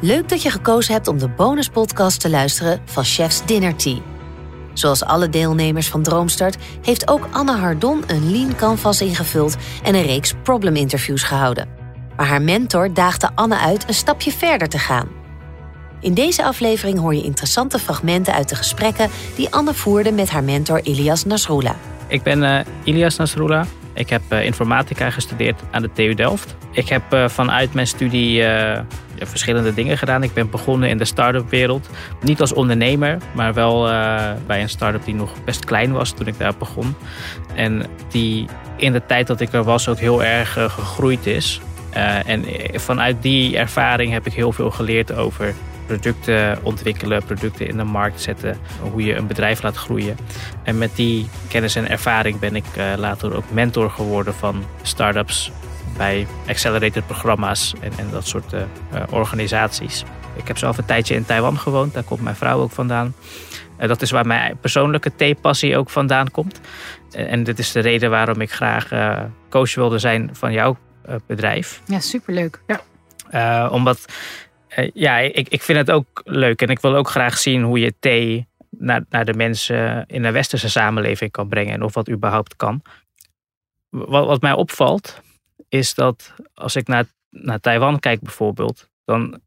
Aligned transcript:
Leuk 0.00 0.28
dat 0.28 0.42
je 0.42 0.50
gekozen 0.50 0.92
hebt 0.92 1.08
om 1.08 1.18
de 1.18 1.28
bonuspodcast 1.28 2.20
te 2.20 2.30
luisteren 2.30 2.80
van 2.84 3.04
Chef's 3.04 3.46
Dinner 3.46 3.76
Tea. 3.76 3.98
Zoals 4.72 5.04
alle 5.04 5.28
deelnemers 5.28 5.88
van 5.88 6.02
Droomstart 6.02 6.56
heeft 6.82 7.08
ook 7.08 7.28
Anne 7.30 7.56
Hardon 7.56 8.02
een 8.06 8.30
lean 8.30 8.56
canvas 8.56 9.00
ingevuld 9.00 9.56
en 9.82 9.94
een 9.94 10.02
reeks 10.02 10.34
problem 10.42 10.76
interviews 10.76 11.22
gehouden. 11.22 11.68
Maar 12.16 12.26
haar 12.26 12.42
mentor 12.42 12.94
daagde 12.94 13.30
Anne 13.34 13.58
uit 13.58 13.88
een 13.88 13.94
stapje 13.94 14.32
verder 14.32 14.68
te 14.68 14.78
gaan. 14.78 15.08
In 16.00 16.14
deze 16.14 16.44
aflevering 16.44 16.98
hoor 16.98 17.14
je 17.14 17.22
interessante 17.22 17.78
fragmenten 17.78 18.34
uit 18.34 18.48
de 18.48 18.54
gesprekken 18.54 19.10
die 19.36 19.50
Anne 19.50 19.74
voerde 19.74 20.12
met 20.12 20.30
haar 20.30 20.44
mentor 20.44 20.80
Ilias 20.82 21.24
Nasrullah. 21.24 21.76
Ik 22.06 22.22
ben 22.22 22.42
uh, 22.42 22.60
Ilias 22.84 23.16
Nasrullah. 23.16 23.66
Ik 23.98 24.10
heb 24.10 24.22
uh, 24.32 24.44
informatica 24.44 25.10
gestudeerd 25.10 25.60
aan 25.70 25.82
de 25.82 25.92
TU 25.92 26.14
Delft. 26.14 26.56
Ik 26.70 26.88
heb 26.88 27.02
uh, 27.14 27.28
vanuit 27.28 27.74
mijn 27.74 27.86
studie 27.86 28.44
verschillende 29.18 29.74
dingen 29.74 29.98
gedaan. 29.98 30.22
Ik 30.22 30.34
ben 30.34 30.50
begonnen 30.50 30.88
in 30.88 30.98
de 30.98 31.04
start-up 31.04 31.50
wereld. 31.50 31.88
Niet 32.20 32.40
als 32.40 32.52
ondernemer, 32.52 33.18
maar 33.34 33.54
wel 33.54 33.82
bij 34.46 34.62
een 34.62 34.68
start-up 34.68 35.04
die 35.04 35.14
nog 35.14 35.32
best 35.44 35.64
klein 35.64 35.92
was 35.92 36.12
toen 36.12 36.26
ik 36.26 36.38
daar 36.38 36.54
begon. 36.58 36.94
En 37.54 37.86
die 38.10 38.46
in 38.76 38.92
de 38.92 39.06
tijd 39.06 39.26
dat 39.26 39.40
ik 39.40 39.52
er 39.52 39.64
was 39.64 39.88
ook 39.88 39.98
heel 39.98 40.24
erg 40.24 40.52
gegroeid 40.52 41.26
is. 41.26 41.60
en 42.26 42.44
vanuit 42.74 43.22
die 43.22 43.56
ervaring 43.56 44.12
heb 44.12 44.26
ik 44.26 44.32
heel 44.32 44.52
veel 44.52 44.70
geleerd 44.70 45.14
over 45.14 45.54
producten 45.88 46.58
ontwikkelen, 46.62 47.24
producten 47.24 47.68
in 47.68 47.76
de 47.76 47.84
markt 47.84 48.20
zetten, 48.20 48.58
hoe 48.80 49.04
je 49.04 49.14
een 49.14 49.26
bedrijf 49.26 49.62
laat 49.62 49.76
groeien. 49.76 50.16
En 50.62 50.78
met 50.78 50.96
die 50.96 51.28
kennis 51.48 51.76
en 51.76 51.88
ervaring 51.88 52.38
ben 52.38 52.56
ik 52.56 52.64
uh, 52.78 52.92
later 52.96 53.36
ook 53.36 53.50
mentor 53.50 53.90
geworden 53.90 54.34
van 54.34 54.64
startups 54.82 55.50
bij 55.96 56.26
accelerated 56.48 57.06
programma's 57.06 57.74
en, 57.80 57.92
en 57.96 58.10
dat 58.10 58.26
soort 58.26 58.52
uh, 58.52 58.62
organisaties. 59.10 60.04
Ik 60.36 60.48
heb 60.48 60.58
zelf 60.58 60.78
een 60.78 60.84
tijdje 60.84 61.14
in 61.14 61.24
Taiwan 61.24 61.58
gewoond, 61.58 61.94
daar 61.94 62.02
komt 62.02 62.20
mijn 62.20 62.36
vrouw 62.36 62.60
ook 62.60 62.70
vandaan. 62.70 63.14
Uh, 63.80 63.88
dat 63.88 64.02
is 64.02 64.10
waar 64.10 64.26
mijn 64.26 64.58
persoonlijke 64.60 65.14
theepassie 65.14 65.76
ook 65.76 65.90
vandaan 65.90 66.30
komt. 66.30 66.60
en 67.12 67.44
dit 67.44 67.58
is 67.58 67.72
de 67.72 67.80
reden 67.80 68.10
waarom 68.10 68.40
ik 68.40 68.52
graag 68.52 68.88
coach 69.48 69.74
wilde 69.74 69.98
zijn 69.98 70.30
van 70.32 70.52
jouw 70.52 70.76
bedrijf. 71.26 71.80
Ja, 71.84 72.00
superleuk. 72.00 72.60
Ja. 72.66 73.68
omdat 73.68 74.04
ja, 74.94 75.18
ik, 75.18 75.48
ik 75.48 75.62
vind 75.62 75.78
het 75.78 75.90
ook 75.90 76.22
leuk. 76.24 76.62
En 76.62 76.68
ik 76.68 76.80
wil 76.80 76.94
ook 76.94 77.08
graag 77.08 77.38
zien 77.38 77.62
hoe 77.62 77.78
je 77.78 77.94
thee 77.98 78.48
naar, 78.70 79.04
naar 79.08 79.24
de 79.24 79.34
mensen 79.34 80.04
in 80.06 80.22
de 80.22 80.30
westerse 80.30 80.70
samenleving 80.70 81.30
kan 81.30 81.48
brengen. 81.48 81.72
En 81.72 81.82
of 81.82 81.94
wat 81.94 82.10
überhaupt 82.10 82.56
kan. 82.56 82.82
Wat, 83.88 84.26
wat 84.26 84.40
mij 84.40 84.52
opvalt, 84.52 85.20
is 85.68 85.94
dat 85.94 86.34
als 86.54 86.76
ik 86.76 86.86
naar, 86.86 87.04
naar 87.30 87.60
Taiwan 87.60 87.98
kijk 87.98 88.20
bijvoorbeeld. 88.20 88.88
Dan 89.04 89.40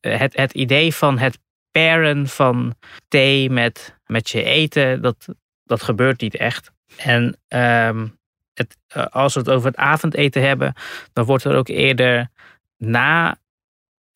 eh, 0.00 0.18
het, 0.18 0.36
het 0.36 0.52
idee 0.52 0.94
van 0.94 1.18
het 1.18 1.38
paren 1.70 2.28
van 2.28 2.74
thee 3.08 3.50
met, 3.50 3.96
met 4.06 4.30
je 4.30 4.42
eten, 4.42 5.02
dat, 5.02 5.28
dat 5.64 5.82
gebeurt 5.82 6.20
niet 6.20 6.36
echt. 6.36 6.70
En 6.96 7.38
um, 7.48 8.18
het, 8.54 8.76
eh, 8.86 9.06
als 9.06 9.34
we 9.34 9.40
het 9.40 9.50
over 9.50 9.68
het 9.68 9.76
avondeten 9.76 10.42
hebben, 10.42 10.74
dan 11.12 11.24
wordt 11.24 11.44
er 11.44 11.56
ook 11.56 11.68
eerder 11.68 12.30
na 12.76 13.38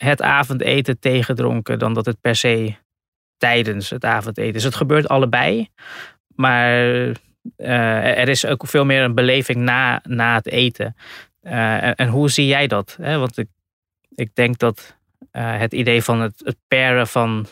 het 0.03 0.23
avondeten 0.23 0.99
tegedronken 0.99 1.79
dan 1.79 1.95
dat 1.95 2.07
het 2.07 2.21
per 2.21 2.37
se 2.37 2.75
tijdens 3.37 3.91
het 3.91 4.05
avondeten 4.05 4.55
is. 4.55 4.65
Het 4.65 4.75
gebeurt 4.75 5.09
allebei, 5.09 5.69
maar 6.35 6.79
uh, 7.57 8.19
er 8.19 8.29
is 8.29 8.47
ook 8.47 8.67
veel 8.67 8.85
meer 8.85 9.03
een 9.03 9.15
beleving 9.15 9.59
na, 9.59 10.01
na 10.03 10.35
het 10.35 10.47
eten. 10.47 10.97
Uh, 11.43 12.01
en, 12.01 12.09
hoe 12.09 12.31
zie 12.31 12.47
jij 12.47 12.67
dat? 12.67 12.97
Hè? 13.01 13.19
Want 13.19 13.39
ik, 13.39 13.49
ik 14.15 14.35
denk 14.35 14.59
dat 14.59 14.97
uh, 15.33 15.59
het 15.59 15.73
idee 15.73 16.03
van 16.03 16.21
het, 16.21 16.43
het 16.45 16.57
paren 16.69 17.07
van 17.07 17.47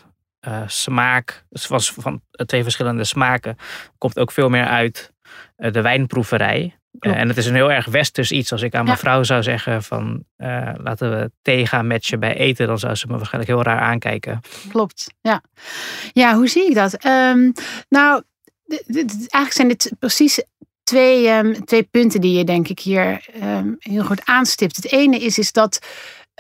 smaak, 0.67 1.45
van, 1.51 1.81
van 1.81 2.23
twee 2.47 2.63
verschillende 2.63 3.05
smaken, 3.05 3.57
komt 3.99 4.19
ook 4.19 4.33
veel 4.33 4.49
meer 4.49 4.67
uit 4.67 5.13
de 5.57 5.81
wijnproeverij. 5.81 6.80
Uh, 7.01 7.17
en 7.17 7.29
het 7.29 7.37
is 7.37 7.47
een 7.47 7.55
heel 7.55 7.73
erg 7.73 7.87
westers 7.87 8.33
iets. 8.33 8.53
Als 8.53 8.63
ik 8.63 8.75
aan 8.75 8.85
mijn 8.85 8.99
vrouw 8.99 9.23
zou 9.23 9.43
zeggen 9.43 9.83
van 9.83 10.25
uh, 10.39 10.71
laten 10.77 11.11
we 11.11 11.31
thee 11.43 11.67
gaan 11.67 11.87
matchen 11.87 12.21
bij 12.21 12.37
eten, 12.37 12.67
dan 12.67 12.79
zou 12.79 12.95
ze 12.95 13.07
me 13.07 13.17
waarschijnlijk 13.17 13.53
heel 13.53 13.63
raar 13.63 13.81
aankijken. 13.81 14.41
Klopt, 14.69 15.15
ja. 15.21 15.43
Ja, 16.13 16.35
hoe 16.35 16.49
zie 16.49 16.69
ik 16.69 16.75
dat? 16.75 17.05
Um, 17.05 17.53
nou, 17.89 18.23
eigenlijk 18.87 19.53
zijn 19.53 19.69
dit 19.69 19.93
precies 19.99 20.43
twee, 20.83 21.29
um, 21.29 21.65
twee 21.65 21.83
punten 21.83 22.21
die 22.21 22.39
je 22.39 22.45
denk 22.45 22.69
ik 22.69 22.81
hier 22.81 23.27
um, 23.43 23.77
heel 23.79 24.05
goed 24.05 24.25
aanstipt. 24.25 24.77
Het 24.77 24.93
ene 24.93 25.19
is, 25.19 25.39
is 25.39 25.53
dat 25.53 25.87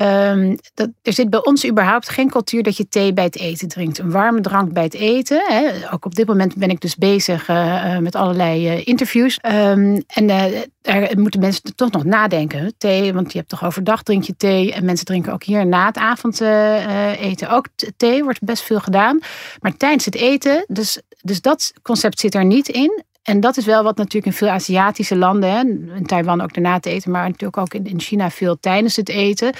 Um, 0.02 0.56
dat, 0.74 0.88
er 1.02 1.12
zit 1.12 1.30
bij 1.30 1.44
ons 1.44 1.66
überhaupt 1.66 2.08
geen 2.08 2.30
cultuur 2.30 2.62
dat 2.62 2.76
je 2.76 2.88
thee 2.88 3.12
bij 3.12 3.24
het 3.24 3.38
eten 3.38 3.68
drinkt. 3.68 3.98
Een 3.98 4.10
warme 4.10 4.40
drank 4.40 4.72
bij 4.72 4.82
het 4.82 4.94
eten. 4.94 5.42
Hè. 5.46 5.92
Ook 5.92 6.04
op 6.04 6.14
dit 6.14 6.26
moment 6.26 6.56
ben 6.56 6.70
ik 6.70 6.80
dus 6.80 6.96
bezig 6.96 7.48
uh, 7.48 7.98
met 7.98 8.14
allerlei 8.14 8.66
uh, 8.66 8.86
interviews. 8.86 9.38
Um, 9.46 10.02
en 10.06 10.28
uh, 10.28 10.44
daar 10.82 11.10
moeten 11.18 11.40
mensen 11.40 11.74
toch 11.74 11.90
nog 11.90 12.04
nadenken. 12.04 12.74
Thee, 12.78 13.12
want 13.12 13.32
je 13.32 13.38
hebt 13.38 13.50
toch 13.50 13.64
overdag 13.64 14.02
drink 14.02 14.22
je 14.22 14.36
thee. 14.36 14.72
En 14.72 14.84
mensen 14.84 15.06
drinken 15.06 15.32
ook 15.32 15.44
hier 15.44 15.66
na 15.66 15.86
het 15.86 15.96
avondeten 15.96 17.50
ook 17.50 17.66
thee. 17.96 18.24
Wordt 18.24 18.44
best 18.44 18.62
veel 18.62 18.80
gedaan. 18.80 19.18
Maar 19.60 19.76
tijdens 19.76 20.04
het 20.04 20.14
eten, 20.14 20.64
dus, 20.68 21.00
dus 21.22 21.40
dat 21.40 21.72
concept 21.82 22.20
zit 22.20 22.34
er 22.34 22.44
niet 22.44 22.68
in. 22.68 23.02
En 23.22 23.40
dat 23.40 23.56
is 23.56 23.64
wel 23.64 23.82
wat 23.82 23.96
natuurlijk 23.96 24.26
in 24.26 24.32
veel 24.32 24.48
Aziatische 24.48 25.16
landen, 25.16 25.50
hè, 25.50 25.60
in 25.96 26.06
Taiwan 26.06 26.40
ook 26.40 26.54
daarna 26.54 26.78
te 26.80 26.90
eten, 26.90 27.10
maar 27.10 27.26
natuurlijk 27.26 27.56
ook 27.56 27.74
in 27.74 28.00
China 28.00 28.30
veel 28.30 28.60
tijdens 28.60 28.96
het 28.96 29.08
eten, 29.08 29.52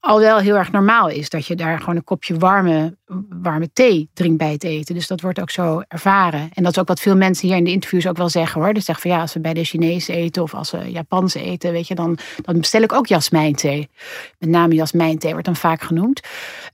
al 0.00 0.20
wel 0.20 0.38
heel 0.38 0.56
erg 0.56 0.72
normaal 0.72 1.08
is. 1.08 1.28
Dat 1.28 1.46
je 1.46 1.56
daar 1.56 1.78
gewoon 1.78 1.96
een 1.96 2.04
kopje 2.04 2.38
warme, 2.38 2.96
warme 3.28 3.70
thee 3.72 4.08
drinkt 4.14 4.38
bij 4.38 4.52
het 4.52 4.64
eten. 4.64 4.94
Dus 4.94 5.06
dat 5.06 5.20
wordt 5.20 5.40
ook 5.40 5.50
zo 5.50 5.82
ervaren. 5.88 6.50
En 6.52 6.62
dat 6.62 6.72
is 6.72 6.78
ook 6.78 6.88
wat 6.88 7.00
veel 7.00 7.16
mensen 7.16 7.48
hier 7.48 7.56
in 7.56 7.64
de 7.64 7.70
interviews 7.70 8.06
ook 8.06 8.16
wel 8.16 8.28
zeggen 8.28 8.60
hoor. 8.60 8.74
Dus 8.74 8.84
zeggen 8.84 9.08
van 9.08 9.16
ja, 9.16 9.22
als 9.22 9.32
we 9.32 9.40
bij 9.40 9.54
de 9.54 9.64
Chinezen 9.64 10.14
eten 10.14 10.42
of 10.42 10.54
als 10.54 10.70
we 10.70 10.90
Japans 10.90 11.34
eten, 11.34 11.72
weet 11.72 11.88
je, 11.88 11.94
dan, 11.94 12.18
dan 12.42 12.58
bestel 12.58 12.82
ik 12.82 12.92
ook 12.92 13.06
jasmijnthee. 13.06 13.88
Met 14.38 14.48
name 14.48 14.74
jasmijnthee 14.74 15.30
wordt 15.30 15.46
dan 15.46 15.56
vaak 15.56 15.82
genoemd. 15.82 16.20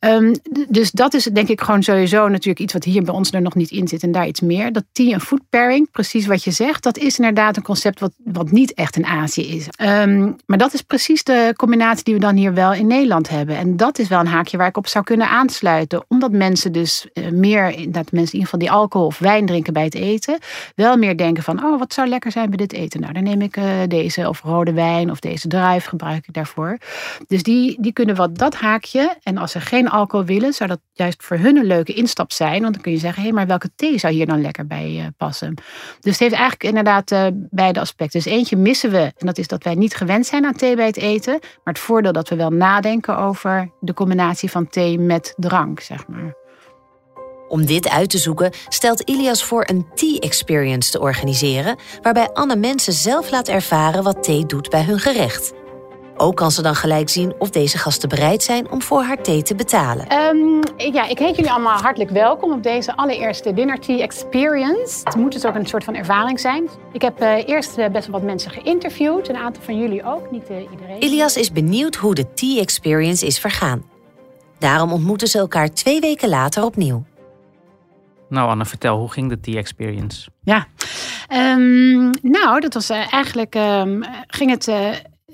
Um, 0.00 0.34
dus 0.68 0.90
dat 0.90 1.14
is 1.14 1.24
denk 1.24 1.48
ik 1.48 1.60
gewoon 1.60 1.82
sowieso 1.82 2.28
natuurlijk 2.28 2.58
iets 2.58 2.72
wat 2.72 2.84
hier 2.84 3.02
bij 3.02 3.14
ons 3.14 3.32
er 3.32 3.42
nog 3.42 3.54
niet 3.54 3.70
in 3.70 3.88
zit 3.88 4.02
en 4.02 4.12
daar 4.12 4.26
iets 4.26 4.40
meer. 4.40 4.72
Dat 4.72 4.84
tea 4.92 5.12
en 5.12 5.20
food 5.20 5.40
pairing, 5.50 5.90
precies 5.90 6.26
wat 6.26 6.44
je 6.44 6.50
zegt, 6.50 6.82
dat 6.82 6.98
is 6.98 7.18
inderdaad 7.18 7.56
een 7.56 7.62
concept 7.62 8.00
wat, 8.00 8.12
wat 8.24 8.50
niet 8.50 8.74
echt 8.74 8.96
in 8.96 9.06
Azië 9.06 9.56
is. 9.56 9.68
Um, 9.82 10.36
maar 10.46 10.58
dat 10.58 10.74
is 10.74 10.82
precies 10.82 11.24
de 11.24 11.52
combinatie 11.56 12.04
die 12.04 12.14
we 12.14 12.20
dan 12.20 12.36
hier 12.36 12.54
wel 12.54 12.72
in 12.72 12.86
Nederland 12.86 13.13
hebben. 13.22 13.56
En 13.56 13.76
dat 13.76 13.98
is 13.98 14.08
wel 14.08 14.20
een 14.20 14.26
haakje 14.26 14.56
waar 14.56 14.68
ik 14.68 14.76
op 14.76 14.86
zou 14.86 15.04
kunnen 15.04 15.28
aansluiten. 15.28 16.04
Omdat 16.08 16.32
mensen 16.32 16.72
dus 16.72 17.06
uh, 17.14 17.28
meer, 17.28 17.70
dat 17.70 18.12
mensen 18.12 18.14
in 18.14 18.22
ieder 18.22 18.42
geval 18.42 18.58
die 18.58 18.70
alcohol 18.70 19.06
of 19.06 19.18
wijn 19.18 19.46
drinken 19.46 19.72
bij 19.72 19.84
het 19.84 19.94
eten, 19.94 20.38
wel 20.74 20.96
meer 20.96 21.16
denken 21.16 21.42
van, 21.42 21.64
oh 21.64 21.78
wat 21.78 21.92
zou 21.92 22.08
lekker 22.08 22.32
zijn 22.32 22.48
bij 22.48 22.56
dit 22.56 22.72
eten. 22.72 23.00
Nou, 23.00 23.12
dan 23.12 23.22
neem 23.22 23.40
ik 23.40 23.56
uh, 23.56 23.64
deze 23.88 24.28
of 24.28 24.42
rode 24.42 24.72
wijn 24.72 25.10
of 25.10 25.18
deze 25.18 25.48
druif 25.48 25.84
gebruik 25.84 26.26
ik 26.26 26.34
daarvoor. 26.34 26.78
Dus 27.26 27.42
die, 27.42 27.76
die 27.80 27.92
kunnen 27.92 28.14
wat 28.14 28.38
dat 28.38 28.54
haakje. 28.54 29.16
En 29.22 29.38
als 29.38 29.52
ze 29.52 29.60
geen 29.60 29.90
alcohol 29.90 30.26
willen, 30.26 30.52
zou 30.52 30.68
dat 30.68 30.80
juist 30.92 31.22
voor 31.22 31.36
hun 31.36 31.56
een 31.56 31.66
leuke 31.66 31.92
instap 31.94 32.32
zijn. 32.32 32.60
Want 32.62 32.74
dan 32.74 32.82
kun 32.82 32.92
je 32.92 32.98
zeggen, 32.98 33.22
hé, 33.22 33.28
hey, 33.28 33.36
maar 33.36 33.46
welke 33.46 33.70
thee 33.76 33.98
zou 33.98 34.12
hier 34.12 34.26
dan 34.26 34.40
lekker 34.40 34.66
bij 34.66 34.90
uh, 34.96 35.04
passen? 35.16 35.54
Dus 36.00 36.12
het 36.12 36.20
heeft 36.20 36.34
eigenlijk 36.34 36.64
inderdaad 36.64 37.32
beide 37.50 37.80
aspecten. 37.80 38.22
Dus 38.22 38.32
eentje 38.32 38.56
missen 38.56 38.90
we, 38.90 39.12
en 39.16 39.26
dat 39.26 39.38
is 39.38 39.48
dat 39.48 39.64
wij 39.64 39.74
niet 39.74 39.94
gewend 39.94 40.26
zijn 40.26 40.44
aan 40.44 40.56
thee 40.56 40.76
bij 40.76 40.86
het 40.86 40.96
eten. 40.96 41.32
Maar 41.40 41.74
het 41.74 41.78
voordeel 41.78 42.12
dat 42.12 42.28
we 42.28 42.36
wel 42.36 42.50
nadenken 42.50 43.03
over 43.12 43.70
de 43.80 43.94
combinatie 43.94 44.50
van 44.50 44.68
thee 44.68 44.98
met 44.98 45.34
drank, 45.36 45.80
zeg 45.80 46.06
maar. 46.06 46.34
Om 47.48 47.66
dit 47.66 47.88
uit 47.88 48.10
te 48.10 48.18
zoeken 48.18 48.52
stelt 48.68 49.00
Ilias 49.00 49.44
voor 49.44 49.64
een 49.66 49.86
tea 49.94 50.18
experience 50.18 50.90
te 50.90 51.00
organiseren, 51.00 51.76
waarbij 52.02 52.28
Anne 52.32 52.56
mensen 52.56 52.92
zelf 52.92 53.30
laat 53.30 53.48
ervaren 53.48 54.02
wat 54.02 54.22
thee 54.22 54.46
doet 54.46 54.70
bij 54.70 54.82
hun 54.82 54.98
gerecht. 54.98 55.52
Ook 56.16 56.36
kan 56.36 56.50
ze 56.50 56.62
dan 56.62 56.74
gelijk 56.74 57.08
zien 57.08 57.34
of 57.38 57.50
deze 57.50 57.78
gasten 57.78 58.08
bereid 58.08 58.42
zijn 58.42 58.70
om 58.70 58.82
voor 58.82 59.02
haar 59.02 59.22
thee 59.22 59.42
te 59.42 59.54
betalen. 59.54 60.12
Um, 60.12 60.60
ja, 60.76 61.08
ik 61.08 61.18
heet 61.18 61.36
jullie 61.36 61.50
allemaal 61.50 61.78
hartelijk 61.78 62.10
welkom 62.10 62.52
op 62.52 62.62
deze 62.62 62.96
allereerste 62.96 63.54
Dinner 63.54 63.80
Tea 63.80 63.98
Experience. 63.98 65.00
Het 65.04 65.16
moet 65.16 65.32
dus 65.32 65.44
ook 65.44 65.54
een 65.54 65.66
soort 65.66 65.84
van 65.84 65.94
ervaring 65.94 66.40
zijn. 66.40 66.68
Ik 66.92 67.02
heb 67.02 67.22
uh, 67.22 67.48
eerst 67.48 67.78
uh, 67.78 67.88
best 67.88 68.06
wel 68.06 68.20
wat 68.20 68.28
mensen 68.28 68.50
geïnterviewd. 68.50 69.28
Een 69.28 69.36
aantal 69.36 69.62
van 69.62 69.78
jullie 69.78 70.04
ook, 70.04 70.30
niet 70.30 70.50
uh, 70.50 70.56
iedereen. 70.72 71.02
Ilias 71.02 71.36
is 71.36 71.52
benieuwd 71.52 71.94
hoe 71.94 72.14
de 72.14 72.32
Tea 72.32 72.60
Experience 72.60 73.26
is 73.26 73.38
vergaan. 73.38 73.84
Daarom 74.58 74.92
ontmoeten 74.92 75.28
ze 75.28 75.38
elkaar 75.38 75.70
twee 75.70 76.00
weken 76.00 76.28
later 76.28 76.64
opnieuw. 76.64 77.04
Nou 78.28 78.48
Anne, 78.48 78.64
vertel, 78.64 78.98
hoe 78.98 79.10
ging 79.10 79.28
de 79.28 79.40
Tea 79.40 79.56
Experience? 79.56 80.28
Ja, 80.42 80.66
um, 81.32 82.10
nou 82.22 82.60
dat 82.60 82.74
was 82.74 82.90
eigenlijk, 82.90 83.54
um, 83.54 84.04
ging 84.26 84.50
het 84.50 84.68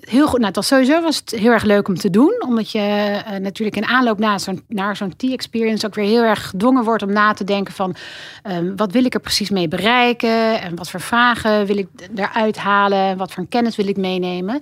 heel 0.01 0.27
goed. 0.27 0.39
Nou, 0.39 0.47
het 0.47 0.57
was 0.57 0.67
sowieso 0.67 1.03
was 1.03 1.17
het 1.17 1.31
heel 1.31 1.53
erg 1.53 1.63
leuk 1.63 1.89
om 1.89 1.97
te 1.97 2.11
doen. 2.11 2.43
Omdat 2.47 2.71
je 2.71 2.79
uh, 2.79 3.37
natuurlijk 3.37 3.77
in 3.77 3.85
aanloop 3.85 4.19
naar 4.19 4.41
zo'n, 4.41 4.63
naar 4.69 4.97
zo'n 4.97 5.17
tea-experience 5.17 5.87
ook 5.87 5.95
weer 5.95 6.05
heel 6.05 6.23
erg 6.23 6.49
gedwongen 6.49 6.85
wordt 6.85 7.03
om 7.03 7.13
na 7.13 7.33
te 7.33 7.45
denken 7.45 7.75
van 7.75 7.97
um, 8.51 8.77
wat 8.77 8.93
wil 8.93 9.05
ik 9.05 9.15
er 9.15 9.21
precies 9.21 9.51
mee 9.51 9.69
bereiken? 9.69 10.61
En 10.61 10.77
wat 10.77 10.91
voor 10.91 11.01
vragen 11.01 11.67
wil 11.67 11.77
ik 11.77 11.89
eruit 12.15 12.57
halen? 12.57 13.17
Wat 13.17 13.33
voor 13.33 13.47
kennis 13.49 13.77
wil 13.77 13.89
ik 13.89 13.97
meenemen? 13.97 14.59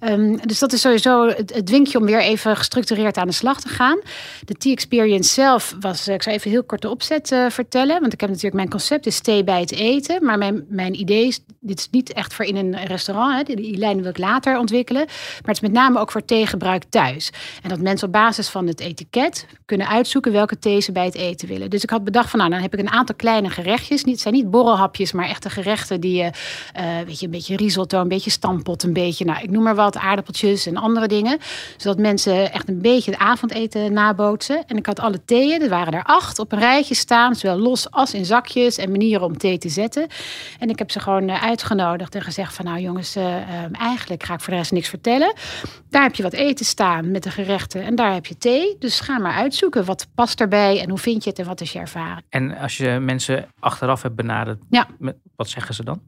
Ehm, 0.00 0.36
dus 0.36 0.58
dat 0.58 0.72
is 0.72 0.80
sowieso 0.80 1.26
het, 1.26 1.54
het 1.54 1.96
om 1.96 2.04
weer 2.04 2.20
even 2.20 2.56
gestructureerd 2.56 3.16
aan 3.16 3.26
de 3.26 3.32
slag 3.32 3.60
te 3.60 3.68
gaan. 3.68 3.98
De 4.44 4.54
T-experience 4.54 5.32
zelf 5.32 5.76
was, 5.80 6.08
ik 6.08 6.22
zal 6.22 6.32
even 6.32 6.50
heel 6.50 6.64
kort 6.64 6.82
de 6.82 6.90
opzet 6.90 7.30
uh, 7.30 7.50
vertellen. 7.50 8.00
Want 8.00 8.12
ik 8.12 8.20
heb 8.20 8.28
natuurlijk, 8.28 8.56
mijn 8.56 8.70
concept 8.70 9.06
is 9.06 9.20
thee 9.20 9.44
bij 9.44 9.60
het 9.60 9.72
eten. 9.72 10.24
Maar 10.24 10.38
mijn, 10.38 10.64
mijn 10.68 11.00
idee 11.00 11.26
is, 11.26 11.40
dit 11.60 11.78
is 11.78 11.88
niet 11.90 12.12
echt 12.12 12.34
voor 12.34 12.44
in 12.44 12.56
een 12.56 12.84
restaurant. 12.84 13.48
Hè. 13.48 13.54
Die 13.54 13.76
lijn 13.76 14.00
wil 14.00 14.10
ik 14.10 14.18
later 14.18 14.58
ontwikkelen. 14.58 15.04
Maar 15.06 15.54
het 15.54 15.56
is 15.56 15.60
met 15.60 15.72
name 15.72 15.98
ook 15.98 16.10
voor 16.10 16.24
theegebruik 16.24 16.84
thuis. 16.88 17.32
En 17.62 17.68
dat 17.68 17.80
mensen 17.80 18.06
op 18.06 18.12
basis 18.12 18.48
van 18.48 18.66
het 18.66 18.80
etiket 18.80 19.46
kunnen 19.64 19.88
uitzoeken 19.88 20.32
welke 20.32 20.58
thee 20.58 20.80
ze 20.80 20.92
bij 20.92 21.04
het 21.04 21.14
eten 21.14 21.48
willen. 21.48 21.70
Dus 21.70 21.82
ik 21.82 21.90
had 21.90 22.04
bedacht 22.04 22.30
van 22.30 22.38
nou, 22.38 22.50
dan 22.50 22.60
heb 22.60 22.72
ik 22.72 22.80
een 22.80 22.90
aantal 22.90 23.14
kleine 23.14 23.50
gerechtjes. 23.50 24.02
Het 24.04 24.20
zijn 24.20 24.34
niet 24.34 24.50
borrelhapjes, 24.50 25.12
maar 25.12 25.28
echte 25.28 25.50
gerechten 25.50 26.00
die 26.00 26.16
je, 26.16 26.30
uh, 26.76 26.82
weet 27.06 27.18
je, 27.18 27.24
een 27.24 27.32
beetje 27.32 27.56
risotto, 27.56 28.00
een 28.00 28.08
beetje 28.08 28.30
stampot, 28.30 28.82
een 28.82 28.92
beetje, 28.92 29.24
nou, 29.24 29.42
ik 29.42 29.50
noem 29.50 29.62
maar 29.62 29.74
wat, 29.74 29.85
aardappeltjes 29.94 30.66
en 30.66 30.76
andere 30.76 31.08
dingen. 31.08 31.38
Zodat 31.76 31.98
mensen 31.98 32.52
echt 32.52 32.68
een 32.68 32.80
beetje 32.80 33.10
het 33.10 33.20
avondeten 33.20 33.92
nabootsen. 33.92 34.64
En 34.66 34.76
ik 34.76 34.86
had 34.86 35.00
alle 35.00 35.24
theeën, 35.24 35.62
er 35.62 35.68
waren 35.68 35.92
er 35.92 36.02
acht, 36.02 36.38
op 36.38 36.52
een 36.52 36.58
rijtje 36.58 36.94
staan, 36.94 37.34
zowel 37.34 37.58
los 37.58 37.90
als 37.90 38.14
in 38.14 38.24
zakjes 38.24 38.76
en 38.78 38.90
manieren 38.90 39.22
om 39.22 39.38
thee 39.38 39.58
te 39.58 39.68
zetten. 39.68 40.06
En 40.58 40.68
ik 40.68 40.78
heb 40.78 40.90
ze 40.90 41.00
gewoon 41.00 41.28
eh, 41.28 41.42
uitgenodigd 41.42 42.14
en 42.14 42.22
gezegd 42.22 42.54
van 42.54 42.64
nou 42.64 42.80
jongens, 42.80 43.16
uh, 43.16 43.24
eigenlijk 43.72 44.22
ga 44.22 44.34
ik 44.34 44.40
voor 44.40 44.52
de 44.52 44.58
rest 44.58 44.72
niks 44.72 44.88
vertellen. 44.88 45.32
Daar 45.90 46.02
heb 46.02 46.14
je 46.14 46.22
wat 46.22 46.32
eten 46.32 46.64
staan 46.64 47.10
met 47.10 47.22
de 47.22 47.30
gerechten 47.30 47.82
en 47.82 47.94
daar 47.94 48.12
heb 48.12 48.26
je 48.26 48.38
thee. 48.38 48.76
Dus 48.78 49.00
ga 49.00 49.18
maar 49.18 49.34
uitzoeken 49.34 49.84
wat 49.84 50.06
past 50.14 50.40
erbij 50.40 50.80
en 50.80 50.88
hoe 50.88 50.98
vind 50.98 51.24
je 51.24 51.30
het 51.30 51.38
en 51.38 51.46
wat 51.46 51.60
is 51.60 51.72
je 51.72 51.78
ervaring. 51.78 52.24
En 52.28 52.56
als 52.58 52.76
je 52.76 52.98
mensen 53.00 53.46
achteraf 53.58 54.02
hebt 54.02 54.14
benaderd, 54.16 54.62
ja. 54.70 54.86
Wat 55.36 55.48
zeggen 55.48 55.74
ze 55.74 55.84
dan? 55.84 56.00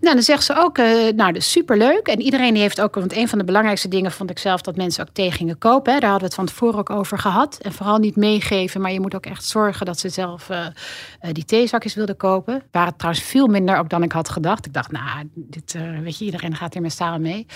Nou, 0.00 0.14
dan 0.14 0.22
zeggen 0.22 0.44
ze 0.44 0.62
ook, 0.62 0.78
uh, 0.78 1.12
nou, 1.14 1.32
dus 1.32 1.50
superleuk. 1.50 2.06
En 2.06 2.20
iedereen 2.20 2.56
heeft 2.56 2.80
ook, 2.80 2.94
want 2.94 3.16
een 3.16 3.28
van 3.28 3.38
de 3.38 3.44
belangrijkste 3.44 3.88
dingen 3.88 4.12
vond 4.12 4.30
ik 4.30 4.38
zelf 4.38 4.60
dat 4.60 4.76
mensen 4.76 5.06
ook 5.06 5.14
thee 5.14 5.30
gingen 5.30 5.58
kopen. 5.58 5.92
Hè. 5.92 5.98
Daar 5.98 6.10
hadden 6.10 6.28
we 6.28 6.34
het 6.34 6.44
van 6.44 6.56
tevoren 6.56 6.78
ook 6.78 6.90
over 6.90 7.18
gehad. 7.18 7.58
En 7.62 7.72
vooral 7.72 7.98
niet 7.98 8.16
meegeven, 8.16 8.80
maar 8.80 8.92
je 8.92 9.00
moet 9.00 9.14
ook 9.14 9.26
echt 9.26 9.44
zorgen 9.44 9.86
dat 9.86 9.98
ze 9.98 10.08
zelf 10.08 10.48
uh, 10.48 10.66
die 11.32 11.44
theezakjes 11.44 11.94
wilden 11.94 12.16
kopen. 12.16 12.62
Waren 12.70 12.96
trouwens 12.96 13.24
veel 13.24 13.46
minder 13.46 13.78
ook 13.78 13.88
dan 13.88 14.02
ik 14.02 14.12
had 14.12 14.28
gedacht. 14.28 14.66
Ik 14.66 14.74
dacht, 14.74 14.92
nou, 14.92 15.28
dit, 15.34 15.76
weet 16.02 16.18
je, 16.18 16.24
iedereen 16.24 16.56
gaat 16.56 16.72
hier 16.72 16.82
met 16.82 16.92
stalen 16.92 17.20
mee. 17.20 17.46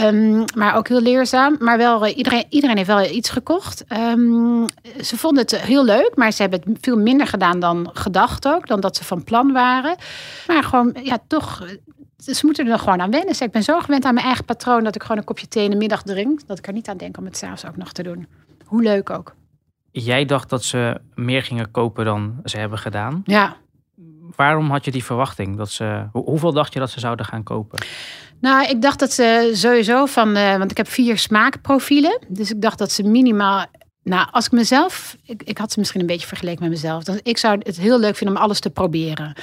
Um, 0.00 0.44
maar 0.54 0.76
ook 0.76 0.88
heel 0.88 1.00
leerzaam. 1.00 1.56
Maar 1.58 1.76
wel, 1.76 2.06
iedereen, 2.06 2.44
iedereen 2.48 2.76
heeft 2.76 2.88
wel 2.88 3.10
iets 3.10 3.30
gekocht. 3.30 3.84
Um, 3.92 4.66
ze 5.02 5.16
vonden 5.16 5.42
het 5.42 5.60
heel 5.60 5.84
leuk, 5.84 6.12
maar 6.14 6.32
ze 6.32 6.42
hebben 6.42 6.60
het 6.64 6.78
veel 6.80 6.98
minder 6.98 7.26
gedaan 7.26 7.60
dan 7.60 7.90
gedacht 7.92 8.46
ook. 8.46 8.66
Dan 8.66 8.80
dat 8.80 8.96
ze 8.96 9.04
van 9.04 9.24
plan 9.24 9.52
waren. 9.52 9.96
Maar 10.46 10.64
gewoon, 10.64 10.96
ja, 11.02 11.18
toch 11.26 11.62
ze 12.16 12.46
moeten 12.46 12.66
er 12.66 12.78
gewoon 12.78 13.00
aan 13.00 13.10
wennen. 13.10 13.28
Dus 13.28 13.40
ik 13.40 13.50
ben 13.50 13.62
zo 13.62 13.80
gewend 13.80 14.04
aan 14.04 14.14
mijn 14.14 14.26
eigen 14.26 14.44
patroon 14.44 14.84
dat 14.84 14.94
ik 14.94 15.02
gewoon 15.02 15.16
een 15.18 15.24
kopje 15.24 15.48
thee 15.48 15.64
in 15.64 15.70
de 15.70 15.76
middag 15.76 16.02
drink. 16.02 16.46
Dat 16.46 16.58
ik 16.58 16.66
er 16.66 16.72
niet 16.72 16.88
aan 16.88 16.96
denk 16.96 17.18
om 17.18 17.24
het 17.24 17.36
s'avonds 17.36 17.66
ook 17.66 17.76
nog 17.76 17.92
te 17.92 18.02
doen. 18.02 18.26
Hoe 18.64 18.82
leuk 18.82 19.10
ook. 19.10 19.34
Jij 19.90 20.24
dacht 20.24 20.50
dat 20.50 20.64
ze 20.64 21.00
meer 21.14 21.42
gingen 21.42 21.70
kopen 21.70 22.04
dan 22.04 22.40
ze 22.44 22.58
hebben 22.58 22.78
gedaan. 22.78 23.22
Ja. 23.24 23.56
Waarom 24.36 24.70
had 24.70 24.84
je 24.84 24.90
die 24.90 25.04
verwachting? 25.04 25.56
Dat 25.56 25.70
ze, 25.70 26.06
hoeveel 26.12 26.52
dacht 26.52 26.72
je 26.72 26.78
dat 26.78 26.90
ze 26.90 27.00
zouden 27.00 27.26
gaan 27.26 27.42
kopen? 27.42 27.78
Nou, 28.40 28.68
ik 28.68 28.82
dacht 28.82 28.98
dat 28.98 29.12
ze 29.12 29.50
sowieso 29.54 30.06
van, 30.06 30.36
uh, 30.36 30.56
want 30.56 30.70
ik 30.70 30.76
heb 30.76 30.88
vier 30.88 31.18
smaakprofielen. 31.18 32.18
Dus 32.28 32.50
ik 32.50 32.62
dacht 32.62 32.78
dat 32.78 32.92
ze 32.92 33.02
minimaal 33.02 33.66
nou, 34.02 34.28
als 34.30 34.46
ik 34.46 34.52
mezelf, 34.52 35.16
ik, 35.24 35.42
ik 35.42 35.58
had 35.58 35.72
ze 35.72 35.78
misschien 35.78 36.00
een 36.00 36.06
beetje 36.06 36.26
vergeleken 36.26 36.62
met 36.62 36.70
mezelf. 36.70 37.04
Dan, 37.04 37.20
ik 37.22 37.38
zou 37.38 37.58
het 37.62 37.76
heel 37.76 37.98
leuk 37.98 38.16
vinden 38.16 38.36
om 38.36 38.42
alles 38.42 38.60
te 38.60 38.70
proberen. 38.70 39.34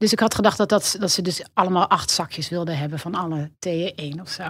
Dus 0.00 0.12
ik 0.12 0.20
had 0.20 0.34
gedacht 0.34 0.58
dat, 0.58 0.68
dat, 0.68 0.96
dat 1.00 1.10
ze 1.10 1.22
dus 1.22 1.42
allemaal 1.54 1.88
acht 1.88 2.10
zakjes 2.10 2.48
wilden 2.48 2.78
hebben 2.78 2.98
van 2.98 3.14
alle 3.14 3.50
theeën 3.58 3.92
één 3.96 4.20
of 4.20 4.28
zo. 4.28 4.42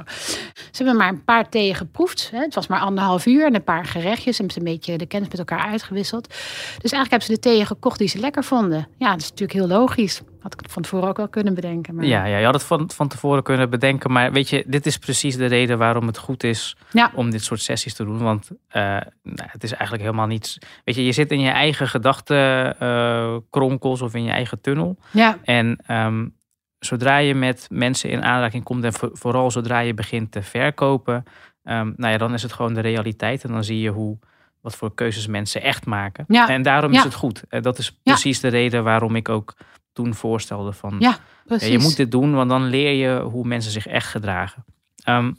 Ze 0.55 0.71
hebben 0.73 0.97
maar 0.97 1.09
een 1.09 1.25
paar 1.25 1.49
theeën 1.49 1.75
geproefd. 1.75 2.29
Hè. 2.31 2.39
Het 2.39 2.55
was 2.55 2.67
maar 2.67 2.81
anderhalf 2.81 3.27
uur 3.27 3.47
en 3.47 3.55
een 3.55 3.65
paar 3.65 3.85
gerechtjes. 3.85 4.37
Ze 4.37 4.45
een 4.55 4.65
beetje 4.65 4.99
de 4.99 5.07
kennis 5.07 5.29
met 5.29 5.39
elkaar 5.39 5.67
uitgewisseld. 5.67 6.27
Dus 6.29 6.93
eigenlijk 6.93 7.11
hebben 7.11 7.29
ze 7.29 7.35
de 7.35 7.39
theeën 7.39 7.67
gekocht 7.67 7.99
die 7.99 8.09
ze 8.09 8.19
lekker 8.19 8.45
vonden. 8.45 8.89
Ja, 8.99 9.11
dat 9.11 9.21
is 9.21 9.31
natuurlijk 9.31 9.59
heel 9.59 9.79
logisch. 9.79 10.21
Had 10.41 10.53
ik 10.53 10.61
het 10.61 10.73
van 10.73 10.83
tevoren 10.83 11.09
ook 11.09 11.17
wel 11.17 11.29
kunnen 11.29 11.55
bedenken. 11.55 11.95
Maar... 11.95 12.05
Ja, 12.05 12.25
ja, 12.25 12.37
je 12.37 12.45
had 12.45 12.55
het 12.55 12.63
van, 12.63 12.91
van 12.95 13.09
tevoren 13.09 13.43
kunnen 13.43 13.71
bedenken. 13.71 14.13
Maar 14.13 14.33
weet 14.33 14.49
je, 14.49 14.65
dit 14.67 14.87
is 14.87 14.99
precies 14.99 15.37
de 15.37 15.47
reden 15.47 15.79
waarom 15.79 16.07
het 16.07 16.19
goed 16.19 16.45
is 16.45 16.77
om 17.15 17.31
dit 17.31 17.45
soort 17.45 17.61
sessies 17.61 17.95
te 17.95 18.05
doen. 18.05 18.19
Want 18.19 18.51
uh, 18.51 18.57
nou, 19.23 19.49
het 19.51 19.63
is 19.63 19.71
eigenlijk 19.71 20.03
helemaal 20.03 20.27
niets. 20.27 20.59
Weet 20.85 20.95
je, 20.95 21.05
je 21.05 21.13
zit 21.13 21.31
in 21.31 21.41
je 21.41 21.51
eigen 21.51 21.89
gedachtenkronkels 21.89 24.01
uh, 24.01 24.07
of 24.07 24.15
in 24.15 24.25
je 24.25 24.31
eigen 24.31 24.61
tunnel. 24.61 24.99
Ja. 25.11 25.39
En 25.45 25.79
um, 25.89 26.35
zodra 26.79 27.17
je 27.17 27.35
met 27.35 27.67
mensen 27.71 28.11
in 28.11 28.23
aanraking 28.23 28.65
komt 28.65 28.85
en 28.85 28.93
vooral 29.13 29.51
zodra 29.51 29.79
je 29.79 29.95
begint 29.95 30.33
te 30.33 30.43
verkopen, 30.43 31.25
um, 31.65 31.95
nou 31.97 32.13
ja, 32.13 32.19
dan 32.19 32.35
is 32.35 32.43
het 32.43 32.53
gewoon 32.53 32.75
de 32.75 32.81
realiteit. 32.81 33.45
En 33.45 33.53
dan 33.53 33.65
zie 33.65 33.81
je 33.81 33.91
hoe 33.91 34.19
wat 34.61 34.77
voor 34.77 34.95
keuzes 34.95 35.27
mensen 35.27 35.63
echt 35.63 35.87
maken. 35.87 36.25
Ja. 36.29 36.49
En 36.49 36.63
daarom 36.63 36.93
is 36.93 37.03
het 37.03 37.15
goed. 37.15 37.45
Dat 37.49 37.79
is 37.79 37.99
precies 38.03 38.41
de 38.41 38.49
reden 38.49 38.85
waarom 38.85 39.17
ik 39.17 39.29
ook 39.29 39.55
toen 40.03 40.15
voorstelde 40.15 40.73
van 40.73 40.97
ja, 40.99 41.19
precies. 41.45 41.69
je 41.69 41.79
moet 41.79 41.97
dit 41.97 42.11
doen, 42.11 42.35
want 42.35 42.51
dan 42.51 42.65
leer 42.65 42.93
je 42.93 43.21
hoe 43.21 43.47
mensen 43.47 43.73
zich 43.73 43.87
echt 43.87 44.07
gedragen. 44.07 44.65
Um, 45.09 45.39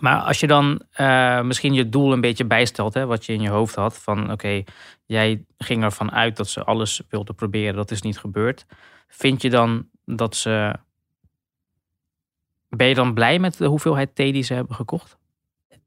maar 0.00 0.20
als 0.20 0.40
je 0.40 0.46
dan 0.46 0.82
uh, 1.00 1.42
misschien 1.42 1.74
je 1.74 1.88
doel 1.88 2.12
een 2.12 2.20
beetje 2.20 2.44
bijstelt, 2.44 2.94
hè, 2.94 3.06
wat 3.06 3.26
je 3.26 3.32
in 3.32 3.40
je 3.40 3.48
hoofd 3.48 3.74
had, 3.74 3.98
van 3.98 4.32
oké, 4.32 4.62
jij 5.06 5.44
ging 5.58 5.82
ervan 5.82 6.12
uit 6.12 6.36
dat 6.36 6.48
ze 6.48 6.64
alles 6.64 7.02
wilden 7.08 7.34
proberen, 7.34 7.74
dat 7.74 7.90
is 7.90 8.02
niet 8.02 8.18
gebeurd. 8.18 8.66
Vind 9.08 9.42
je 9.42 9.50
dan 9.50 9.88
dat 10.04 10.36
ze. 10.36 10.74
Ben 12.68 12.88
je 12.88 12.94
dan 12.94 13.14
blij 13.14 13.38
met 13.38 13.56
de 13.56 13.66
hoeveelheid 13.66 14.14
thee 14.14 14.32
die 14.32 14.42
ze 14.42 14.54
hebben 14.54 14.76
gekocht? 14.76 15.17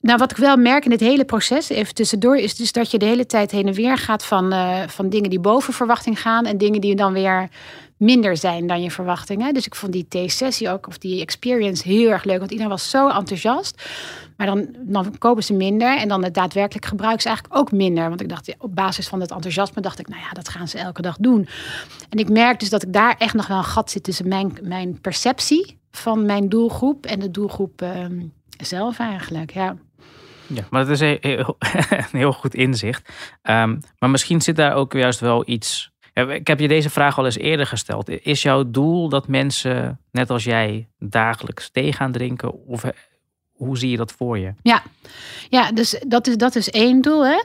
Nou, 0.01 0.17
wat 0.17 0.31
ik 0.31 0.37
wel 0.37 0.57
merk 0.57 0.85
in 0.85 0.91
het 0.91 0.99
hele 0.99 1.25
proces, 1.25 1.69
even 1.69 1.93
tussendoor, 1.93 2.37
is 2.37 2.55
dus 2.55 2.71
dat 2.71 2.91
je 2.91 2.97
de 2.97 3.05
hele 3.05 3.25
tijd 3.25 3.51
heen 3.51 3.67
en 3.67 3.73
weer 3.73 3.97
gaat 3.97 4.25
van, 4.25 4.53
uh, 4.53 4.87
van 4.87 5.09
dingen 5.09 5.29
die 5.29 5.39
boven 5.39 5.73
verwachting 5.73 6.21
gaan 6.21 6.45
en 6.45 6.57
dingen 6.57 6.81
die 6.81 6.95
dan 6.95 7.13
weer 7.13 7.49
minder 7.97 8.37
zijn 8.37 8.67
dan 8.67 8.81
je 8.81 8.91
verwachtingen. 8.91 9.53
Dus 9.53 9.65
ik 9.65 9.75
vond 9.75 9.93
die 9.93 10.07
T-sessie 10.07 10.69
ook, 10.69 10.87
of 10.87 10.97
die 10.97 11.21
experience, 11.21 11.87
heel 11.87 12.09
erg 12.09 12.23
leuk, 12.23 12.39
want 12.39 12.51
iedereen 12.51 12.71
was 12.71 12.89
zo 12.89 13.09
enthousiast. 13.09 13.83
Maar 14.37 14.47
dan, 14.47 14.75
dan 14.77 15.17
kopen 15.17 15.43
ze 15.43 15.53
minder 15.53 15.97
en 15.97 16.07
dan 16.07 16.23
het 16.23 16.33
daadwerkelijk 16.33 16.85
gebruik 16.85 17.21
ze 17.21 17.27
eigenlijk 17.27 17.57
ook 17.57 17.71
minder. 17.71 18.09
Want 18.09 18.21
ik 18.21 18.29
dacht, 18.29 18.55
op 18.57 18.75
basis 18.75 19.07
van 19.07 19.21
het 19.21 19.31
enthousiasme 19.31 19.81
dacht 19.81 19.99
ik, 19.99 20.07
nou 20.07 20.21
ja, 20.21 20.29
dat 20.29 20.49
gaan 20.49 20.67
ze 20.67 20.77
elke 20.77 21.01
dag 21.01 21.17
doen. 21.19 21.47
En 22.09 22.19
ik 22.19 22.29
merk 22.29 22.59
dus 22.59 22.69
dat 22.69 22.83
ik 22.83 22.93
daar 22.93 23.15
echt 23.17 23.33
nog 23.33 23.47
wel 23.47 23.57
een 23.57 23.63
gat 23.63 23.91
zit 23.91 24.03
tussen 24.03 24.27
mijn, 24.27 24.57
mijn 24.61 25.01
perceptie 25.01 25.79
van 25.91 26.25
mijn 26.25 26.49
doelgroep 26.49 27.05
en 27.05 27.19
de 27.19 27.31
doelgroep 27.31 27.81
uh, 27.81 28.05
zelf 28.57 28.99
eigenlijk, 28.99 29.53
ja. 29.53 29.75
Ja, 30.53 30.63
maar 30.69 30.81
dat 30.81 30.89
is 30.89 30.99
een 30.99 31.17
heel, 31.21 31.57
een 32.11 32.19
heel 32.19 32.33
goed 32.33 32.55
inzicht. 32.55 33.09
Um, 33.43 33.79
maar 33.99 34.09
misschien 34.09 34.41
zit 34.41 34.55
daar 34.55 34.73
ook 34.73 34.93
juist 34.93 35.19
wel 35.19 35.43
iets. 35.45 35.91
Ik 36.13 36.47
heb 36.47 36.59
je 36.59 36.67
deze 36.67 36.89
vraag 36.89 37.17
al 37.17 37.25
eens 37.25 37.37
eerder 37.37 37.65
gesteld. 37.65 38.09
Is 38.09 38.41
jouw 38.41 38.71
doel 38.71 39.09
dat 39.09 39.27
mensen, 39.27 39.99
net 40.11 40.29
als 40.29 40.43
jij, 40.43 40.87
dagelijks 40.99 41.69
thee 41.69 41.93
gaan 41.93 42.11
drinken? 42.11 42.65
Of 42.65 42.83
hoe 43.51 43.77
zie 43.77 43.89
je 43.89 43.97
dat 43.97 44.11
voor 44.11 44.37
je? 44.37 44.53
Ja, 44.61 44.83
ja 45.49 45.71
dus 45.71 46.03
dat 46.07 46.27
is, 46.27 46.37
dat 46.37 46.55
is 46.55 46.69
één 46.69 47.01
doel. 47.01 47.25
Hè? 47.25 47.39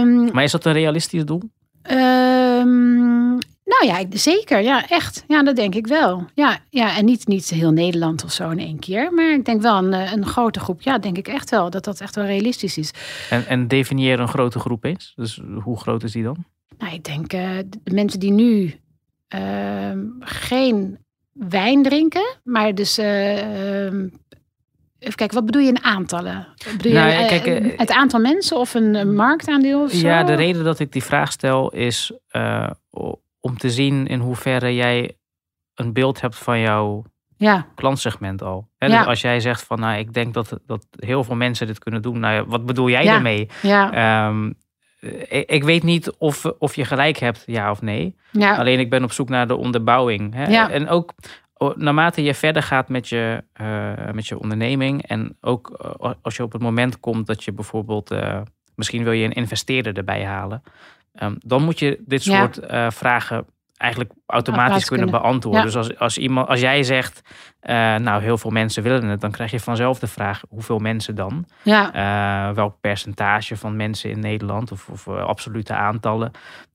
Um, 0.00 0.32
maar 0.32 0.44
is 0.44 0.52
dat 0.52 0.64
een 0.64 0.72
realistisch 0.72 1.24
doel? 1.24 1.42
Um, 1.90 3.38
nou 3.64 3.86
ja, 3.86 4.04
zeker. 4.10 4.60
Ja, 4.60 4.88
echt. 4.88 5.24
Ja, 5.28 5.42
dat 5.42 5.56
denk 5.56 5.74
ik 5.74 5.86
wel. 5.86 6.26
Ja, 6.34 6.58
ja 6.70 6.96
en 6.96 7.04
niet, 7.04 7.26
niet 7.26 7.48
heel 7.48 7.70
Nederland 7.70 8.24
of 8.24 8.32
zo 8.32 8.50
in 8.50 8.58
één 8.58 8.78
keer. 8.78 9.12
Maar 9.12 9.32
ik 9.32 9.44
denk 9.44 9.62
wel 9.62 9.76
een, 9.76 9.92
eh, 9.92 10.12
een 10.12 10.26
grote 10.26 10.60
groep. 10.60 10.82
Ja, 10.82 10.98
denk 10.98 11.18
ik 11.18 11.28
echt 11.28 11.50
wel. 11.50 11.70
Dat 11.70 11.84
dat 11.84 12.00
echt 12.00 12.14
wel 12.14 12.24
realistisch 12.24 12.78
is. 12.78 12.90
En, 13.30 13.46
en 13.46 13.68
definieer 13.68 14.20
een 14.20 14.28
grote 14.28 14.58
groep 14.58 14.84
eens. 14.84 15.12
Dus 15.16 15.40
hoe 15.62 15.80
groot 15.80 16.02
is 16.02 16.12
die 16.12 16.22
dan? 16.22 16.44
Nou, 16.78 16.94
ik 16.94 17.04
denk 17.04 17.32
uh, 17.32 17.58
de 17.68 17.94
mensen 17.94 18.20
die 18.20 18.30
nu 18.30 18.74
uh, 19.34 19.90
geen 20.20 20.98
wijn 21.32 21.82
drinken. 21.82 22.36
Maar 22.42 22.74
dus... 22.74 22.98
Uh, 22.98 24.12
Even 24.98 25.16
kijken, 25.16 25.36
wat 25.36 25.46
bedoel 25.46 25.62
je 25.62 25.68
in 25.68 25.84
aantallen? 25.84 26.46
Bedoel 26.76 26.92
nou, 26.92 27.10
je, 27.10 27.26
kijk, 27.26 27.78
het 27.78 27.90
aantal 27.90 28.20
mensen 28.20 28.56
of 28.56 28.74
een, 28.74 29.14
marktaandeel? 29.14 29.82
Of 29.82 29.90
zo? 29.90 30.06
Ja, 30.06 30.22
de 30.22 30.34
reden 30.34 30.64
dat 30.64 30.78
ik 30.78 30.92
die 30.92 31.02
vraag 31.02 31.32
stel 31.32 31.70
is 31.70 32.12
om 33.44 33.58
te 33.58 33.70
zien 33.70 34.06
in 34.06 34.20
hoeverre 34.20 34.74
jij 34.74 35.16
een 35.74 35.92
beeld 35.92 36.20
hebt 36.20 36.36
van 36.36 36.60
jouw 36.60 37.04
ja. 37.36 37.66
klantsegment 37.74 38.42
al. 38.42 38.68
He, 38.78 38.88
dus 38.88 39.06
als 39.06 39.20
jij 39.20 39.40
zegt 39.40 39.62
van, 39.62 39.80
nou, 39.80 39.98
ik 39.98 40.12
denk 40.12 40.34
dat, 40.34 40.58
dat 40.66 40.86
heel 40.90 41.24
veel 41.24 41.34
mensen 41.34 41.66
dit 41.66 41.78
kunnen 41.78 42.02
doen. 42.02 42.20
Nou, 42.20 42.44
wat 42.46 42.66
bedoel 42.66 42.88
jij 42.88 43.04
daarmee? 43.04 43.48
Ja. 43.62 44.26
Um, 44.26 44.54
ik, 45.28 45.64
weet 45.64 45.82
niet 45.82 46.10
of, 46.10 46.44
of 46.44 46.76
je 46.76 46.84
gelijk 46.84 47.18
hebt, 47.18 47.42
ja 47.46 47.70
of 47.70 47.82
nee. 47.82 48.16
Ja. 48.30 48.56
Alleen 48.56 48.78
ik 48.78 48.90
ben 48.90 49.04
op 49.04 49.12
zoek 49.12 49.28
naar 49.28 49.46
de 49.46 49.56
onderbouwing. 49.56 50.34
Hè? 50.34 50.46
Ja. 50.46 50.70
En 50.70 50.88
ook 50.88 51.14
naarmate 51.74 52.22
je 52.22 52.34
verder 52.34 52.62
gaat 52.62 52.88
met 52.88 53.08
je, 53.08 53.44
uh, 53.60 54.12
met 54.12 54.26
je 54.26 54.38
onderneming. 54.38 55.06
En 55.06 55.36
ook 55.40 55.68
als 56.22 56.36
je 56.36 56.42
op 56.42 56.52
het 56.52 56.62
moment 56.62 57.00
komt 57.00 57.26
dat 57.26 57.44
je 57.44 57.52
bijvoorbeeld... 57.52 58.12
Uh, 58.12 58.40
misschien 58.74 59.04
wil 59.04 59.12
je 59.12 59.24
een 59.24 59.32
investeerder 59.32 59.96
erbij 59.96 60.24
halen. 60.24 60.62
Um, 61.22 61.36
dan 61.38 61.62
moet 61.62 61.78
je 61.78 62.02
dit 62.06 62.22
soort 62.22 62.58
ja. 62.68 62.86
uh, 62.86 62.90
vragen 62.90 63.46
eigenlijk 63.76 64.12
automatisch 64.26 64.84
kunnen, 64.84 65.06
kunnen. 65.06 65.22
beantwoorden. 65.22 65.60
Ja. 65.60 65.66
Dus 65.66 65.76
als, 65.76 65.98
als, 65.98 66.18
iemand, 66.18 66.48
als 66.48 66.60
jij 66.60 66.82
zegt, 66.82 67.20
eh, 67.60 67.74
nou 67.96 68.22
heel 68.22 68.38
veel 68.38 68.50
mensen 68.50 68.82
willen 68.82 69.04
het, 69.04 69.20
dan 69.20 69.30
krijg 69.30 69.50
je 69.50 69.60
vanzelf 69.60 69.98
de 69.98 70.06
vraag 70.06 70.42
hoeveel 70.48 70.78
mensen 70.78 71.14
dan? 71.14 71.46
Ja, 71.62 71.92
Eh, 71.92 72.54
welk 72.54 72.80
percentage 72.80 73.56
van 73.56 73.76
mensen 73.76 74.10
in 74.10 74.20
Nederland 74.20 74.72
of, 74.72 74.88
of 74.88 75.06
eh, 75.06 75.24
absolute 75.24 75.74
aantallen? 75.74 76.30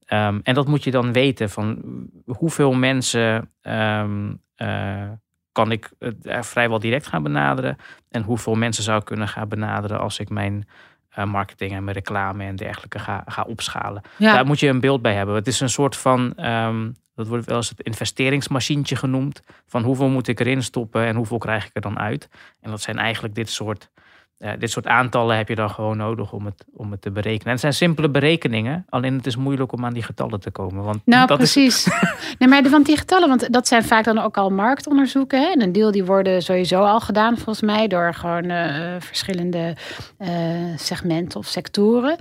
Ehm, 0.05 0.39
en 0.43 0.53
dat 0.53 0.67
moet 0.67 0.83
je 0.83 0.91
dan 0.91 1.13
weten 1.13 1.49
van 1.49 1.81
hoeveel 2.25 2.73
mensen 2.73 3.51
ehm, 3.61 4.33
eh, 4.55 5.09
kan 5.51 5.71
ik 5.71 5.91
eh, 5.99 6.41
vrijwel 6.41 6.79
direct 6.79 7.07
gaan 7.07 7.23
benaderen 7.23 7.77
en 8.09 8.23
hoeveel 8.23 8.55
mensen 8.55 8.83
zou 8.83 8.99
ik 8.99 9.05
kunnen 9.05 9.27
gaan 9.27 9.47
benaderen 9.47 9.99
als 9.99 10.19
ik 10.19 10.29
mijn 10.29 10.63
eh, 10.63 10.73
marketing 11.15 11.71
en 11.71 11.83
mijn 11.83 11.95
reclame 11.95 12.43
en 12.43 12.55
dergelijke 12.55 12.99
ga, 12.99 13.23
ga 13.25 13.43
opschalen. 13.43 14.01
ja. 14.17 14.33
Daar 14.33 14.45
moet 14.45 14.59
je 14.59 14.67
een 14.67 14.79
beeld 14.79 15.01
bij 15.01 15.13
hebben. 15.13 15.35
Het 15.35 15.47
is 15.47 15.59
een 15.59 15.69
soort 15.69 15.95
van, 15.95 16.33
ehm, 16.35 16.89
dat 17.15 17.27
wordt 17.27 17.45
wel 17.45 17.57
eens 17.57 17.69
het 17.69 17.81
investeringsmachientje 17.81 18.95
genoemd. 18.95 19.41
Van 19.65 19.83
hoeveel 19.83 20.09
moet 20.09 20.27
ik 20.27 20.39
erin 20.39 20.63
stoppen 20.63 21.05
en 21.05 21.15
hoeveel 21.15 21.37
krijg 21.37 21.65
ik 21.65 21.71
er 21.73 21.81
dan 21.81 21.99
uit. 21.99 22.29
En 22.61 22.69
dat 22.69 22.81
zijn 22.81 22.97
eigenlijk 22.97 23.35
dit 23.35 23.49
soort, 23.49 23.89
eh, 24.39 24.51
dit 24.59 24.71
soort 24.71 24.87
aantallen 24.87 25.37
heb 25.37 25.47
je 25.47 25.55
dan 25.55 25.69
gewoon 25.69 25.97
nodig 25.97 26.31
om 26.31 26.45
het, 26.45 26.65
om 26.73 26.91
het 26.91 27.01
te 27.01 27.11
berekenen. 27.11 27.45
En 27.45 27.51
het 27.51 27.59
zijn 27.59 27.73
simpele 27.73 28.09
berekeningen, 28.09 28.85
alleen 28.89 29.15
het 29.15 29.25
is 29.25 29.35
moeilijk 29.35 29.71
om 29.71 29.85
aan 29.85 29.93
die 29.93 30.03
getallen 30.03 30.39
te 30.39 30.51
komen. 30.51 30.83
Want 30.83 31.01
Nou, 31.05 31.27
dat 31.27 31.41
is, 31.41 31.53
precies. 31.53 31.87
nee, 32.39 32.49
maar 32.49 32.63
van 32.63 32.83
die 32.83 32.97
getallen, 32.97 33.27
want 33.27 33.53
dat 33.53 33.67
zijn 33.67 33.83
vaak 33.83 34.03
dan 34.03 34.17
ook 34.17 34.37
al 34.37 34.49
marktonderzoeken. 34.49 35.41
Hè? 35.41 35.47
En 35.47 35.61
een 35.61 35.71
deel 35.71 35.91
die 35.91 36.05
worden 36.05 36.41
sowieso 36.41 36.83
al 36.83 36.99
gedaan, 36.99 37.35
volgens 37.35 37.61
mij, 37.61 37.87
door 37.87 38.13
gewoon 38.13 38.43
eh, 38.43 38.95
verschillende 38.99 39.75
eh, 40.17 40.29
segmenten 40.75 41.39
of 41.39 41.45
sectoren. 41.45 42.17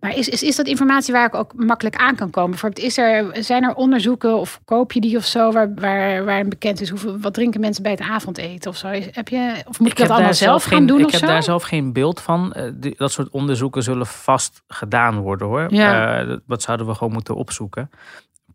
Maar 0.00 0.16
is, 0.16 0.28
is, 0.28 0.42
is 0.42 0.56
dat 0.56 0.66
informatie 0.66 1.12
waar 1.12 1.26
ik 1.26 1.34
ook 1.34 1.52
makkelijk 1.54 1.96
aan 1.96 2.14
kan 2.14 2.30
komen? 2.30 2.50
Bijvoorbeeld, 2.50 2.86
is 2.86 2.98
er, 2.98 3.44
zijn 3.44 3.62
er 3.64 3.74
onderzoeken 3.74 4.36
of 4.38 4.60
koop 4.64 4.92
je 4.92 5.00
die 5.00 5.16
of 5.16 5.24
zo, 5.24 5.52
waar, 5.52 5.74
waar, 5.74 6.24
waarin 6.24 6.48
bekend 6.48 6.80
is 6.80 6.88
hoeveel, 6.88 7.18
wat 7.18 7.34
drinken 7.34 7.60
mensen 7.60 7.82
bij 7.82 7.92
het 7.92 8.00
avondeten 8.00 8.70
of 8.70 8.76
zo? 8.76 8.88
Heb 8.88 9.28
je, 9.28 9.62
of 9.66 9.78
moet 9.80 9.90
ik, 9.90 9.96
dat 9.96 10.10
allemaal 10.10 10.34
zelf 10.34 10.62
gaan 10.64 10.78
geen, 10.78 10.86
doen 10.86 10.98
Ik 10.98 11.04
of 11.06 11.10
heb 11.12 11.20
zo? 11.20 11.26
daar 11.26 11.42
zelf 11.42 11.62
geen 11.62 11.92
beeld 11.92 12.20
van. 12.20 12.52
Eh, 12.52 12.90
dat 12.96 13.12
soort 13.12 13.28
onderzoeken 13.30 13.82
zullen 13.82 14.06
vast 14.06 14.62
gedaan 14.68 15.18
worden 15.18 15.46
hoor. 15.46 15.66
Ja. 15.74 16.24
Dat- 16.24 16.40
dat 16.46 16.62
zouden 16.62 16.86
we 16.86 16.94
gewoon 16.94 17.12
moeten 17.12 17.34
opzoeken. 17.34 17.90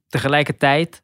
Tegelijkertijd 0.07 1.03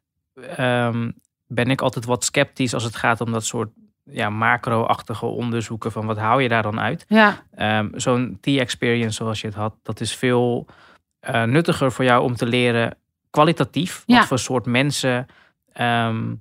ehm, 0.56 1.10
ben 1.46 1.70
ik 1.70 1.80
altijd 1.80 2.04
wat 2.04 2.24
sceptisch 2.24 2.74
als 2.74 2.84
het 2.84 2.96
gaat 2.96 3.20
om 3.20 3.32
dat 3.32 3.44
soort 3.44 3.68
ja, 4.12 4.30
macro-achtige 4.30 5.26
onderzoeken. 5.26 5.92
Van 5.92 6.06
wat 6.06 6.18
hou 6.18 6.42
je 6.42 6.48
daar 6.48 6.62
dan 6.62 6.80
uit? 6.80 7.04
Ja, 7.08 7.42
Ehm, 7.54 7.88
Zo'n 7.94 8.38
T-experience 8.40 9.16
zoals 9.16 9.40
je 9.40 9.46
het 9.46 9.56
had, 9.56 9.74
dat 9.82 10.00
is 10.00 10.16
veel 10.16 10.66
eh, 11.20 11.42
nuttiger 11.44 11.92
voor 11.92 12.04
jou 12.04 12.22
om 12.22 12.34
te 12.36 12.46
leren 12.46 12.96
kwalitatief. 13.30 14.02
Ja. 14.06 14.18
Wat 14.18 14.26
voor 14.26 14.38
soort 14.38 14.66
mensen 14.66 15.26
ehm, 15.72 16.34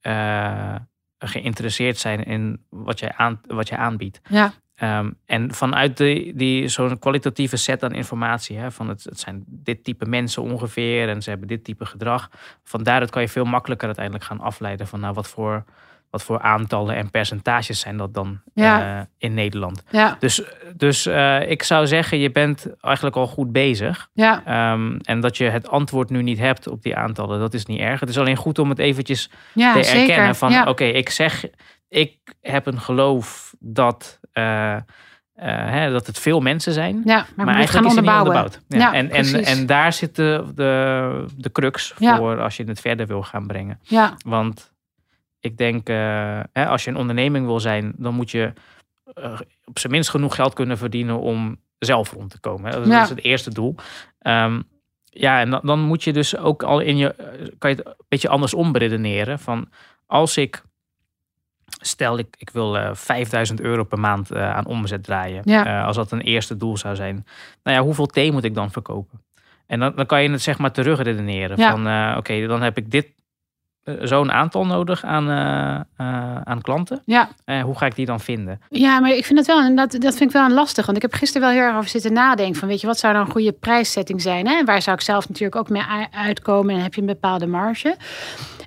eh, 0.00 0.74
geïnteresseerd 1.18 1.98
zijn 1.98 2.24
in 2.24 2.64
wat 2.68 2.98
jij, 2.98 3.12
aan, 3.16 3.40
wat 3.46 3.68
jij 3.68 3.78
aanbiedt. 3.78 4.20
ja, 4.28 4.52
Ehm, 4.76 5.10
en 5.26 5.54
vanuit 5.54 5.96
die, 5.96 6.34
die, 6.34 6.68
zo'n 6.68 6.98
kwalitatieve 6.98 7.56
set 7.56 7.82
aan 7.82 7.92
informatie, 7.92 8.56
hè, 8.58 8.70
van 8.70 8.88
het, 8.88 9.04
het 9.04 9.18
zijn 9.20 9.44
dit 9.46 9.84
type 9.84 10.06
mensen 10.06 10.42
ongeveer 10.42 11.08
en 11.08 11.22
ze 11.22 11.30
hebben 11.30 11.48
dit 11.48 11.64
type 11.64 11.86
gedrag. 11.86 12.30
Van 12.64 12.82
daaruit 12.82 13.10
kan 13.10 13.22
je 13.22 13.28
veel 13.28 13.44
makkelijker 13.44 13.86
uiteindelijk 13.86 14.24
gaan 14.24 14.40
afleiden 14.40 14.86
van 14.86 15.00
nou, 15.00 15.14
wat, 15.14 15.28
voor, 15.28 15.64
wat 16.10 16.22
voor 16.22 16.40
aantallen 16.40 16.96
en 16.96 17.10
percentages 17.10 17.80
zijn 17.80 17.96
dat 17.96 18.14
dan 18.14 18.40
Ja. 18.54 18.98
eh, 18.98 19.04
in 19.18 19.34
Nederland. 19.34 19.82
ja, 19.90 20.16
Dus, 20.20 20.42
dus 20.76 21.06
eh, 21.06 21.50
ik 21.50 21.62
zou 21.62 21.86
zeggen, 21.86 22.18
je 22.18 22.30
bent 22.30 22.66
eigenlijk 22.80 23.16
al 23.16 23.26
goed 23.26 23.52
bezig. 23.52 24.08
ja, 24.12 24.42
Ehm, 24.44 24.96
en 25.02 25.20
dat 25.20 25.36
je 25.36 25.44
het 25.44 25.68
antwoord 25.68 26.10
nu 26.10 26.22
niet 26.22 26.38
hebt 26.38 26.68
op 26.68 26.82
die 26.82 26.96
aantallen, 26.96 27.38
dat 27.40 27.54
is 27.54 27.66
niet 27.66 27.80
erg. 27.80 28.00
Het 28.00 28.08
is 28.08 28.18
alleen 28.18 28.36
goed 28.36 28.58
om 28.58 28.68
het 28.68 28.78
eventjes 28.78 29.30
ja 29.54 29.72
te 29.72 29.82
zeker. 29.82 30.00
erkennen 30.00 30.34
van 30.36 30.50
ja. 30.52 30.64
oké, 30.68 30.84
ik 30.84 31.10
zeg, 31.10 31.44
ik 31.88 32.18
heb 32.40 32.66
een 32.66 32.80
geloof 32.80 33.54
dat, 33.58 34.20
eh, 34.32 34.76
hè, 35.34 35.90
dat 35.92 36.06
het 36.06 36.18
veel 36.18 36.40
mensen 36.40 36.72
zijn. 36.72 37.02
Maar, 37.36 37.46
eigenlijk 37.54 37.68
gaan 37.70 37.84
is 37.84 37.94
het 37.96 38.18
onderbouwd. 38.18 38.60
En, 38.68 39.10
en, 39.10 39.44
en 39.44 39.66
daar 39.66 39.92
zit 39.92 40.16
de, 40.16 40.44
de, 40.54 41.24
de 41.36 41.52
crux 41.52 41.92
voor 41.96 42.40
als 42.40 42.56
je 42.56 42.64
het 42.64 42.80
verder 42.80 43.06
wil 43.06 43.22
gaan 43.22 43.46
brengen. 43.46 43.78
Ja, 43.82 44.14
Want 44.26 44.74
ik 45.40 45.56
denk, 45.56 45.88
eh, 45.88 46.40
hè, 46.52 46.66
als 46.66 46.84
je 46.84 46.90
een 46.90 46.96
onderneming 46.96 47.46
wil 47.46 47.60
zijn, 47.60 47.92
dan 47.96 48.14
moet 48.14 48.30
je 48.30 48.52
eh, 49.14 49.40
op 49.64 49.78
zijn 49.78 49.92
minst 49.92 50.10
genoeg 50.10 50.34
geld 50.34 50.54
kunnen 50.54 50.78
verdienen 50.78 51.18
om 51.20 51.56
zelf 51.78 52.10
rond 52.12 52.30
te 52.30 52.40
komen. 52.40 52.70
hè. 52.72 52.78
Dat 52.78 52.86
Ja. 52.86 53.02
is 53.02 53.08
het 53.08 53.22
eerste 53.24 53.50
doel. 53.54 53.74
Ehm, 54.18 54.60
ja, 55.04 55.40
en 55.40 55.50
dan, 55.50 55.60
dan 55.62 55.80
moet 55.80 56.04
je 56.04 56.12
dus 56.12 56.36
ook 56.36 56.62
al 56.62 56.80
in 56.80 56.96
je, 56.96 57.14
eh, 57.14 57.26
kan 57.58 57.70
je 57.70 57.76
het 57.76 57.86
een 57.86 57.94
beetje 58.08 58.28
anders 58.28 58.54
omredeneren. 58.54 59.38
Van 59.38 59.68
als 60.06 60.36
ik, 60.36 60.62
stel 61.66 62.18
ik, 62.18 62.34
ik 62.38 62.50
wil 62.50 62.78
eh 62.78 62.90
5000 62.94 63.60
euro 63.60 63.84
per 63.84 63.98
maand 64.00 64.34
aan 64.34 64.66
omzet 64.66 65.04
draaien. 65.04 65.42
Ja. 65.44 65.84
Als 65.84 65.96
dat 65.96 66.12
een 66.12 66.20
eerste 66.20 66.56
doel 66.56 66.76
zou 66.76 66.94
zijn. 66.96 67.26
Nou 67.62 67.76
ja, 67.76 67.82
hoeveel 67.82 68.06
thee 68.06 68.32
moet 68.32 68.44
ik 68.44 68.54
dan 68.54 68.70
verkopen? 68.70 69.22
En 69.66 69.80
dan, 69.80 69.92
dan 69.96 70.06
kan 70.06 70.22
je 70.22 70.30
het 70.30 70.42
zeg 70.42 70.58
maar 70.58 70.72
terugredeneren. 70.72 71.58
Ja. 71.58 71.70
Van 71.70 72.16
oké, 72.18 72.46
dan 72.46 72.62
heb 72.62 72.76
ik 72.76 72.90
dit 72.90 73.08
zo'n 74.00 74.32
aantal 74.32 74.66
nodig 74.66 75.04
aan, 75.04 75.30
eh, 75.30 75.74
eh, 75.96 76.40
aan 76.44 76.60
klanten. 76.60 77.02
ja. 77.04 77.28
Eh, 77.44 77.62
hoe 77.62 77.78
ga 77.78 77.86
ik 77.86 77.94
die 77.94 78.06
dan 78.06 78.20
vinden? 78.20 78.60
Ja, 78.68 79.00
maar 79.00 79.10
ik 79.10 79.24
vind 79.24 79.38
het 79.38 79.46
wel, 79.48 79.74
dat, 79.76 79.90
dat 79.90 80.16
vind 80.16 80.30
ik 80.30 80.36
wel 80.36 80.44
een 80.44 80.52
lastig. 80.52 80.84
Want 80.86 80.96
ik 80.96 81.02
heb 81.02 81.14
gisteren 81.14 81.48
wel 81.48 81.56
heel 81.56 81.66
erg 81.66 81.76
over 81.76 81.90
zitten 81.90 82.12
nadenken. 82.12 82.56
Van 82.56 82.68
weet 82.68 82.80
je, 82.80 82.86
wat 82.86 82.98
zou 82.98 83.12
nou 83.12 83.26
een 83.26 83.32
goede 83.32 83.52
prijssetting 83.52 84.22
zijn? 84.22 84.46
Hè? 84.46 84.54
En 84.58 84.64
waar 84.64 84.82
zou 84.82 84.96
ik 84.96 85.02
zelf 85.02 85.28
natuurlijk 85.28 85.56
ook 85.56 85.68
mee 85.68 85.82
uitkomen? 86.10 86.68
En 86.68 86.74
dan 86.74 86.84
heb 86.84 86.94
je 86.94 87.00
een 87.00 87.06
bepaalde 87.06 87.46
marge. 87.46 87.96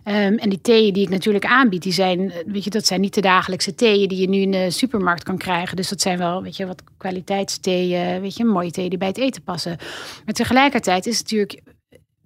Ehm, 0.04 0.34
en 0.34 0.50
die 0.50 0.62
theeën 0.62 0.94
die 0.94 1.04
ik 1.04 1.10
natuurlijk 1.10 1.46
aanbied, 1.46 1.84
die 1.84 1.94
zijn, 1.94 2.32
eh, 2.32 2.38
weet 2.46 2.64
je, 2.64 2.70
dat 2.70 2.86
zijn 2.86 3.02
niet 3.02 3.14
de 3.14 3.22
dagelijkse 3.22 3.76
theeën 3.76 4.08
die 4.08 4.22
je 4.22 4.30
nu 4.30 4.38
in 4.38 4.52
de 4.52 4.72
supermarkt 4.72 5.24
kan 5.24 5.38
krijgen. 5.38 5.76
Dus 5.76 5.90
dat 5.90 6.02
zijn 6.02 6.18
wel, 6.18 6.44
weet 6.44 6.58
je, 6.58 6.66
wat 6.66 6.84
kwaliteitstheeën, 6.98 8.22
weet 8.22 8.36
je, 8.36 8.46
mooie 8.46 8.72
theeën 8.72 8.90
die 8.90 8.98
bij 8.98 9.08
het 9.08 9.18
eten 9.18 9.42
passen. 9.42 9.78
Maar 10.26 10.34
tegelijkertijd 10.34 11.06
is 11.06 11.18
het 11.18 11.32
natuurlijk 11.32 11.62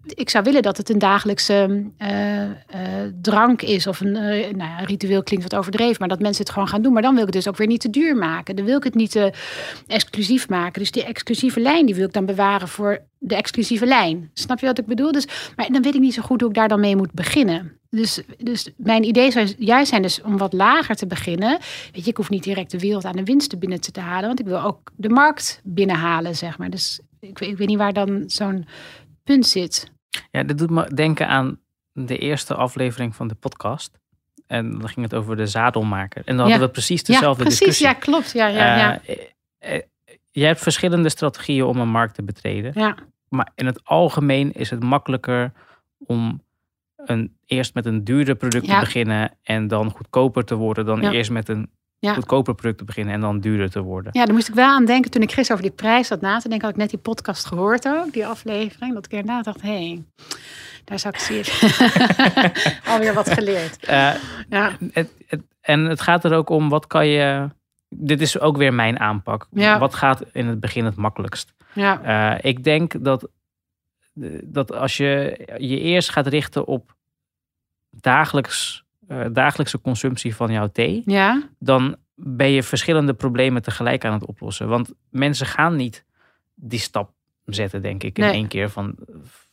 ik 0.06 0.30
zou 0.30 0.44
willen 0.44 0.62
dat 0.62 0.78
het 0.78 0.90
een 0.90 1.00
dagelijkse 1.00 1.84
eh, 1.98 2.44
eh, 2.44 2.52
drank 3.22 3.62
is. 3.62 3.88
Of 3.88 4.00
een 4.00 4.16
eh, 4.16 4.56
nou 4.56 4.70
ja, 4.70 4.78
ritueel 4.78 5.24
klinkt 5.24 5.50
wat 5.50 5.60
overdreven. 5.60 5.96
Maar 6.00 6.08
dat 6.08 6.20
mensen 6.20 6.44
het 6.44 6.54
gewoon 6.54 6.68
gaan 6.68 6.82
doen. 6.82 6.94
Maar 6.94 7.02
dan 7.02 7.14
wil 7.14 7.20
ik 7.20 7.34
het 7.34 7.44
dus 7.44 7.48
ook 7.48 7.58
weer 7.58 7.68
niet 7.68 7.82
te 7.82 7.90
duur 7.90 8.16
maken. 8.16 8.56
Dan 8.56 8.66
wil 8.66 8.78
ik 8.78 8.84
het 8.84 8.96
niet 8.96 9.12
te 9.12 9.34
exclusief 9.88 10.50
maken. 10.50 10.80
Dus 10.82 10.92
die 10.92 11.04
exclusieve 11.04 11.60
lijn 11.60 11.86
die 11.86 11.96
wil 11.96 12.06
ik 12.06 12.14
dan 12.14 12.26
bewaren 12.26 12.68
voor 12.68 13.02
de 13.18 13.36
exclusieve 13.36 13.86
lijn. 13.86 14.30
Snap 14.34 14.60
je 14.60 14.66
wat 14.66 14.80
ik 14.80 14.86
bedoel? 14.86 15.12
Dus, 15.12 15.28
maar 15.56 15.72
dan 15.72 15.82
weet 15.82 15.96
ik 15.96 16.02
niet 16.02 16.14
zo 16.14 16.22
goed 16.22 16.42
hoe 16.42 16.50
ik 16.50 16.56
daar 16.56 16.68
dan 16.68 16.80
mee 16.80 16.96
moet 16.96 17.14
beginnen. 17.14 17.78
Dus, 17.90 18.22
dus 18.38 18.70
mijn 18.78 19.04
idee 19.04 19.32
zou 19.32 19.54
juist 19.58 19.90
zijn 19.90 20.02
dus 20.02 20.22
om 20.22 20.38
wat 20.38 20.54
lager 20.54 20.96
te 20.96 21.08
beginnen. 21.08 21.60
Weet 21.92 22.04
je, 22.04 22.10
ik 22.10 22.18
hoef 22.18 22.30
niet 22.30 22.44
direct 22.44 22.72
de 22.72 22.80
wereld 22.80 23.06
aan 23.06 23.16
de 23.16 23.24
winsten 23.24 23.60
binnen 23.60 23.82
te 23.82 24.00
halen. 24.00 24.28
Want 24.28 24.40
ik 24.40 24.46
wil 24.46 24.62
ook 24.62 24.92
de 24.96 25.10
markt 25.10 25.62
binnenhalen, 25.64 26.36
zeg 26.36 26.58
maar. 26.58 26.70
Dus 26.70 27.00
ik, 27.20 27.40
ik 27.40 27.58
weet 27.58 27.68
niet 27.68 27.78
waar 27.78 27.94
dan 27.94 28.24
zo'n 28.28 28.66
punt 29.24 29.48
zit. 29.48 29.92
Ja, 30.32 30.44
dit 30.44 30.58
doet 30.58 30.70
me 30.70 30.94
denken 30.94 31.28
aan 31.28 31.60
de 31.92 32.18
eerste 32.18 32.56
aflevering 32.56 33.16
van 33.16 33.28
de 33.28 33.36
podcast. 33.36 34.00
En 34.48 34.72
dan 34.72 34.88
ging 34.90 35.06
het 35.06 35.14
over 35.16 35.36
de 35.36 35.48
zadelmaker. 35.48 36.22
En 36.26 36.38
dan 36.38 36.50
hadden 36.50 36.68
we 36.68 36.74
precies 36.74 37.04
dezelfde 37.04 37.44
ja, 37.44 37.50
precies. 37.50 37.60
discussie. 37.60 37.86
Ja, 37.88 37.94
klopt. 37.94 38.32
Ja, 38.32 38.48
ja, 38.48 38.78
ja. 38.78 39.02
Eh, 39.06 39.16
eh, 39.60 39.76
eh, 39.76 39.82
je 40.32 40.46
hebt 40.46 40.60
verschillende 40.62 41.10
strategieën 41.10 41.64
om 41.66 41.78
een 41.80 41.90
markt 41.90 42.16
te 42.16 42.24
betreden. 42.24 42.72
ja. 42.76 42.96
Maar 43.30 43.52
in 43.56 43.66
het 43.66 43.82
algemeen 43.84 44.52
is 44.52 44.70
het 44.70 44.84
makkelijker 44.84 45.52
om 45.98 46.42
een, 46.96 47.38
eerst 47.46 47.74
met 47.74 47.86
een 47.86 48.04
duurder 48.04 48.36
product 48.36 48.66
Ja. 48.66 48.74
te 48.74 48.86
beginnen 48.86 49.32
en 49.44 49.68
dan 49.68 49.90
goedkoper 49.92 50.46
te 50.46 50.56
worden 50.56 50.86
dan 50.86 51.02
Ja. 51.02 51.12
eerst 51.12 51.32
met 51.32 51.50
een 51.50 51.70
Ja. 52.04 52.14
goedkoper 52.14 52.54
product 52.56 52.78
te 52.78 52.84
beginnen 52.86 53.14
en 53.14 53.20
dan 53.22 53.40
duurder 53.40 53.70
te 53.72 53.82
worden. 53.82 54.12
Ja, 54.18 54.26
daar 54.26 54.34
moest 54.34 54.48
ik 54.48 54.54
wel 54.54 54.68
aan 54.68 54.86
denken 54.86 55.12
toen 55.12 55.22
ik 55.22 55.32
gisteren 55.32 55.58
over 55.62 55.70
die 55.70 55.86
prijs 55.86 56.08
zat 56.08 56.22
na 56.22 56.40
te 56.40 56.48
denken. 56.50 56.66
Had 56.68 56.76
ik 56.76 56.82
net 56.82 56.90
die 56.90 57.00
podcast 57.00 57.46
gehoord 57.46 57.88
ook, 57.88 58.14
die 58.14 58.26
aflevering. 58.28 58.94
Dat 58.94 59.06
ik 59.06 59.12
inderdaad 59.12 59.44
dacht, 59.44 59.62
hé, 59.62 59.70
hey, 59.70 60.04
daar 60.84 61.00
zou 61.00 61.14
ik 61.14 61.20
zien. 61.20 61.44
Alweer 62.92 63.14
wat 63.14 63.30
geleerd. 63.30 63.86
Eh, 63.86 64.14
Ja, 64.50 64.72
het, 64.92 65.12
het, 65.28 65.42
en 65.62 65.86
het 65.86 66.02
gaat 66.02 66.24
er 66.24 66.34
ook 66.34 66.50
om, 66.50 66.70
wat 66.70 66.88
kan 66.88 67.08
je... 67.08 67.50
Dit 67.90 68.22
is 68.22 68.40
ook 68.40 68.58
weer 68.58 68.74
mijn 68.74 69.00
aanpak. 69.00 69.48
Ja. 69.52 69.80
Wat 69.80 69.94
gaat 69.96 70.24
in 70.32 70.48
het 70.48 70.60
begin 70.60 70.86
het 70.86 70.96
makkelijkst? 70.96 71.54
ja, 71.74 72.02
Eh, 72.34 72.50
ik 72.52 72.64
denk 72.64 73.04
dat, 73.04 73.28
dat 74.44 74.72
als 74.74 74.98
je 74.98 75.40
je 75.58 75.80
eerst 75.80 76.10
gaat 76.10 76.28
richten 76.28 76.66
op 76.66 76.96
dagelijks, 77.90 78.83
dagelijkse 79.32 79.82
consumptie 79.82 80.36
van 80.36 80.52
jouw 80.52 80.68
thee, 80.68 81.02
ja, 81.06 81.42
dan 81.60 81.96
ben 82.16 82.50
je 82.50 82.64
verschillende 82.64 83.14
problemen 83.14 83.62
tegelijk 83.62 84.06
aan 84.06 84.14
het 84.14 84.26
oplossen. 84.26 84.68
Want 84.68 84.92
mensen 85.10 85.46
gaan 85.46 85.76
niet 85.76 86.06
die 86.56 86.80
stap 86.80 87.12
zetten, 87.46 87.82
denk 87.82 88.04
ik, 88.04 88.18
in 88.18 88.24
Nee. 88.24 88.34
één 88.34 88.48
keer 88.48 88.70
van, 88.70 88.96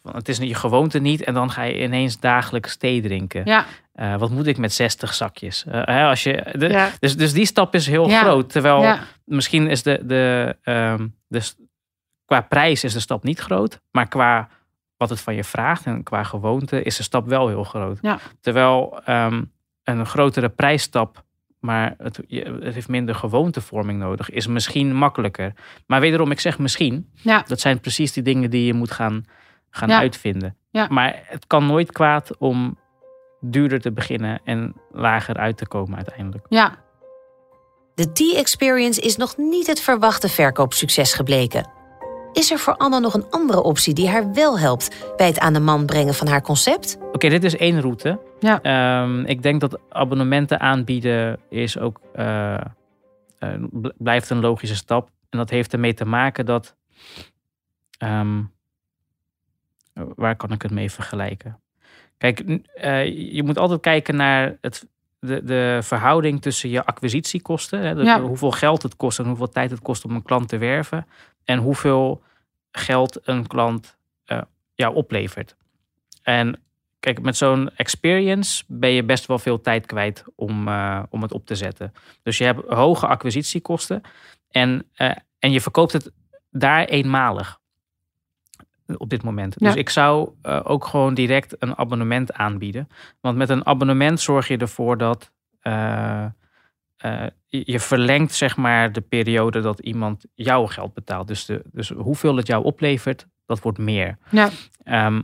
van 0.02 0.14
het 0.14 0.28
is 0.28 0.38
je 0.38 0.54
gewoonte 0.54 0.99
niet 0.99 1.23
en 1.25 1.35
dan 1.35 1.50
ga 1.50 1.62
je 1.62 1.83
ineens 1.83 2.19
dagelijks 2.21 2.76
thee 2.76 3.02
drinken. 3.02 3.42
ja, 3.45 3.66
Eh, 3.92 4.16
wat 4.16 4.30
moet 4.30 4.47
ik 4.47 4.57
met 4.59 4.73
60 4.73 5.14
zakjes? 5.14 5.64
Eh, 5.66 5.83
hè, 5.85 6.04
als 6.07 6.23
je, 6.23 6.54
de, 6.59 6.69
ja. 6.69 6.90
dus, 6.99 7.16
dus 7.16 7.33
die 7.33 7.47
stap 7.47 7.75
is 7.75 7.87
heel 7.87 8.09
Ja. 8.09 8.21
groot. 8.23 8.50
Terwijl 8.52 8.97
misschien 9.25 9.66
is 9.69 9.83
de, 9.83 10.00
de, 10.04 10.57
de, 11.28 11.40
s- 11.40 11.57
qua 12.25 12.40
prijs 12.40 12.85
is 12.85 12.92
de 12.92 13.00
stap 13.00 13.25
niet 13.25 13.38
groot, 13.40 13.80
maar 13.90 14.09
qua 14.09 14.49
wat 15.00 15.09
het 15.11 15.21
van 15.21 15.35
je 15.35 15.45
vraagt 15.45 15.87
en 15.87 16.02
qua 16.02 16.23
gewoonte 16.23 16.83
is 16.83 16.97
de 16.97 17.02
stap 17.02 17.28
wel 17.28 17.49
heel 17.49 17.64
groot. 17.64 17.99
Ja. 18.02 18.19
Terwijl 18.40 19.00
ehm, 19.04 19.42
een 19.85 20.07
grotere 20.07 20.49
prijsstap, 20.49 21.25
maar 21.61 21.95
het, 21.99 22.21
heeft 22.61 22.88
minder 22.88 23.14
gewoontevorming 23.14 23.99
nodig, 23.99 24.30
is 24.30 24.47
misschien 24.47 24.95
makkelijker. 24.95 25.52
Maar 25.87 26.00
wederom, 26.00 26.30
ik 26.30 26.40
zeg 26.40 26.59
misschien, 26.59 27.11
Ja. 27.14 27.45
dat 27.47 27.61
zijn 27.61 27.80
precies 27.80 28.12
die 28.12 28.23
dingen 28.23 28.50
die 28.50 28.64
je 28.64 28.75
moet 28.75 28.90
gaan, 28.90 29.25
gaan 29.71 29.88
Ja. 29.88 29.99
uitvinden. 29.99 30.57
Ja. 30.71 30.87
Maar 30.90 31.21
het 31.25 31.47
kan 31.47 31.66
nooit 31.66 31.92
kwaad 31.92 32.37
om 32.38 32.78
duurder 33.40 33.80
te 33.80 33.92
beginnen 33.92 34.40
en 34.45 34.75
lager 34.92 35.37
uit 35.37 35.57
te 35.57 35.66
komen 35.69 35.97
uiteindelijk. 35.97 36.47
Ja, 36.49 36.78
De 37.95 38.12
T-Experience 38.12 39.00
is 39.00 39.16
nog 39.16 39.37
niet 39.37 39.66
het 39.66 39.80
verwachte 39.80 40.28
verkoopsucces 40.28 41.14
gebleken. 41.14 41.69
Is 42.33 42.51
er 42.51 42.59
voor 42.59 42.77
Anna 42.77 42.99
nog 42.99 43.15
een 43.15 43.31
andere 43.31 43.63
optie 43.63 43.95
die 43.95 44.09
haar 44.09 44.33
wel 44.33 44.59
helpt 44.59 45.15
bij 45.17 45.27
het 45.27 45.39
aan 45.39 45.53
de 45.53 45.61
man 45.61 45.87
brengen 45.87 46.15
van 46.15 46.27
haar 46.27 46.43
concept? 46.43 46.99
Oké, 47.13 47.29
dit 47.29 47.45
is 47.45 47.57
één 47.57 47.81
route. 47.81 48.19
Ja. 48.41 48.63
Ehm, 48.63 49.21
ik 49.25 49.43
denk 49.43 49.61
dat 49.61 49.79
abonnementen 49.89 50.61
aanbieden 50.61 51.39
is 51.49 51.79
ook, 51.79 52.01
eh, 52.13 52.61
bl- 53.71 53.89
blijft 53.99 54.31
een 54.31 54.41
logische 54.41 54.75
stap. 54.77 55.11
En 55.31 55.39
dat 55.39 55.51
heeft 55.51 55.73
ermee 55.73 55.95
te 55.95 56.05
maken 56.05 56.47
dat. 56.47 56.77
ehm, 57.99 58.43
waar 59.95 60.37
kan 60.37 60.53
ik 60.53 60.63
het 60.63 60.71
mee 60.71 60.91
vergelijken? 60.91 61.61
Kijk, 62.19 62.41
eh, 62.75 63.33
je 63.35 63.43
moet 63.43 63.59
altijd 63.59 63.81
kijken 63.81 64.17
naar 64.17 64.57
het, 64.61 64.87
de, 65.19 65.45
de 65.45 65.79
verhouding 65.83 66.43
tussen 66.43 66.71
je 66.71 66.85
acquisitiekosten, 66.85 67.81
hè, 67.81 67.95
de- 67.95 68.03
Ja. 68.05 68.21
hoeveel 68.21 68.51
geld 68.51 68.83
het 68.83 68.97
kost 68.97 69.19
en 69.19 69.27
hoeveel 69.27 69.49
tijd 69.49 69.71
het 69.71 69.81
kost 69.81 70.05
om 70.05 70.11
een 70.15 70.23
klant 70.23 70.49
te 70.49 70.59
werven, 70.59 71.07
en 71.50 71.59
hoeveel 71.59 72.23
geld 72.71 73.19
een 73.23 73.47
klant 73.47 73.97
eh, 74.25 74.42
jou 74.75 74.95
oplevert. 74.95 75.57
En 76.23 76.62
kijk, 77.00 77.23
met 77.23 77.37
zo'n 77.37 77.71
experience 77.76 78.64
ben 78.66 78.90
je 78.90 79.04
best 79.04 79.26
wel 79.26 79.38
veel 79.38 79.61
tijd 79.61 79.87
kwijt 79.87 80.25
om, 80.35 80.69
eh, 80.69 81.02
om 81.09 81.23
het 81.23 81.33
op 81.33 81.47
te 81.47 81.54
zetten. 81.54 81.92
Dus 82.23 82.38
je 82.38 82.45
hebt 82.45 82.69
hoge 82.69 83.07
acquisitiekosten 83.07 84.02
en, 84.50 84.87
eh, 84.95 85.11
en 85.38 85.52
je 85.52 85.61
verkoopt 85.61 85.92
het 85.92 86.12
daar 86.50 86.85
eenmalig 86.85 87.59
op 88.97 89.11
dit 89.11 89.23
moment. 89.23 89.54
Ja. 89.59 89.66
Dus 89.66 89.76
ik 89.76 89.88
zou 89.88 90.30
ook 90.42 90.85
gewoon 90.85 91.14
direct 91.14 91.57
een 91.59 91.78
abonnement 91.78 92.33
aanbieden. 92.33 92.88
Want 93.21 93.37
met 93.37 93.49
een 93.49 93.66
abonnement 93.66 94.21
zorg 94.21 94.49
je 94.49 94.57
ervoor 94.57 94.99
dat 94.99 95.33
eh, 97.00 97.26
je 97.49 97.80
verlengt 97.80 98.35
zeg 98.35 98.57
maar 98.57 98.92
de 98.92 99.00
periode 99.00 99.61
dat 99.61 99.78
iemand 99.78 100.25
jouw 100.35 100.66
geld 100.66 100.95
betaalt. 100.95 101.28
Dus, 101.28 101.45
de, 101.45 101.62
dus 101.73 101.88
hoeveel 101.88 102.37
het 102.37 102.47
jou 102.47 102.64
oplevert, 102.64 103.26
dat 103.47 103.61
wordt 103.61 103.78
meer. 103.78 104.19
ja, 104.30 104.50
Ehm, 104.85 105.21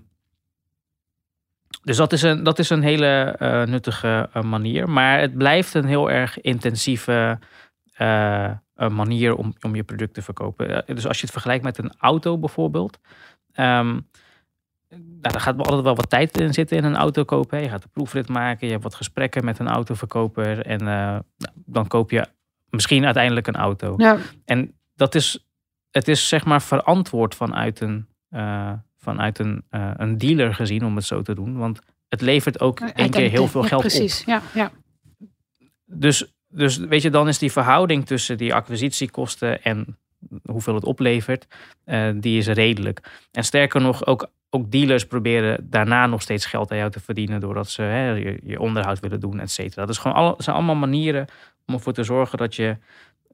dus 1.83 1.97
dat 1.97 2.13
is 2.13 2.23
een, 2.23 2.43
dat 2.43 2.59
is 2.59 2.71
een 2.71 2.83
hele 2.83 3.35
eh, 3.39 3.63
nuttige 3.63 4.29
eh, 4.33 4.43
manier. 4.43 4.89
Maar 4.91 5.21
het 5.21 5.37
blijft 5.37 5.75
een 5.75 5.85
heel 5.85 6.11
erg 6.11 6.41
intensieve 6.41 7.39
manier 8.77 9.35
om, 9.35 9.55
om 9.61 9.75
je 9.75 9.85
product 9.85 10.15
te 10.15 10.23
verkopen. 10.23 10.85
Dus 10.87 11.07
als 11.07 11.17
je 11.17 11.23
het 11.23 11.33
vergelijkt 11.33 11.65
met 11.65 11.79
een 11.79 11.93
auto 11.99 12.39
bijvoorbeeld. 12.39 12.99
ehm, 13.53 13.99
nou, 14.89 15.03
daar 15.21 15.41
gaat 15.41 15.59
altijd 15.59 15.83
wel 15.83 15.95
wat 15.97 16.11
tijd 16.11 16.39
in 16.39 16.53
zitten 16.55 16.77
in 16.77 16.85
een 16.85 16.97
auto 16.97 17.25
kopen. 17.25 17.63
Je 17.63 17.69
gaat 17.69 17.83
de 17.83 17.89
proefrit 17.89 18.29
maken, 18.29 18.67
je 18.67 18.73
hebt 18.73 18.85
wat 18.85 18.95
gesprekken 18.95 19.45
met 19.45 19.59
een 19.59 19.69
autoverkoper. 19.69 20.67
En 20.67 20.81
eh, 20.81 20.87
nou, 20.87 21.23
dan 21.55 21.87
koop 21.87 22.11
je 22.11 22.27
misschien 22.71 23.05
uiteindelijk 23.05 23.47
een 23.47 23.57
auto. 23.57 23.95
ja, 23.97 24.19
En 24.45 24.75
dat 24.95 25.15
is, 25.15 25.47
het 25.91 26.09
is 26.09 26.29
zeg 26.29 26.45
maar 26.45 26.63
verantwoord 26.63 27.35
vanuit 27.35 27.81
een, 27.81 28.07
eh, 28.29 28.73
vanuit 28.97 29.39
een, 29.39 29.65
eh, 29.71 29.91
een 29.97 30.19
dealer 30.19 30.55
gezien, 30.55 30.85
om 30.85 30.97
het 30.97 31.05
zo 31.05 31.23
te 31.23 31.35
doen. 31.35 31.57
Want 31.57 31.81
het 32.09 32.21
levert 32.21 32.61
ook 32.61 32.81
één 32.81 33.11
keer 33.11 33.31
heel 33.31 33.49
veel 33.49 33.63
Ja, 33.63 33.69
geld 33.69 33.81
precies. 33.81 34.21
op. 34.21 34.27
Ja, 34.27 34.43
ja, 34.55 34.71
Dus, 35.85 36.35
dus 36.49 36.77
weet 36.77 37.03
je, 37.03 37.11
dan 37.11 37.29
is 37.29 37.39
die 37.39 37.53
verhouding 37.53 38.07
tussen 38.07 38.37
die 38.39 38.55
acquisitiekosten 38.55 39.63
en 39.63 39.99
hoeveel 40.45 40.75
het 40.75 40.85
oplevert, 40.85 41.47
eh, 41.85 42.09
die 42.15 42.39
is 42.39 42.47
redelijk. 42.47 43.27
En 43.33 43.45
sterker 43.45 43.81
nog, 43.81 44.07
ook, 44.07 44.31
ook 44.51 44.71
dealers 44.71 45.07
proberen 45.07 45.67
daarna 45.71 46.07
nog 46.07 46.23
steeds 46.23 46.47
geld 46.47 46.71
aan 46.71 46.79
jou 46.79 46.91
te 46.91 47.01
verdienen 47.01 47.41
doordat 47.41 47.71
ze 47.71 47.83
hè, 47.83 48.11
je, 48.11 48.41
je 48.43 48.61
onderhoud 48.61 49.01
willen 49.01 49.21
doen, 49.21 49.41
et 49.41 49.51
cetera. 49.51 49.81
Dat 49.81 49.95
is 49.95 49.99
gewoon 49.99 50.17
alle, 50.17 50.35
zijn 50.39 50.57
allemaal 50.57 50.75
manieren 50.75 51.27
om 51.67 51.75
ervoor 51.75 51.93
te 51.93 52.05
zorgen 52.05 52.39
dat 52.39 52.55
je 52.55 52.77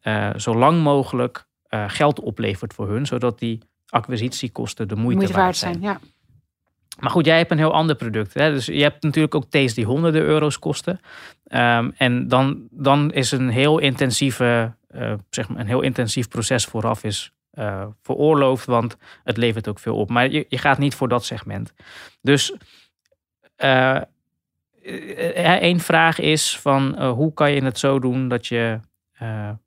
eh, 0.01 0.31
zo 0.37 0.55
lang 0.55 0.83
mogelijk 0.83 1.47
eh, 1.69 1.85
geld 1.87 2.21
oplevert 2.21 2.75
voor 2.75 2.89
hun, 2.89 3.07
zodat 3.07 3.39
die 3.39 3.59
acquisitiekosten 3.89 4.89
de 4.89 4.95
moeite, 4.95 5.21
moeite 5.21 5.39
waard 5.39 5.57
zijn. 5.57 5.73
zijn. 5.73 5.85
Ja, 5.85 6.01
Maar 7.01 7.11
goed, 7.11 7.25
jij 7.27 7.37
hebt 7.37 7.51
een 7.51 7.59
heel 7.59 7.73
ander 7.73 7.97
product. 7.97 8.35
Hè? 8.35 8.53
Dus 8.53 8.67
je 8.67 8.83
hebt 8.83 9.03
natuurlijk 9.03 9.35
ook 9.35 9.45
thees 9.51 9.75
die 9.75 9.85
honderden 9.85 10.23
euro's 10.23 10.59
kosten. 10.59 11.01
Ehm, 11.45 11.91
en 11.97 12.29
dan, 12.29 12.67
dan 12.71 13.13
is 13.13 13.31
een 13.33 13.49
heel 13.49 13.79
intensieve, 13.79 14.75
eh, 14.93 15.15
zeg 15.31 15.49
maar, 15.49 15.61
een 15.61 15.67
heel 15.67 15.81
intensief 15.81 16.29
proces 16.29 16.65
vooraf 16.65 17.05
is 17.05 17.33
eh, 17.51 17.87
veroorloofd, 18.03 18.65
want 18.67 18.97
het 19.25 19.37
levert 19.37 19.69
ook 19.69 19.79
veel 19.79 19.97
op. 19.97 20.11
Maar 20.11 20.31
je, 20.31 20.47
je 20.49 20.59
gaat 20.59 20.79
niet 20.79 20.95
voor 20.95 21.09
dat 21.09 21.25
segment. 21.25 21.73
Dus 22.21 22.55
eh, 23.57 24.01
één 25.61 25.81
vraag 25.81 26.19
is 26.19 26.59
van 26.59 27.03
hoe 27.05 27.33
kan 27.33 27.53
je 27.53 27.65
het 27.65 27.79
zo 27.79 27.99
doen 27.99 28.29
dat 28.29 28.47
je 28.47 28.81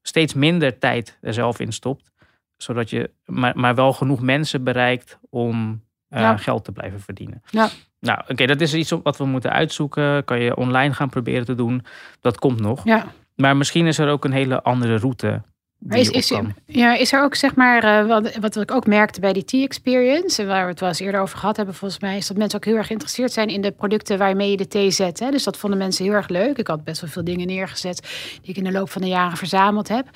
steeds 0.01 0.33
minder 0.33 0.77
tijd 0.77 1.17
er 1.21 1.33
zelf 1.33 1.59
in 1.59 1.71
stopt, 1.71 2.11
zodat 2.57 2.89
je 2.89 3.11
maar, 3.25 3.57
maar 3.59 3.75
wel 3.75 3.93
genoeg 3.93 4.21
mensen 4.21 4.63
bereikt 4.63 5.19
om 5.29 5.83
Ja. 6.09 6.37
geld 6.37 6.63
te 6.63 6.71
blijven 6.71 6.99
verdienen. 7.01 7.41
Ja. 7.49 7.69
Nou, 7.99 8.19
oké, 8.27 8.45
dat 8.45 8.61
is 8.61 8.73
iets 8.73 8.89
wat 9.03 9.17
we 9.17 9.25
moeten 9.25 9.51
uitzoeken. 9.51 10.23
Kan 10.25 10.39
je 10.39 10.55
online 10.55 10.93
gaan 10.93 11.09
proberen 11.09 11.45
te 11.45 11.55
doen. 11.55 11.85
Dat 12.21 12.39
komt 12.39 12.59
nog. 12.59 12.83
ja. 12.83 13.05
Maar 13.35 13.57
misschien 13.57 13.87
is 13.87 13.97
er 13.97 14.09
ook 14.09 14.25
een 14.25 14.31
hele 14.31 14.61
andere 14.61 14.97
route. 14.97 15.41
Die 15.79 16.11
is, 16.11 16.33
ja, 16.65 16.95
is 16.95 17.13
er 17.13 17.23
ook 17.23 17.35
zeg 17.35 17.55
maar, 17.55 17.83
eh, 17.83 18.07
wat, 18.07 18.35
wat 18.35 18.55
ik 18.55 18.71
ook 18.71 18.87
merkte 18.87 19.19
bij 19.19 19.33
die 19.33 19.43
T-experience, 19.43 20.41
en 20.41 20.47
waar 20.47 20.63
we 20.63 20.69
het 20.69 20.79
wel 20.79 20.89
eens 20.89 20.99
eerder 20.99 21.21
over 21.21 21.37
gehad 21.37 21.57
hebben, 21.57 21.75
volgens 21.75 22.01
mij, 22.01 22.17
is 22.17 22.27
dat 22.27 22.37
mensen 22.37 22.59
ook 22.59 22.65
heel 22.65 22.75
erg 22.75 22.87
geïnteresseerd 22.87 23.31
zijn 23.31 23.47
in 23.47 23.61
de 23.61 23.71
producten 23.71 24.17
waarmee 24.17 24.51
je 24.51 24.57
de 24.57 24.67
thee 24.67 24.91
zet. 24.91 25.19
Hè? 25.19 25.31
Dus 25.31 25.43
dat 25.43 25.57
vonden 25.57 25.79
mensen 25.79 26.05
heel 26.05 26.13
erg 26.13 26.27
leuk. 26.27 26.57
Ik 26.57 26.67
had 26.67 26.83
best 26.83 27.01
wel 27.01 27.09
veel 27.09 27.23
dingen 27.23 27.47
neergezet 27.47 28.01
die 28.41 28.49
ik 28.49 28.57
in 28.57 28.63
de 28.63 28.71
loop 28.71 28.89
van 28.89 29.01
de 29.01 29.07
jaren 29.07 29.37
verzameld 29.37 29.87
heb. 29.87 30.09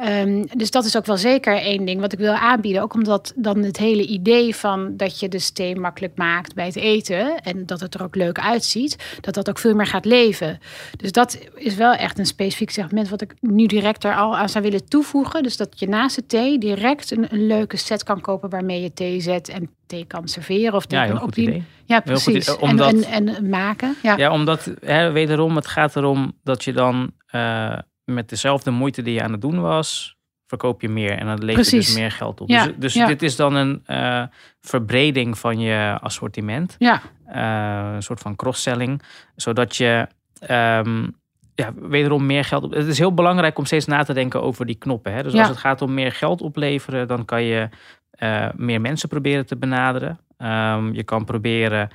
Ehm, 0.00 0.44
dus 0.56 0.70
dat 0.70 0.84
is 0.84 0.96
ook 0.96 1.06
wel 1.06 1.16
zeker 1.16 1.56
één 1.56 1.84
ding 1.84 2.00
wat 2.00 2.12
ik 2.12 2.18
wil 2.18 2.32
aanbieden. 2.32 2.82
Ook 2.82 2.94
omdat 2.94 3.32
dan 3.36 3.62
het 3.62 3.76
hele 3.76 4.06
idee 4.06 4.56
van 4.56 4.96
dat 4.96 5.20
je 5.20 5.28
dus 5.28 5.50
thee 5.50 5.76
makkelijk 5.76 6.16
maakt 6.16 6.54
bij 6.54 6.66
het 6.66 6.76
eten 6.76 7.40
en 7.40 7.66
dat 7.66 7.80
het 7.80 7.94
er 7.94 8.02
ook 8.02 8.14
leuk 8.16 8.38
uitziet, 8.38 9.18
dat 9.20 9.34
dat 9.34 9.48
ook 9.48 9.58
veel 9.58 9.74
meer 9.74 9.86
gaat 9.86 10.04
leven. 10.04 10.58
Dus 10.96 11.12
dat 11.12 11.38
is 11.54 11.74
wel 11.74 11.92
echt 11.92 12.18
een 12.18 12.26
specifiek 12.26 12.70
segment 12.70 13.08
wat 13.08 13.20
ik 13.20 13.34
nu 13.40 13.66
direct 13.66 14.04
er 14.04 14.16
al 14.16 14.36
aan 14.36 14.48
zou 14.48 14.64
willen 14.64 14.88
toevoegen. 14.88 15.42
Dus 15.42 15.56
dat 15.56 15.68
je 15.80 15.88
naast 15.88 16.16
de 16.16 16.26
thee 16.26 16.58
direct 16.58 17.10
een, 17.10 17.26
een 17.30 17.46
leuke 17.46 17.76
set 17.76 18.02
kan 18.04 18.20
kopen 18.20 18.50
waarmee 18.50 18.80
je 18.82 18.92
thee 18.92 19.20
zet 19.20 19.48
en 19.48 19.70
thee 19.86 20.04
kan 20.04 20.28
serveren 20.28 20.74
of 20.74 20.86
thee 20.86 20.98
Ja, 20.98 21.06
kan 21.06 21.22
opdienen. 21.22 21.54
idee. 21.54 21.66
Ja, 21.84 22.00
precies. 22.00 22.48
idee, 22.48 22.60
omdat- 22.60 22.92
En, 22.92 23.04
en, 23.04 23.28
en 23.36 23.48
maken. 23.48 23.96
Ja. 24.02 24.16
Ja, 24.16 24.32
omdat 24.32 24.70
hè, 24.80 25.10
wederom, 25.10 25.56
het 25.56 25.66
gaat 25.66 25.96
erom 25.96 26.32
dat 26.44 26.64
je 26.64 26.72
dan 26.72 27.10
eh, 27.26 27.78
met 28.10 28.28
dezelfde 28.28 28.70
moeite 28.70 29.02
die 29.02 29.14
je 29.14 29.22
aan 29.22 29.32
het 29.32 29.40
doen 29.40 29.60
was, 29.60 30.16
verkoop 30.46 30.80
je 30.80 30.88
meer. 30.88 31.18
En 31.18 31.26
dan 31.26 31.44
levert 31.44 31.70
je 31.70 31.76
dus 31.76 31.94
meer 31.94 32.10
geld 32.10 32.40
op. 32.40 32.48
Ja, 32.48 32.66
Dus, 32.66 32.74
dus 32.76 32.94
ja. 32.94 33.06
dit 33.06 33.22
is 33.22 33.36
dan 33.36 33.54
een 33.54 33.82
eh, 33.86 34.22
verbreding 34.60 35.38
van 35.38 35.60
je 35.60 35.98
assortiment. 36.00 36.76
Ja. 36.78 37.02
Eh, 37.26 37.94
een 37.94 38.02
soort 38.02 38.20
van 38.20 38.36
cross-selling. 38.36 39.02
Zodat 39.36 39.76
je 39.76 40.06
ehm, 40.40 41.06
ja, 41.54 41.72
wederom 41.74 42.26
meer 42.26 42.44
geld 42.44 42.64
op. 42.64 42.72
Het 42.72 42.86
is 42.86 42.98
heel 42.98 43.14
belangrijk 43.14 43.58
om 43.58 43.64
steeds 43.64 43.86
na 43.86 44.02
te 44.02 44.12
denken 44.12 44.42
over 44.42 44.66
die 44.66 44.74
knoppen. 44.74 45.12
Hè? 45.12 45.22
Dus 45.22 45.34
als 45.34 45.48
het 45.48 45.58
gaat 45.58 45.82
om 45.82 45.94
meer 45.94 46.12
geld 46.12 46.42
opleveren, 46.42 47.08
dan 47.08 47.24
kan 47.24 47.42
je 47.42 47.68
eh, 48.10 48.48
meer 48.56 48.80
mensen 48.80 49.08
proberen 49.08 49.46
te 49.46 49.56
benaderen. 49.56 50.18
Ehm, 50.36 50.92
je 50.92 51.02
kan 51.02 51.24
proberen 51.24 51.88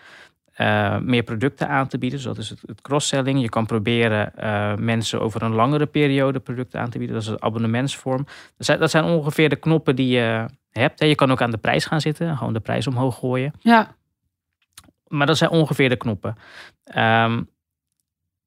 eh, 0.55 0.97
meer 0.99 1.23
producten 1.23 1.67
aan 1.67 1.87
te 1.87 1.97
bieden. 1.97 2.17
Dus 2.17 2.27
dat 2.27 2.37
is 2.37 2.49
het, 2.49 2.61
het 2.65 2.81
cross-selling. 2.81 3.41
Je 3.41 3.49
kan 3.49 3.65
proberen 3.65 4.35
eh, 4.35 4.75
mensen 4.75 5.21
over 5.21 5.43
een 5.43 5.53
langere 5.53 5.85
periode 5.85 6.39
producten 6.39 6.79
aan 6.79 6.89
te 6.89 6.97
bieden. 6.97 7.15
Dat 7.15 7.25
is 7.25 7.29
een 7.29 7.41
abonnementsvorm. 7.41 8.23
Dat 8.57 8.65
zijn, 8.65 8.79
dat 8.79 8.89
zijn 8.89 9.03
ongeveer 9.03 9.49
de 9.49 9.55
knoppen 9.55 9.95
die 9.95 10.07
je 10.07 10.45
hebt. 10.69 10.99
Hè. 10.99 11.05
Je 11.05 11.15
kan 11.15 11.31
ook 11.31 11.41
aan 11.41 11.51
de 11.51 11.57
prijs 11.57 11.85
gaan 11.85 12.01
zitten. 12.01 12.37
Gewoon 12.37 12.53
de 12.53 12.59
prijs 12.59 12.87
omhoog 12.87 13.15
gooien. 13.15 13.53
ja. 13.59 13.95
Maar 15.07 15.27
dat 15.27 15.37
zijn 15.37 15.49
ongeveer 15.49 15.89
de 15.89 15.95
knoppen. 15.95 16.35
Ehm, 16.83 17.41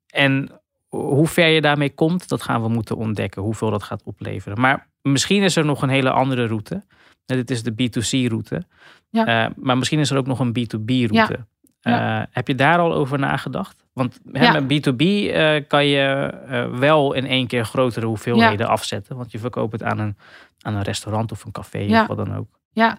en 0.07 0.51
hoe 0.89 1.27
ver 1.27 1.49
je 1.49 1.61
daarmee 1.61 1.95
komt, 1.95 2.29
dat 2.29 2.43
gaan 2.43 2.63
we 2.63 2.69
moeten 2.69 2.97
ontdekken. 2.97 3.43
Hoeveel 3.43 3.71
dat 3.71 3.83
gaat 3.83 4.03
opleveren. 4.03 4.61
Maar 4.61 4.89
misschien 5.03 5.43
is 5.43 5.57
er 5.57 5.65
nog 5.65 5.83
een 5.83 5.89
hele 5.89 6.11
andere 6.11 6.47
route. 6.47 6.85
Dit 7.25 7.51
is 7.51 7.63
de 7.63 7.73
B2C-route. 7.73 8.63
Ja. 9.11 9.47
Eh, 9.47 9.53
maar 9.57 9.79
misschien 9.79 9.99
is 9.99 10.11
er 10.11 10.17
ook 10.17 10.27
nog 10.27 10.39
een 10.39 10.57
B2B-route. 10.59 11.13
Ja. 11.13 11.47
Eh, 11.81 12.23
heb 12.31 12.49
je 12.49 12.55
daar 12.55 12.79
al 12.79 12.93
over 12.95 13.19
nagedacht? 13.19 13.85
Want 13.93 14.19
Ja. 14.33 14.61
met 14.61 14.63
B2B 14.65 15.01
eh, 15.03 15.55
kan 15.69 15.87
je 15.87 16.33
eh, 16.49 16.67
wel 16.79 17.13
in 17.13 17.27
één 17.27 17.47
keer 17.47 17.65
grotere 17.65 18.07
hoeveelheden 18.07 18.69
afzetten. 18.69 19.17
Want 19.17 19.33
je 19.33 19.39
verkoopt 19.39 19.73
het 19.73 19.83
aan 19.83 19.99
een, 19.99 20.17
aan 20.61 20.75
een 20.75 20.83
restaurant 20.83 21.33
of 21.33 21.45
een 21.45 21.53
café 21.53 21.79
Ja. 21.79 22.01
of 22.01 22.07
wat 22.07 22.17
dan 22.17 22.37
ook. 22.37 22.47
Ja. 22.73 22.97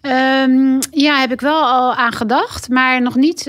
Ehm, 0.00 0.78
ja, 0.90 1.20
heb 1.20 1.32
ik 1.32 1.40
wel 1.40 1.62
al 1.62 1.94
aan 1.94 2.12
gedacht, 2.12 2.68
maar 2.68 3.02
nog 3.02 3.14
niet 3.14 3.46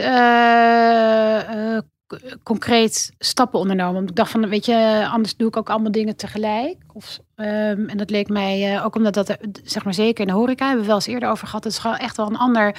concreet 2.43 3.11
stappen 3.19 3.59
ondernomen. 3.59 3.95
Omdat 3.95 4.09
ik 4.09 4.15
dacht 4.15 4.31
van, 4.31 4.49
weet 4.49 4.65
je, 4.65 5.07
anders 5.11 5.35
doe 5.35 5.47
ik 5.47 5.57
ook 5.57 5.69
allemaal 5.69 5.91
dingen 5.91 6.15
tegelijk. 6.15 6.77
Of, 6.93 7.19
um, 7.41 7.89
en 7.89 7.97
dat 7.97 8.09
leek 8.09 8.29
mij, 8.29 8.83
ook 8.83 8.95
omdat 8.95 9.13
dat, 9.13 9.37
zeg 9.63 9.83
maar 9.83 9.93
zeker 9.93 10.21
in 10.21 10.27
de 10.27 10.39
horeca, 10.39 10.65
hebben 10.65 10.81
we 10.81 10.87
wel 10.87 10.95
eens 10.95 11.07
eerder 11.07 11.29
over 11.29 11.47
gehad. 11.47 11.63
Het 11.63 11.73
is 11.73 11.79
gewoon 11.79 11.97
echt 11.97 12.17
wel 12.17 12.27
een 12.27 12.37
ander 12.37 12.75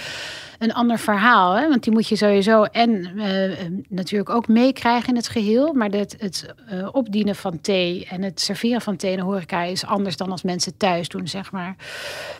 een 0.63 0.73
ander 0.73 0.99
verhaal. 0.99 1.53
Hè? 1.55 1.69
Want 1.69 1.83
die 1.83 1.93
moet 1.93 2.09
je 2.09 2.17
sowieso 2.17 2.63
en 2.63 3.11
uh, 3.17 3.53
natuurlijk 3.89 4.31
ook 4.31 4.49
meekrijgen 4.49 5.09
in 5.09 5.17
het 5.17 5.29
geheel. 5.29 5.73
Maar 5.73 5.91
het, 5.91 6.17
het 6.19 6.47
uh, 6.73 6.89
opdienen 6.93 7.37
van 7.37 7.61
thee 7.61 8.07
en 8.11 8.23
het 8.23 8.41
serveren 8.41 8.81
van 8.81 8.97
thee 8.97 9.11
in 9.11 9.17
de 9.17 9.23
horeca 9.23 9.63
is 9.63 9.85
anders 9.85 10.17
dan 10.17 10.31
als 10.31 10.43
mensen 10.43 10.77
thuis 10.77 11.09
doen, 11.09 11.29
zeg 11.29 11.53
maar. 11.53 11.77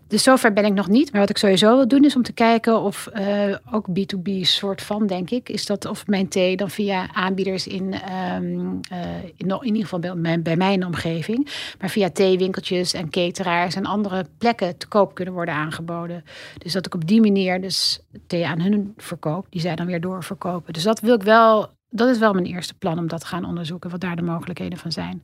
Dus 0.09 0.23
zover 0.23 0.53
ben 0.53 0.65
ik 0.65 0.73
nog 0.73 0.89
niet. 0.89 1.13
Maar 1.13 1.21
wat 1.21 1.31
ik 1.31 1.39
sowieso 1.39 1.77
wil 1.77 1.89
doen 1.89 2.05
is 2.05 2.17
om 2.17 2.23
te 2.23 2.33
kijken 2.33 2.81
of 2.81 3.09
ook 3.71 3.87
B2B 3.89 4.41
soort 4.41 4.83
van, 4.83 5.07
denk 5.07 5.31
ik, 5.31 5.49
is 5.49 5.67
dat 5.67 5.85
of 5.85 6.07
mijn 6.07 6.29
thee 6.29 6.57
dan 6.57 6.71
via 6.71 7.15
aanbieders 7.15 7.67
in, 7.67 7.95
um, 8.37 8.81
in, 9.37 9.49
in, 9.49 9.65
ieder 9.65 9.83
geval 9.83 9.99
bij, 9.99 10.15
mijn, 10.15 10.43
bij 10.43 10.57
mijn 10.57 10.87
omgeving, 10.87 11.49
maar 11.81 11.91
via 11.91 12.11
theewinkeltjes 12.13 12.93
en 12.93 13.11
cateraars 13.11 13.75
en 13.75 13.87
andere 13.87 14.27
plekken 14.39 14.79
te 14.79 14.89
koop 14.89 15.15
kunnen 15.15 15.35
worden 15.35 15.55
aangeboden. 15.55 16.25
Dus 16.59 16.73
dat 16.73 16.87
ik 16.87 16.95
op 16.95 17.07
die 17.07 17.21
manier 17.21 17.61
dus 17.61 18.01
thee 18.27 18.47
aan 18.47 18.61
hun 18.61 18.95
verkoop, 18.97 19.47
die 19.51 19.61
zij 19.61 19.77
dan 19.77 19.87
weer 19.87 20.01
doorverkopen. 20.01 20.73
Dus 20.73 20.83
dat 20.83 21.01
wil 21.01 21.15
ik 21.15 21.23
wel, 21.23 21.71
dat 21.91 22.09
is 22.09 22.19
wel 22.19 22.33
mijn 22.33 22.47
eerste 22.47 22.75
plan 22.75 22.99
om 22.99 23.09
dat 23.09 23.21
te 23.21 23.27
gaan 23.27 23.45
onderzoeken, 23.45 23.91
wat 23.91 24.01
daar 24.01 24.17
de 24.17 24.23
mogelijkheden 24.23 24.79
van 24.79 24.93
zijn. 24.93 25.23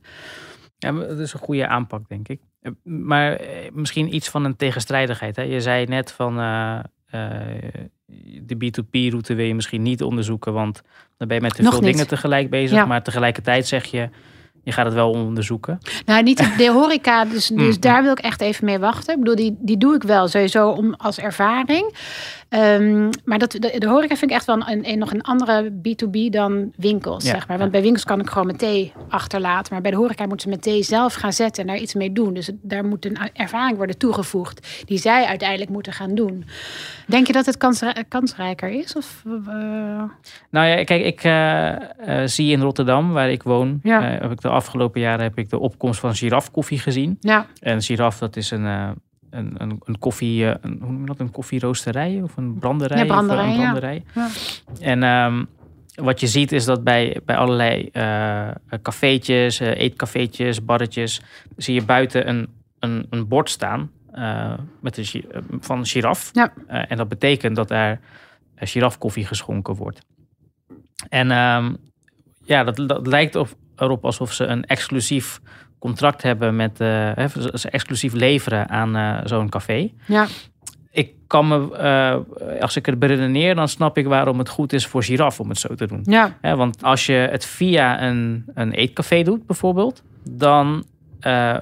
Ja, 0.77 0.91
dat 0.91 1.19
is 1.19 1.33
een 1.33 1.39
goede 1.39 1.67
aanpak, 1.67 2.07
denk 2.07 2.27
ik. 2.27 2.41
Eh, 2.61 2.71
maar 2.83 3.35
eh, 3.35 3.71
misschien 3.71 4.15
iets 4.15 4.29
van 4.29 4.45
een 4.45 4.55
tegenstrijdigheid. 4.55 5.35
Hè? 5.35 5.41
Je 5.41 5.61
zei 5.61 5.85
net 5.85 6.11
van 6.11 6.39
uh, 6.39 6.79
de 8.41 8.55
B2B-route 8.55 9.33
wil 9.33 9.45
je 9.45 9.55
misschien 9.55 9.81
niet 9.81 10.03
onderzoeken, 10.03 10.53
want 10.53 10.81
dan 11.17 11.27
ben 11.27 11.37
je 11.37 11.43
met 11.43 11.55
te 11.55 11.63
veel 11.63 11.81
dingen 11.81 12.07
tegelijk 12.07 12.49
bezig. 12.49 12.87
Maar 12.87 13.03
tegelijkertijd 13.03 13.67
zeg 13.67 13.85
je, 13.85 14.09
je 14.63 14.71
gaat 14.71 14.85
het 14.85 14.93
wel 14.93 15.11
onderzoeken. 15.11 15.79
Nou, 16.05 16.23
niet 16.23 16.57
de 16.57 16.71
horeca, 16.71 17.25
dus, 17.25 17.47
dus 17.65 17.75
mm. 17.75 17.81
daar 17.81 18.03
wil 18.03 18.11
ik 18.11 18.19
echt 18.19 18.41
even 18.41 18.65
mee 18.65 18.79
wachten. 18.79 19.13
Ik 19.13 19.19
bedoel, 19.19 19.35
die, 19.35 19.57
die 19.59 19.77
doe 19.77 19.95
ik 19.95 20.03
wel 20.03 20.27
sowieso 20.27 20.69
om, 20.69 20.93
als 20.93 21.17
ervaring. 21.17 21.93
Um, 22.49 23.09
maar 23.25 23.39
dat, 23.39 23.51
de, 23.51 23.75
de, 23.77 23.87
horeca 23.87 24.15
vind 24.15 24.31
ik 24.31 24.37
echt 24.37 24.45
wel 24.45 24.67
een, 24.67 24.89
een, 24.89 24.99
nog 24.99 25.13
een 25.13 25.21
andere 25.21 25.71
B2B 25.71 26.29
dan 26.29 26.71
winkels, 26.75 27.25
zeg 27.25 27.47
maar. 27.47 27.57
Want 27.57 27.71
bij 27.71 27.81
winkels 27.81 28.03
kan 28.03 28.19
ik 28.19 28.29
gewoon 28.29 28.45
mijn 28.45 28.57
thee 28.57 28.93
achterlaten. 29.09 29.73
Maar 29.73 29.81
bij 29.81 29.91
de 29.91 29.97
horeca 29.97 30.25
moeten 30.25 30.41
ze 30.41 30.47
mijn 30.47 30.61
thee 30.61 30.83
zelf 30.83 31.13
gaan 31.13 31.33
zetten 31.33 31.63
en 31.63 31.69
daar 31.69 31.81
iets 31.81 31.93
mee 31.93 32.11
doen. 32.11 32.33
Dus 32.33 32.51
daar 32.61 32.85
moet 32.85 33.05
een 33.05 33.17
ervaring 33.33 33.77
worden 33.77 33.97
toegevoegd 33.97 34.83
die 34.85 34.97
zij 34.97 35.25
uiteindelijk 35.25 35.69
moeten 35.69 35.93
gaan 35.93 36.15
doen. 36.15 36.45
Denk 37.07 37.27
je 37.27 37.33
dat 37.33 37.45
het 37.45 37.57
kans, 37.57 37.83
kansrijker 38.07 38.69
is? 38.69 38.95
Of, 38.95 39.23
uh... 39.25 40.03
Nou 40.49 40.67
ja, 40.67 40.83
kijk, 40.83 41.05
ik 41.05 41.23
uh, 41.23 41.71
uh, 42.07 42.27
zie 42.27 42.51
in 42.51 42.61
Rotterdam, 42.61 43.11
waar 43.11 43.31
ik 43.31 43.43
woon, 43.43 43.79
ja. 43.83 44.01
heb 44.01 44.31
ik 44.31 44.41
de 44.41 44.49
afgelopen 44.49 45.01
jaren 45.01 45.23
heb 45.23 45.37
ik 45.37 45.49
de 45.49 45.59
opkomst 45.59 45.99
van 45.99 46.15
giraf 46.15 46.51
koffie 46.51 46.79
gezien. 46.79 47.17
Ja. 47.19 47.45
En 47.59 47.81
giraf, 47.81 48.17
dat 48.17 48.35
is 48.35 48.51
een 48.51 48.97
een, 49.29 49.55
een, 49.57 49.81
een 49.83 49.99
koffie, 49.99 50.45
eh, 50.45 50.55
een, 50.61 50.77
hoe 50.81 50.91
noem 50.91 50.99
je 50.99 51.05
dat, 51.05 51.19
een 51.19 51.31
koffieroosterij 51.31 52.21
of 52.21 52.37
een 52.37 52.57
branderij? 52.59 52.97
Ja, 52.97 53.05
branderij, 53.05 53.49
een 53.49 53.55
branderij. 53.55 54.03
Ja. 54.15 54.29
En 54.79 55.03
um, 55.03 55.47
wat 55.95 56.19
je 56.19 56.27
ziet 56.27 56.51
is 56.51 56.65
dat 56.65 56.83
bij, 56.83 57.19
bij 57.25 57.35
allerlei 57.35 57.89
uh, 57.93 58.49
cafeetjes, 58.81 59.61
uh, 59.61 59.77
eetcafeetjes, 59.77 60.65
barretjes, 60.65 61.21
zie 61.57 61.73
je 61.73 61.83
buiten 61.83 62.29
een, 62.29 62.47
een, 62.79 63.05
een 63.09 63.27
bord 63.27 63.49
staan 63.49 63.91
uh, 64.15 64.53
met 64.81 64.97
een, 64.97 65.25
van 65.59 65.85
giraf. 65.85 66.29
Ja. 66.33 66.53
en 66.67 66.97
dat 66.97 67.07
betekent 67.07 67.55
dat 67.55 67.71
er 67.71 67.99
girafkoffie 68.55 69.25
geschonken 69.25 69.75
wordt. 69.75 70.01
En 71.09 71.31
um, 71.31 71.77
ja, 72.43 72.63
dat, 72.63 72.87
dat 72.87 73.07
lijkt 73.07 73.35
op, 73.35 73.55
erop 73.75 74.05
alsof 74.05 74.33
ze 74.33 74.45
een 74.45 74.65
exclusief 74.65 75.39
contract 75.79 76.21
hebben 76.21 76.55
met 76.55 76.81
uh, 76.81 77.11
ze 77.53 77.69
exclusief 77.69 78.13
leveren 78.13 78.69
aan 78.69 78.95
uh, 78.95 79.19
zo'n 79.23 79.49
café. 79.49 79.91
Ja. 80.05 80.27
Ik 80.91 81.13
kan 81.27 81.47
me, 81.47 81.69
uh, 82.57 82.61
als 82.61 82.75
ik 82.75 82.85
het 82.85 82.99
beredeneer, 82.99 83.55
dan 83.55 83.67
snap 83.67 83.97
ik 83.97 84.07
waarom 84.07 84.39
het 84.39 84.49
goed 84.49 84.73
is 84.73 84.85
voor 84.85 85.03
giraf 85.03 85.39
om 85.39 85.49
het 85.49 85.59
zo 85.59 85.75
te 85.75 85.87
doen. 85.87 86.01
Ja. 86.03 86.37
want 86.41 86.83
als 86.83 87.05
je 87.05 87.13
het 87.13 87.45
via 87.45 88.01
een, 88.01 88.45
een 88.53 88.71
eetcafé 88.71 89.23
doet, 89.23 89.45
bijvoorbeeld, 89.45 90.03
dan 90.29 90.83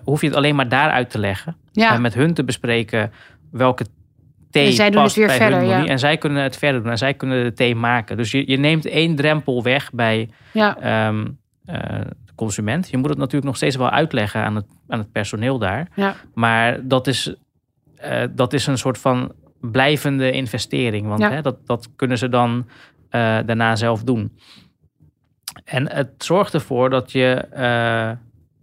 hoef 0.03 0.21
je 0.21 0.27
het 0.27 0.35
alleen 0.35 0.55
maar 0.55 0.69
daar 0.69 0.89
uit 0.89 1.09
te 1.09 1.19
leggen. 1.19 1.55
Ja. 1.71 1.93
En 1.93 2.01
met 2.01 2.13
hun 2.13 2.33
te 2.33 2.43
bespreken 2.43 3.11
welke 3.51 3.85
thee 4.51 4.65
en 4.65 4.73
zij 4.73 4.89
doen 4.89 5.03
het 5.03 5.13
weer 5.13 5.29
verder, 5.29 5.63
ja. 5.63 5.85
En 5.85 5.99
zij 5.99 6.17
kunnen 6.17 6.43
het 6.43 6.57
verder 6.57 6.81
doen 6.81 6.91
en 6.91 6.97
zij 6.97 7.13
kunnen 7.13 7.43
de 7.43 7.53
thee 7.53 7.75
maken. 7.75 8.17
Dus 8.17 8.31
je, 8.31 8.51
je 8.51 8.57
neemt 8.57 8.85
één 8.85 9.15
drempel 9.15 9.63
weg 9.63 9.91
bij 9.91 10.29
ja. 10.51 11.07
Um, 11.07 11.37
consument. 12.37 12.89
Je 12.89 12.97
moet 12.97 13.09
het 13.09 13.17
natuurlijk 13.17 13.45
nog 13.45 13.55
steeds 13.55 13.75
wel 13.75 13.89
uitleggen 13.89 14.43
aan 14.43 14.55
het, 14.55 14.65
aan 14.87 14.99
het 14.99 15.11
personeel 15.11 15.59
daar. 15.59 15.87
Ja. 15.95 16.15
Maar 16.33 16.87
dat 16.87 17.07
is, 17.07 17.35
uh, 18.05 18.23
dat 18.31 18.53
is 18.53 18.67
een 18.67 18.77
soort 18.77 18.97
van 18.97 19.31
blijvende 19.61 20.31
investering. 20.31 21.07
Want 21.07 21.23
hè, 21.23 21.41
dat, 21.41 21.67
dat 21.67 21.89
kunnen 21.95 22.17
ze 22.17 22.29
dan 22.29 22.57
uh, 22.57 23.39
daarna 23.45 23.75
zelf 23.75 24.03
doen. 24.03 24.37
En 25.63 25.91
het 25.91 26.11
zorgt 26.17 26.53
ervoor 26.53 26.89
dat 26.89 27.11
je, 27.11 27.47
uh, 27.51 28.11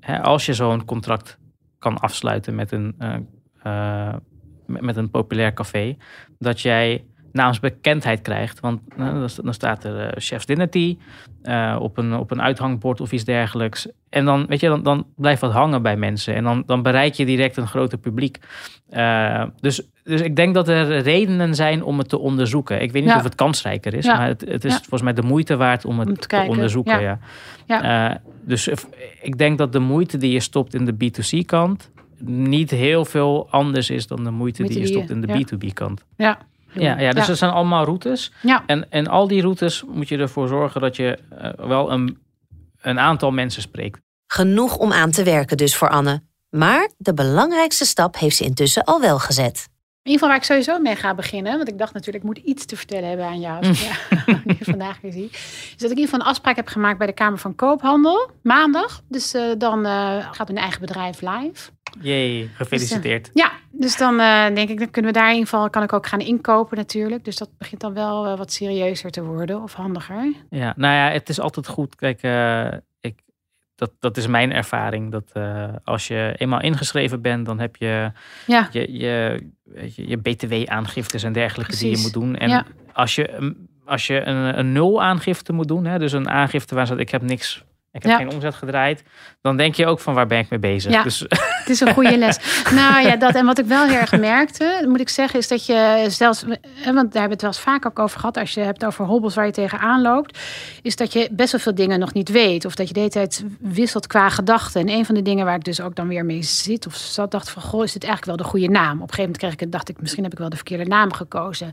hè, 0.01 0.23
als 0.23 0.47
je 0.47 0.53
zo'n 0.53 0.85
contract 0.85 1.39
kan 1.79 1.99
afsluiten 1.99 2.55
met 2.55 2.73
een, 2.73 2.95
met 4.67 4.97
een 4.97 5.11
populair 5.11 5.53
café, 5.53 5.97
dat 6.39 6.61
jij 6.61 7.05
naamsbekendheid 7.35 8.23
krijgt. 8.23 8.61
Want 8.61 8.81
uh, 8.99 9.25
dan 9.43 9.55
staat 9.55 9.85
er 9.85 10.07
uh, 10.07 10.13
chef's 10.15 10.47
dinner 10.47 10.71
tea 10.71 10.95
uh, 11.43 11.77
op, 11.81 11.99
een, 11.99 12.15
op 12.15 12.31
een 12.31 12.43
uithangbord 12.43 13.01
of 13.01 13.13
iets 13.13 13.25
dergelijks. 13.25 13.89
En 14.09 14.25
dan, 14.25 14.47
weet 14.47 14.61
je, 14.61 14.69
dan, 14.69 14.83
dan 14.83 15.07
blijft 15.17 15.41
dat 15.41 15.53
hangen 15.53 15.83
bij 15.83 15.97
mensen. 15.97 16.35
En 16.35 16.45
dan, 16.45 16.63
dan 16.67 16.83
bereik 16.83 17.15
je 17.15 17.25
direct 17.25 17.57
een 17.57 17.67
groter 17.67 17.99
publiek. 17.99 18.39
dus, 19.61 19.83
dus 20.03 20.21
ik 20.21 20.37
denk 20.37 20.55
dat 20.55 20.69
er 20.69 20.99
redenen 20.99 21.55
zijn 21.55 21.83
om 21.83 21.99
het 21.99 22.09
te 22.09 22.19
onderzoeken. 22.19 22.83
Ik 22.83 22.93
weet 22.93 23.05
niet 23.05 23.15
of 23.15 23.23
het 23.23 23.35
kansrijker 23.35 23.95
is, 23.95 24.07
maar 24.07 24.27
het, 24.27 24.45
het 24.49 24.65
is 24.65 24.77
volgens 24.77 25.03
mij 25.03 25.13
de 25.13 25.23
moeite 25.23 25.57
waard 25.57 25.85
om 25.85 25.99
het 25.99 26.29
te, 26.29 26.45
onderzoeken. 26.49 27.01
Ja. 27.01 27.19
ja. 27.67 28.21
dus 28.45 28.69
ik 29.23 29.39
denk 29.39 29.59
dat 29.59 29.73
de 29.73 29.79
moeite 29.79 30.17
die 30.17 30.33
je 30.33 30.41
stopt 30.41 30.75
in 30.75 30.85
de 30.85 30.95
B2C-kant 30.95 31.91
niet 32.27 32.71
heel 32.71 33.05
veel 33.05 33.47
anders 33.51 33.91
is 33.91 34.07
dan 34.07 34.25
de 34.25 34.31
moeite, 34.31 34.63
die 34.63 34.79
je 34.79 34.87
stopt 34.87 35.11
in 35.11 35.21
de 35.21 35.27
B2B-kant. 35.27 36.05
Ja. 36.17 36.39
Ja, 36.75 36.99
ja, 36.99 37.13
dus 37.13 37.25
ja. 37.25 37.31
er 37.31 37.37
zijn 37.37 37.51
allemaal 37.51 37.85
routes. 37.85 38.33
Ja. 38.43 38.63
En, 38.67 38.91
en 38.91 39.07
al 39.07 39.29
die 39.29 39.43
routes 39.43 39.85
moet 39.89 40.09
je 40.09 40.19
ervoor 40.19 40.49
zorgen 40.49 40.81
dat 40.81 40.97
je 40.97 41.19
uh, 41.33 41.67
wel 41.67 41.93
een, 41.93 42.19
een 42.81 42.99
aantal 42.99 43.31
mensen 43.31 43.63
spreekt. 43.63 44.01
Genoeg 44.27 44.77
om 44.77 44.93
aan 44.93 45.11
te 45.11 45.23
werken 45.23 45.57
dus 45.57 45.77
voor 45.77 45.89
Anne. 45.89 46.23
Maar 46.51 46.91
de 46.97 47.15
belangrijkste 47.15 47.85
stap 47.85 48.19
heeft 48.19 48.37
ze 48.37 48.45
intussen 48.45 48.85
al 48.85 49.01
wel 49.01 49.19
gezet. 49.19 49.69
In 50.05 50.11
ieder 50.11 50.29
geval 50.29 50.29
waar 50.29 50.37
ik 50.37 50.65
sowieso 50.65 50.83
mee 50.83 50.97
ga 50.97 51.15
beginnen, 51.15 51.57
want 51.57 51.69
ik 51.69 51.79
dacht 51.79 51.93
natuurlijk, 51.95 52.25
ik 52.25 52.31
moet 52.31 52.45
iets 52.45 52.65
te 52.65 52.77
vertellen 52.77 53.09
hebben 53.09 53.27
aan 53.27 53.41
jou, 53.41 53.67
als 53.67 53.69
ik 53.69 53.77
ja, 54.27 54.55
vandaag 54.73 55.01
weer 55.01 55.13
zie, 55.13 55.29
is 55.31 55.77
dat 55.77 55.91
ik 55.91 55.97
in 55.97 56.03
ieder 56.03 56.05
geval 56.05 56.21
een 56.21 56.27
afspraak 56.27 56.57
heb 56.57 56.67
gemaakt 56.67 56.99
bij 56.99 57.07
de 57.07 57.13
Kamer 57.13 57.39
van 57.39 57.55
Koophandel, 57.55 58.31
maandag. 58.43 59.03
Dus 59.09 59.35
uh, 59.35 59.53
dan 59.59 59.87
uh, 59.87 60.33
gaat 60.33 60.49
hun 60.49 60.57
eigen 60.57 60.81
bedrijf 60.81 61.21
live. 61.21 61.71
Jee, 62.01 62.51
gefeliciteerd. 62.55 63.31
Dus, 63.33 63.43
uh, 63.43 63.49
ja, 63.49 63.53
dus 63.79 63.97
dan 63.97 64.17
denk 64.55 64.69
ik, 64.69 64.79
dan 64.79 64.91
kunnen 64.91 65.13
we 65.13 65.19
daar 65.19 65.29
in 65.29 65.35
ieder 65.35 65.49
geval, 65.49 65.71
kan 65.71 65.83
ik 65.83 65.93
ook 65.93 66.07
gaan 66.07 66.21
inkopen 66.21 66.77
natuurlijk. 66.77 67.25
Dus 67.25 67.37
dat 67.37 67.51
begint 67.59 67.81
dan 67.81 67.95
wel 67.95 68.37
wat 68.37 68.53
serieuzer 68.53 69.11
te 69.11 69.25
worden 69.25 69.63
of 69.63 69.73
handiger. 69.73 70.33
Ja, 70.51 70.73
nou 70.77 70.95
ja, 70.95 71.11
het 71.11 71.29
is 71.29 71.41
altijd 71.41 71.69
goed. 71.69 71.97
Kijk, 71.97 72.23
ik, 73.01 73.21
dat, 73.75 73.91
dat 73.99 74.17
is 74.17 74.27
mijn 74.27 74.53
ervaring. 74.53 75.13
Dat 75.13 75.33
als 75.85 76.09
je 76.09 76.35
eenmaal 76.39 76.61
ingeschreven 76.61 77.23
bent, 77.23 77.47
dan 77.47 77.61
heb 77.61 77.77
je 77.77 78.13
ja. 78.47 78.69
je, 78.71 78.99
je 78.99 79.47
je, 79.75 80.09
je 80.09 80.17
btw-aangiftes 80.17 81.23
en 81.23 81.33
dergelijke 81.33 81.77
die 81.77 81.91
je 81.91 82.03
moet 82.03 82.13
doen. 82.13 82.37
En 82.37 82.67
als 82.93 83.15
je, 83.15 83.55
als 83.85 84.07
je 84.07 84.27
een, 84.27 84.59
een 84.59 84.73
nul 84.73 85.03
aangifte 85.03 85.53
moet 85.53 85.69
doen, 85.69 85.85
hè, 85.85 85.99
dus 85.99 86.13
een 86.13 86.29
aangifte 86.29 86.75
waar 86.75 86.87
ze 86.87 86.95
ik 86.95 87.11
heb 87.11 87.23
niks 87.23 87.65
ik 87.95 88.03
heb 88.03 88.17
geen 88.17 88.31
omzet 88.31 88.55
gedraaid. 88.55 89.03
Dan 89.41 89.57
denk 89.57 89.75
je 89.75 89.87
ook 89.87 90.01
van 90.01 90.15
waar 90.15 90.27
ben 90.27 90.39
ik 90.39 90.51
mee 90.51 90.59
bezig. 90.59 90.93
Ja, 90.93 91.03
dus... 91.03 91.21
het 91.29 91.69
is 91.69 91.81
een 91.81 91.93
goede 91.93 92.19
les. 92.19 92.39
nou 92.75 93.07
ja, 93.07 93.17
dat. 93.17 93.35
En 93.35 93.47
wat 93.47 93.59
ik 93.59 93.65
wel 93.65 93.87
heel 93.87 93.99
erg 93.99 94.19
merkte, 94.19 94.85
moet 94.89 95.01
ik 95.01 95.09
zeggen, 95.09 95.39
is 95.39 95.49
dat 95.49 95.67
je 95.67 96.05
zelfs, 96.09 96.43
want 96.43 96.63
daar 96.85 96.93
hebben 97.03 97.13
we 97.13 97.31
het 97.31 97.41
wel 97.41 97.51
eens 97.51 97.61
vaak 97.61 97.87
ook 97.87 97.99
over 97.99 98.21
gehad, 98.21 98.37
als 98.37 98.55
je 98.55 98.61
hebt 98.61 98.85
over 98.85 99.05
hobbels 99.05 99.35
waar 99.35 99.47
je 99.47 99.53
tegenaan 99.53 100.03
loopt, 100.03 100.39
is 100.83 100.97
dat 100.97 101.13
je 101.13 101.29
best 101.33 101.53
wel 101.53 101.61
veel 101.61 101.75
dingen 101.75 101.99
nog 101.99 102.13
niet 102.13 102.29
weet. 102.29 102.65
Of 102.65 102.75
dat 102.75 102.89
je 102.89 102.95
de 102.95 103.01
hele 103.01 103.13
tijd 103.13 103.45
wisselt 103.61 104.07
qua 104.07 104.29
gedachten. 104.29 104.81
En 104.81 104.89
een 104.89 105.05
van 105.05 105.15
de 105.15 105.23
dingen 105.23 105.45
waar 105.45 105.57
ik 105.57 105.65
dus 105.65 105.81
ook 105.81 105.95
dan 105.95 106.09
weer 106.09 106.25
mee 106.25 106.43
zit, 106.43 106.87
of 106.87 106.95
zat, 106.95 107.31
dacht 107.31 107.51
van, 107.51 107.63
goh, 107.63 107.85
is 107.85 107.93
dit 107.93 108.05
eigenlijk 108.05 108.37
wel 108.37 108.47
de 108.47 108.53
goede 108.53 108.69
naam? 108.69 108.95
Op 108.95 109.09
een 109.09 109.15
gegeven 109.15 109.23
moment 109.23 109.39
kreeg 109.39 109.53
ik 109.53 109.61
het, 109.61 109.73
dacht 109.73 109.89
ik, 109.89 110.01
misschien 110.01 110.23
heb 110.23 110.33
ik 110.33 110.39
wel 110.39 110.49
de 110.49 110.57
verkeerde 110.57 110.85
naam 110.85 111.13
gekozen. 111.13 111.71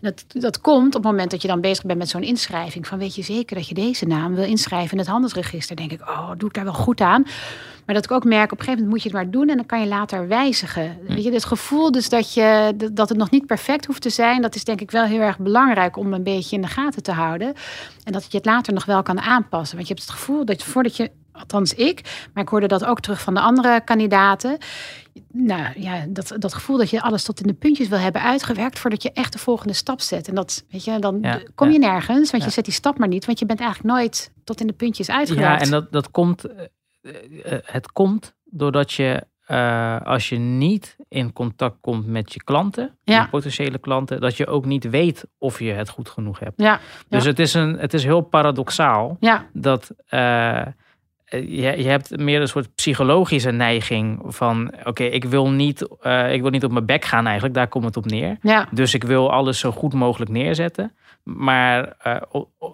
dat, 0.00 0.24
dat 0.28 0.60
komt 0.60 0.94
op 0.94 1.02
het 1.02 1.10
moment 1.12 1.30
dat 1.30 1.42
je 1.42 1.48
dan 1.48 1.60
bezig 1.60 1.84
bent 1.84 1.98
met 1.98 2.08
zo'n 2.08 2.22
inschrijving. 2.22 2.86
Van 2.86 2.98
weet 2.98 3.14
je 3.14 3.22
zeker 3.22 3.56
dat 3.56 3.68
je 3.68 3.74
deze 3.74 4.06
naam 4.06 4.34
wil 4.34 4.44
inschrijven 4.44 4.92
in 4.92 4.98
het 4.98 5.08
handelsregister? 5.08 5.51
Dan 5.60 5.76
denk 5.76 5.92
ik, 5.92 6.00
oh, 6.00 6.30
doe 6.36 6.48
ik 6.48 6.54
daar 6.54 6.64
wel 6.64 6.72
goed 6.72 7.00
aan? 7.00 7.26
Maar 7.86 7.94
dat 7.94 8.04
ik 8.04 8.10
ook 8.10 8.24
merk, 8.24 8.52
op 8.52 8.58
een 8.58 8.64
gegeven 8.64 8.84
moment 8.84 8.90
moet 8.90 9.02
je 9.02 9.08
het 9.08 9.16
maar 9.16 9.30
doen 9.30 9.48
en 9.48 9.56
dan 9.56 9.66
kan 9.66 9.80
je 9.80 9.86
later 9.86 10.28
wijzigen. 10.28 10.98
Hm. 11.06 11.14
Weet 11.14 11.24
je, 11.24 11.32
het 11.32 11.44
gevoel 11.44 11.92
dus 11.92 12.08
dat, 12.08 12.34
je, 12.34 12.74
dat 12.92 13.08
het 13.08 13.18
nog 13.18 13.30
niet 13.30 13.46
perfect 13.46 13.86
hoeft 13.86 14.02
te 14.02 14.10
zijn, 14.10 14.42
dat 14.42 14.54
is 14.54 14.64
denk 14.64 14.80
ik 14.80 14.90
wel 14.90 15.04
heel 15.04 15.20
erg 15.20 15.38
belangrijk 15.38 15.96
om 15.96 16.12
een 16.12 16.22
beetje 16.22 16.56
in 16.56 16.62
de 16.62 16.68
gaten 16.68 17.02
te 17.02 17.12
houden. 17.12 17.54
En 18.04 18.12
dat 18.12 18.26
je 18.30 18.36
het 18.36 18.46
later 18.46 18.72
nog 18.72 18.84
wel 18.84 19.02
kan 19.02 19.20
aanpassen. 19.20 19.76
Want 19.76 19.88
je 19.88 19.94
hebt 19.94 20.06
het 20.06 20.16
gevoel 20.16 20.44
dat 20.44 20.62
voordat 20.62 20.96
je 20.96 21.10
althans 21.32 21.74
ik, 21.74 22.28
maar 22.34 22.42
ik 22.42 22.48
hoorde 22.48 22.66
dat 22.66 22.84
ook 22.84 23.00
terug 23.00 23.20
van 23.20 23.34
de 23.34 23.40
andere 23.40 23.80
kandidaten. 23.84 24.58
Nou 25.32 25.80
ja, 25.80 26.04
dat, 26.08 26.34
dat 26.38 26.54
gevoel 26.54 26.76
dat 26.78 26.90
je 26.90 27.02
alles 27.02 27.24
tot 27.24 27.40
in 27.40 27.46
de 27.46 27.52
puntjes 27.54 27.88
wil 27.88 27.98
hebben 27.98 28.22
uitgewerkt 28.22 28.78
voordat 28.78 29.02
je 29.02 29.12
echt 29.12 29.32
de 29.32 29.38
volgende 29.38 29.72
stap 29.72 30.00
zet. 30.00 30.28
En 30.28 30.34
dat, 30.34 30.64
weet 30.70 30.84
je, 30.84 30.98
dan 30.98 31.18
Ja, 31.22 31.40
kom 31.54 31.70
je 31.70 31.80
ja. 31.80 31.90
nergens, 31.90 32.30
want 32.30 32.42
Ja. 32.42 32.48
je 32.48 32.54
zet 32.54 32.64
die 32.64 32.74
stap 32.74 32.98
maar 32.98 33.08
niet, 33.08 33.24
want 33.24 33.38
je 33.38 33.46
bent 33.46 33.60
eigenlijk 33.60 33.94
nooit 33.94 34.32
tot 34.44 34.60
in 34.60 34.66
de 34.66 34.72
puntjes 34.72 35.06
Ja, 35.06 35.14
uitgewerkt. 35.16 35.62
en 35.62 35.70
dat, 35.70 35.92
dat 35.92 36.10
komt, 36.10 36.44
eh, 36.44 36.64
eh, 37.44 37.58
het 37.64 37.92
komt 37.92 38.34
doordat 38.44 38.92
je, 38.92 39.26
eh, 39.46 40.00
als 40.00 40.28
je 40.28 40.36
niet 40.38 40.96
in 41.08 41.32
contact 41.32 41.76
komt 41.80 42.06
met 42.06 42.32
je 42.32 42.42
klanten, 42.42 42.98
Ja. 43.04 43.20
je 43.22 43.28
potentiële 43.28 43.78
klanten, 43.78 44.20
dat 44.20 44.36
je 44.36 44.46
ook 44.46 44.64
niet 44.64 44.90
weet 44.90 45.24
of 45.38 45.58
je 45.58 45.72
het 45.72 45.88
goed 45.88 46.08
genoeg 46.08 46.38
hebt. 46.38 46.60
Ja, 46.60 46.80
Dus 47.08 47.22
Ja. 47.22 47.28
het, 47.28 47.38
is 47.38 47.54
een, 47.54 47.78
het 47.78 47.94
is 47.94 48.04
heel 48.04 48.20
paradoxaal 48.20 49.16
ja, 49.20 49.46
dat 49.52 49.90
eh, 50.06 50.66
je, 51.32 51.74
je 51.76 51.88
hebt 51.88 52.16
meer 52.16 52.40
een 52.40 52.48
soort 52.48 52.74
psychologische 52.74 53.50
neiging 53.50 54.22
van, 54.26 54.72
oké, 54.84 55.04
ik 55.04 55.24
wil 55.24 55.50
niet, 55.50 55.88
eh, 56.00 56.32
ik 56.32 56.40
wil 56.40 56.50
niet 56.50 56.64
op 56.64 56.72
mijn 56.72 56.86
bek 56.86 57.04
gaan 57.04 57.24
eigenlijk, 57.24 57.54
daar 57.54 57.68
komt 57.68 57.84
het 57.84 57.96
op 57.96 58.06
neer. 58.06 58.36
ja, 58.42 58.68
Dus 58.70 58.94
ik 58.94 59.04
wil 59.04 59.32
alles 59.32 59.58
zo 59.58 59.70
goed 59.70 59.92
mogelijk 59.94 60.30
neerzetten. 60.30 60.92
Maar 61.22 61.94
eh, 61.98 62.16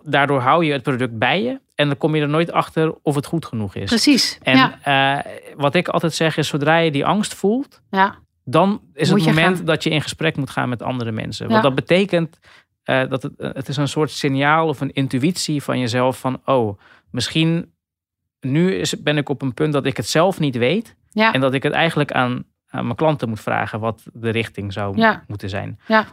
daardoor 0.02 0.40
hou 0.40 0.64
je 0.64 0.72
het 0.72 0.82
product 0.82 1.18
bij 1.18 1.42
je. 1.42 1.60
En 1.74 1.86
dan 1.86 1.96
kom 1.96 2.14
je 2.14 2.22
er 2.22 2.28
nooit 2.28 2.52
achter 2.52 2.94
of 3.02 3.14
het 3.14 3.26
goed 3.26 3.46
genoeg 3.46 3.74
is. 3.74 3.88
precies. 3.88 4.38
En 4.42 4.56
ja, 4.56 4.78
eh, 5.24 5.32
wat 5.56 5.74
ik 5.74 5.88
altijd 5.88 6.14
zeg 6.14 6.36
is, 6.36 6.48
zodra 6.48 6.76
je 6.76 6.90
die 6.90 7.06
angst 7.06 7.34
voelt, 7.34 7.82
ja, 7.90 8.14
dan 8.44 8.80
is 8.94 9.10
Moet 9.10 9.18
het 9.18 9.28
moment 9.28 9.56
gaan. 9.56 9.64
dat 9.66 9.82
je 9.82 9.90
in 9.90 10.02
gesprek 10.02 10.36
moet 10.36 10.50
gaan 10.50 10.68
met 10.68 10.82
andere 10.82 11.12
mensen. 11.12 11.48
Want 11.48 11.62
dat 11.62 11.74
betekent 11.74 12.38
eh, 12.82 13.08
dat 13.08 13.22
het, 13.22 13.32
het 13.38 13.68
is 13.68 13.76
een 13.76 13.88
soort 13.88 14.10
signaal 14.10 14.68
of 14.68 14.80
een 14.80 14.92
intuïtie 14.92 15.62
van 15.62 15.78
jezelf 15.78 16.18
van, 16.18 16.40
oh, 16.44 16.78
misschien 17.10 17.72
nu 18.40 18.74
is, 18.74 19.02
ben 19.02 19.16
ik 19.16 19.28
op 19.28 19.42
een 19.42 19.54
punt 19.54 19.72
dat 19.72 19.86
ik 19.86 19.96
het 19.96 20.08
zelf 20.08 20.38
niet 20.40 20.56
weet. 20.56 20.96
ja, 21.10 21.32
En 21.32 21.40
dat 21.40 21.54
ik 21.54 21.62
het 21.62 21.72
eigenlijk 21.72 22.12
aan, 22.12 22.44
aan 22.70 22.84
mijn 22.84 22.96
klanten 22.96 23.28
moet 23.28 23.40
vragen 23.40 23.80
wat 23.80 24.02
de 24.12 24.30
richting 24.30 24.72
zou 24.72 24.96
Ja. 24.98 25.24
moeten 25.26 25.48
zijn. 25.48 25.78
Ja. 25.86 26.06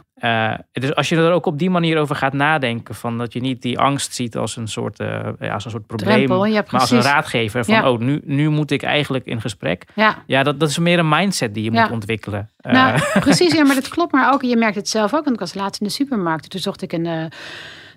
Dus 0.72 0.94
als 0.94 1.08
je 1.08 1.16
er 1.16 1.32
ook 1.32 1.46
op 1.46 1.58
die 1.58 1.70
manier 1.70 1.98
over 1.98 2.16
gaat 2.16 2.32
nadenken, 2.32 2.94
van 2.94 3.18
dat 3.18 3.32
je 3.32 3.40
niet 3.40 3.62
die 3.62 3.78
angst 3.78 4.14
ziet 4.14 4.36
als 4.36 4.56
een 4.56 4.68
soort, 4.68 4.98
eh, 5.00 5.28
ja, 5.40 5.54
als 5.54 5.64
een 5.64 5.70
soort 5.70 5.86
probleem, 5.86 6.26
drempel. 6.26 6.48
Maar 6.70 6.80
als 6.80 6.90
een 6.90 7.02
raadgever 7.02 7.64
van, 7.64 7.84
oh, 7.86 7.98
nu, 7.98 8.20
nu 8.24 8.48
moet 8.48 8.70
ik 8.70 8.82
eigenlijk 8.82 9.24
in 9.24 9.40
gesprek. 9.40 9.84
Ja, 9.94 10.22
Ja, 10.26 10.42
dat, 10.42 10.60
dat 10.60 10.68
is 10.68 10.78
meer 10.78 10.98
een 10.98 11.08
mindset 11.08 11.54
die 11.54 11.64
je 11.64 11.70
moet 11.70 11.90
ontwikkelen. 11.90 12.50
Eh, 12.56 12.72
Nou, 12.72 13.00
precies, 13.20 13.52
ja, 13.54 13.64
maar 13.64 13.74
dat 13.74 13.88
klopt. 13.88 14.12
Maar 14.12 14.32
ook, 14.32 14.42
je 14.42 14.56
merkt 14.56 14.76
het 14.76 14.88
zelf 14.88 15.14
ook. 15.14 15.24
Want 15.24 15.34
ik 15.34 15.40
was 15.40 15.54
laatst 15.54 15.80
in 15.80 15.86
de 15.86 15.92
supermarkt. 15.92 16.50
Toen 16.50 16.60
zocht 16.60 16.82
ik 16.82 16.92
een, 16.92 17.30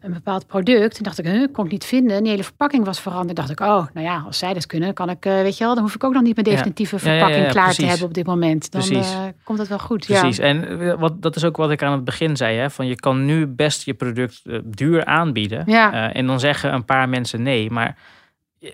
een 0.02 0.14
bepaald 0.14 0.48
product. 0.48 0.98
En 0.98 1.04
dacht 1.04 1.20
ik, 1.20 1.26
huh, 1.26 1.48
kon 1.52 1.66
ik 1.66 1.72
niet 1.72 1.86
vinden. 1.86 2.16
En 2.16 2.22
die 2.22 2.32
hele 2.32 2.44
verpakking 2.44 2.86
was 2.86 3.00
veranderd. 3.00 3.36
dacht 3.36 3.50
ik, 3.50 3.60
oh, 3.60 3.86
nou 3.94 4.06
ja, 4.06 4.24
als 4.26 4.38
zij 4.38 4.54
dat 4.54 4.66
kunnen, 4.66 4.94
kan 4.94 5.10
ik, 5.10 5.26
eh, 5.26 5.34
weet 5.34 5.58
je 5.58 5.64
wel, 5.64 5.74
dan 5.74 5.84
hoef 5.84 5.96
ik 5.96 6.04
ook 6.04 6.14
nog 6.14 6.22
niet 6.22 6.36
mijn 6.36 6.48
definitieve 6.48 6.96
Ja, 6.96 7.02
ja, 7.04 7.12
ja, 7.12 7.20
verpakking 7.20 7.46
ja, 7.46 7.52
klaar 7.52 7.74
te 7.74 7.86
hebben 7.86 8.08
op 8.08 8.14
dit 8.14 8.26
moment. 8.26 8.72
Dan 8.72 8.82
Precies. 8.82 9.14
eh, 9.14 9.20
komt 9.44 9.60
het 9.60 9.68
wel 9.68 9.80
goed. 9.80 10.06
Precies. 10.06 10.40
En 10.40 10.80
eh, 10.80 11.00
wat, 11.00 11.22
dat 11.22 11.36
is 11.36 11.44
ook 11.44 11.58
wat 11.58 11.72
ik 11.72 11.84
aan 11.84 11.92
het 11.92 12.04
begin 12.04 12.38
zei. 12.38 12.58
Hè? 12.58 12.70
Van 12.70 12.88
je 12.88 12.96
kan 12.96 13.26
nu 13.26 13.48
best 13.48 13.84
je 13.86 13.94
product 13.94 14.42
duur 14.64 15.06
aanbieden. 15.06 15.64
Ja. 15.66 15.94
Eh, 15.94 16.20
en 16.20 16.28
dan 16.28 16.40
zeggen 16.40 16.74
een 16.74 16.86
paar 16.86 17.10
mensen 17.10 17.42
nee. 17.42 17.72
Maar 17.72 17.98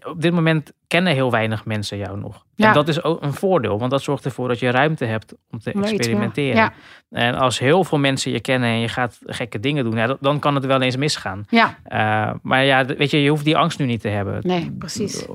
op 0.03 0.21
dit 0.21 0.33
moment 0.33 0.71
kennen 0.87 1.13
heel 1.13 1.31
weinig 1.31 1.65
mensen 1.65 1.97
jou 1.97 2.19
nog. 2.19 2.45
Ja. 2.55 2.67
En 2.67 2.73
dat 2.73 2.87
is 2.87 3.03
ook 3.03 3.21
een 3.23 3.33
voordeel. 3.33 3.79
Want 3.79 3.91
dat 3.91 4.01
zorgt 4.03 4.25
ervoor 4.25 4.47
dat 4.47 4.59
je 4.59 4.69
ruimte 4.71 5.05
hebt 5.05 5.35
om 5.51 5.59
te 5.59 5.71
experimenteren. 5.71 6.55
Ja, 6.55 6.73
En 7.09 7.35
als 7.35 7.59
heel 7.59 7.83
veel 7.83 7.97
mensen 7.97 8.31
je 8.31 8.39
kennen 8.39 8.69
en 8.69 8.79
je 8.79 8.87
gaat 8.87 9.19
gekke 9.25 9.59
dingen 9.59 9.83
doen. 9.83 9.95
Ja, 9.95 10.17
dan 10.19 10.39
kan 10.39 10.55
het 10.55 10.65
wel 10.65 10.81
eens 10.81 10.95
misgaan. 10.97 11.45
ja, 11.49 11.77
Eh, 11.83 12.31
maar 12.41 12.63
ja, 12.65 12.85
weet 12.85 13.11
je, 13.11 13.21
je 13.21 13.29
hoeft 13.29 13.45
die 13.45 13.57
angst 13.57 13.79
nu 13.79 13.85
niet 13.85 14.01
te 14.01 14.07
hebben. 14.09 14.39
nee, 14.43 14.71
precies. 14.79 15.25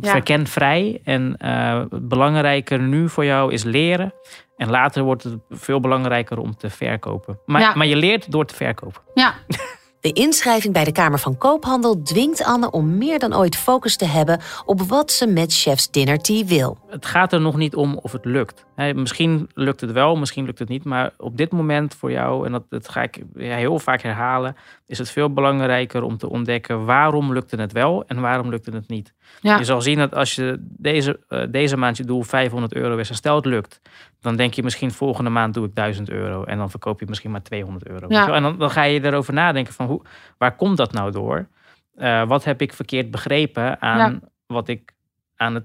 Verken 0.00 0.46
vrij. 0.46 1.00
En 1.04 1.36
eh, 1.36 1.82
belangrijker 1.90 2.78
nu 2.80 3.08
voor 3.08 3.24
jou 3.24 3.52
is 3.52 3.64
leren. 3.64 4.14
En 4.56 4.70
later 4.70 5.02
wordt 5.02 5.22
het 5.22 5.38
veel 5.50 5.80
belangrijker 5.80 6.38
om 6.38 6.56
te 6.56 6.70
verkopen. 6.70 7.38
Maar, 7.46 7.60
Ja. 7.60 7.74
maar 7.74 7.86
je 7.86 7.96
leert 7.96 8.30
door 8.32 8.46
te 8.46 8.54
verkopen. 8.54 9.02
Ja, 9.14 9.34
De 10.04 10.12
inschrijving 10.12 10.72
bij 10.72 10.84
de 10.84 10.92
Kamer 10.92 11.18
van 11.18 11.38
Koophandel 11.38 12.02
dwingt 12.02 12.42
Anne 12.42 12.70
om 12.70 12.98
meer 12.98 13.18
dan 13.18 13.34
ooit 13.36 13.56
focus 13.56 13.96
te 13.96 14.04
hebben 14.04 14.40
op 14.64 14.82
wat 14.82 15.12
ze 15.12 15.26
met 15.26 15.52
Chef's 15.52 15.90
Dinner 15.90 16.18
Tea 16.18 16.44
wil. 16.44 16.78
Het 16.88 17.06
gaat 17.06 17.32
er 17.32 17.40
nog 17.40 17.56
niet 17.56 17.74
om 17.74 17.98
of 18.02 18.12
het 18.12 18.24
lukt. 18.24 18.64
Hè, 18.74 18.94
misschien 18.94 19.50
lukt 19.54 19.80
het 19.80 19.92
wel, 19.92 20.16
misschien 20.16 20.44
lukt 20.44 20.58
het 20.58 20.68
niet. 20.68 20.84
Maar 20.84 21.10
op 21.16 21.36
dit 21.36 21.52
moment 21.52 21.94
voor 21.94 22.10
jou, 22.10 22.46
en 22.46 22.52
dat, 22.52 22.64
dat 22.68 22.88
ga 22.88 23.02
ik 23.02 23.22
heel 23.36 23.78
vaak 23.78 24.00
herhalen, 24.02 24.56
is 24.86 24.98
het 24.98 25.10
veel 25.10 25.32
belangrijker 25.32 26.02
om 26.02 26.16
te 26.16 26.28
ontdekken 26.30 26.84
waarom 26.84 27.32
lukte 27.32 27.56
het 27.56 27.72
wel 27.72 28.04
en 28.06 28.20
waarom 28.20 28.48
lukte 28.50 28.70
het 28.70 28.88
niet. 28.88 29.14
Ja. 29.40 29.58
Je 29.58 29.64
zal 29.64 29.82
zien 29.82 29.98
dat 29.98 30.14
als 30.14 30.34
je 30.34 30.56
deze, 30.60 31.20
eh, 31.28 31.42
deze 31.48 31.76
maand 31.76 31.96
je 31.96 32.04
doel 32.04 32.22
500 32.22 32.74
euro 32.74 32.96
is 32.96 33.08
en 33.08 33.14
stel 33.14 33.36
het 33.36 33.44
lukt, 33.44 33.80
dan 34.20 34.36
denk 34.36 34.54
je 34.54 34.62
misschien 34.62 34.90
volgende 34.92 35.30
maand 35.30 35.54
doe 35.54 35.66
ik 35.66 35.74
1000 35.74 36.10
euro 36.10 36.44
en 36.44 36.58
dan 36.58 36.70
verkoop 36.70 37.00
je 37.00 37.06
misschien 37.08 37.30
maar 37.30 37.42
200 37.42 37.88
euro. 37.88 38.06
Ja. 38.08 38.32
En 38.34 38.42
dan, 38.42 38.58
dan 38.58 38.70
ga 38.70 38.82
je 38.82 39.04
erover 39.04 39.34
nadenken 39.34 39.72
van 39.72 39.86
hoe, 39.86 40.02
waar 40.38 40.56
komt 40.56 40.76
dat 40.76 40.92
nou 40.92 41.10
door? 41.10 41.46
Eh, 41.94 42.26
wat 42.26 42.44
heb 42.44 42.60
ik 42.60 42.72
verkeerd 42.72 43.10
begrepen 43.10 43.82
aan 43.82 44.12
Ja. 44.12 44.18
wat 44.46 44.68
ik 44.68 44.92
aan 45.36 45.54
het 45.54 45.64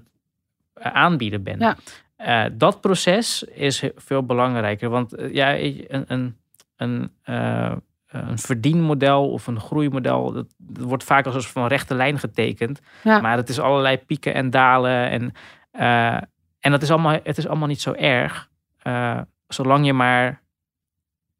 eh, 0.74 0.92
aanbieden 0.92 1.42
ben? 1.42 1.58
Ja. 1.58 1.76
Eh, 2.20 2.44
dat 2.52 2.80
proces 2.80 3.42
is 3.42 3.84
veel 3.96 4.22
belangrijker. 4.22 4.88
Want 4.88 5.14
eh, 5.14 5.34
ja, 5.34 5.58
een, 5.58 6.04
een, 6.06 6.36
een, 6.76 7.10
eh, 7.22 7.72
een 8.06 8.38
verdienmodel 8.38 9.30
of 9.30 9.46
een 9.46 9.60
groeimodel, 9.60 10.32
dat, 10.32 10.46
dat 10.58 10.84
wordt 10.84 11.04
vaak 11.04 11.26
als 11.26 11.34
een 11.34 11.40
soort 11.40 11.52
van 11.52 11.66
rechte 11.66 11.94
lijn 11.94 12.18
getekend. 12.18 12.80
Ja. 13.02 13.20
Maar 13.20 13.36
het 13.36 13.48
is 13.48 13.58
allerlei 13.60 13.98
pieken 13.98 14.34
en 14.34 14.50
dalen. 14.50 15.10
En, 15.10 15.32
en 16.60 16.70
dat 16.70 16.82
is 16.82 16.90
allemaal, 16.90 17.18
het 17.22 17.38
is 17.38 17.46
allemaal 17.46 17.68
niet 17.68 17.80
zo 17.80 17.92
erg. 17.92 18.48
zolang 19.48 19.86
je 19.86 19.92
maar 19.92 20.42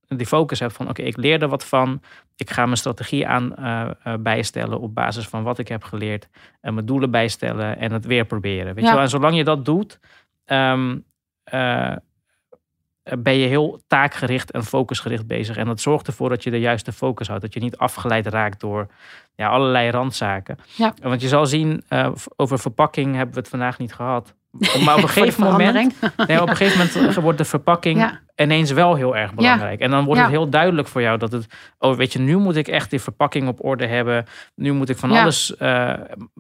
die 0.09 0.27
focus 0.27 0.61
hebt 0.61 0.73
van 0.73 0.89
oké, 0.89 1.03
ik 1.03 1.17
leer 1.17 1.43
er 1.43 1.49
wat 1.49 1.65
van. 1.65 2.03
Ik 2.37 2.51
ga 2.51 2.65
mijn 2.65 2.77
strategie 2.77 3.27
aan 3.27 3.55
bijstellen 4.21 4.81
op 4.81 4.95
basis 4.95 5.29
van 5.29 5.43
wat 5.43 5.59
ik 5.59 5.69
heb 5.69 5.85
geleerd. 5.85 6.29
En 6.61 6.75
mijn 6.75 6.87
doelen 6.87 7.11
bijstellen 7.11 7.79
en 7.79 7.93
het 7.93 8.05
weer 8.05 8.25
proberen. 8.25 8.75
Weet 8.75 8.85
Ja. 8.85 8.89
je 8.89 8.95
wel? 8.95 9.05
En 9.05 9.11
zolang 9.11 9.37
je 9.37 9.45
dat 9.45 9.65
doet, 9.65 10.01
ehm, 10.51 10.99
eh, 11.45 11.97
ben 13.19 13.39
je 13.39 13.47
heel 13.47 13.81
taakgericht 13.87 14.51
en 14.51 14.65
focusgericht 14.65 15.27
bezig. 15.27 15.57
En 15.57 15.67
dat 15.67 15.81
zorgt 15.81 16.07
ervoor 16.07 16.29
dat 16.29 16.43
je 16.43 16.51
de 16.51 16.61
juiste 16.61 16.93
focus 16.93 17.27
houdt. 17.27 17.43
Dat 17.43 17.55
je 17.55 17.61
niet 17.61 17.77
afgeleid 17.77 18.27
raakt 18.27 18.61
door 18.61 18.87
ja, 19.35 19.49
allerlei 19.49 19.91
randzaken. 19.91 20.59
Ja. 20.77 20.95
Want 21.03 21.21
je 21.21 21.29
zal 21.29 21.47
zien, 21.47 21.83
eh, 21.89 22.11
over 22.37 22.59
verpakking 22.59 23.15
hebben 23.15 23.35
we 23.35 23.41
het 23.41 23.49
vandaag 23.49 23.79
niet 23.79 23.95
gehad. 23.95 24.35
Maar 24.85 24.97
op 24.97 25.03
een 25.03 25.09
gegeven 25.09 25.43
moment, 25.43 25.75
nee, 26.27 26.43
op 26.43 26.49
een 26.49 26.57
gegeven 26.57 26.79
moment 26.79 27.15
wordt 27.27 27.39
de 27.39 27.45
verpakking 27.45 27.99
Ja. 27.99 28.21
Ineens 28.41 28.71
wel 28.71 28.95
heel 28.95 29.17
erg 29.17 29.35
belangrijk. 29.35 29.81
En 29.81 29.91
dan 29.91 30.05
wordt 30.05 30.21
Ja. 30.21 30.27
het 30.27 30.35
heel 30.37 30.49
duidelijk 30.49 30.89
voor 30.89 31.03
jou 31.03 31.19
dat 31.19 31.33
het, 31.33 31.47
oh 31.79 31.97
weet 31.97 32.13
je, 32.13 32.19
nu 32.19 32.37
moet 32.37 32.57
ik 32.57 32.69
echt 32.69 32.91
die 32.91 33.01
verpakking 33.01 33.49
op 33.49 33.65
orde 33.65 33.87
hebben. 33.87 34.25
Nu 34.55 34.73
moet 34.73 34.89
ik 34.89 34.97
van 34.97 35.11
Ja. 35.11 35.21
alles. 35.23 35.57
eh, 35.57 35.93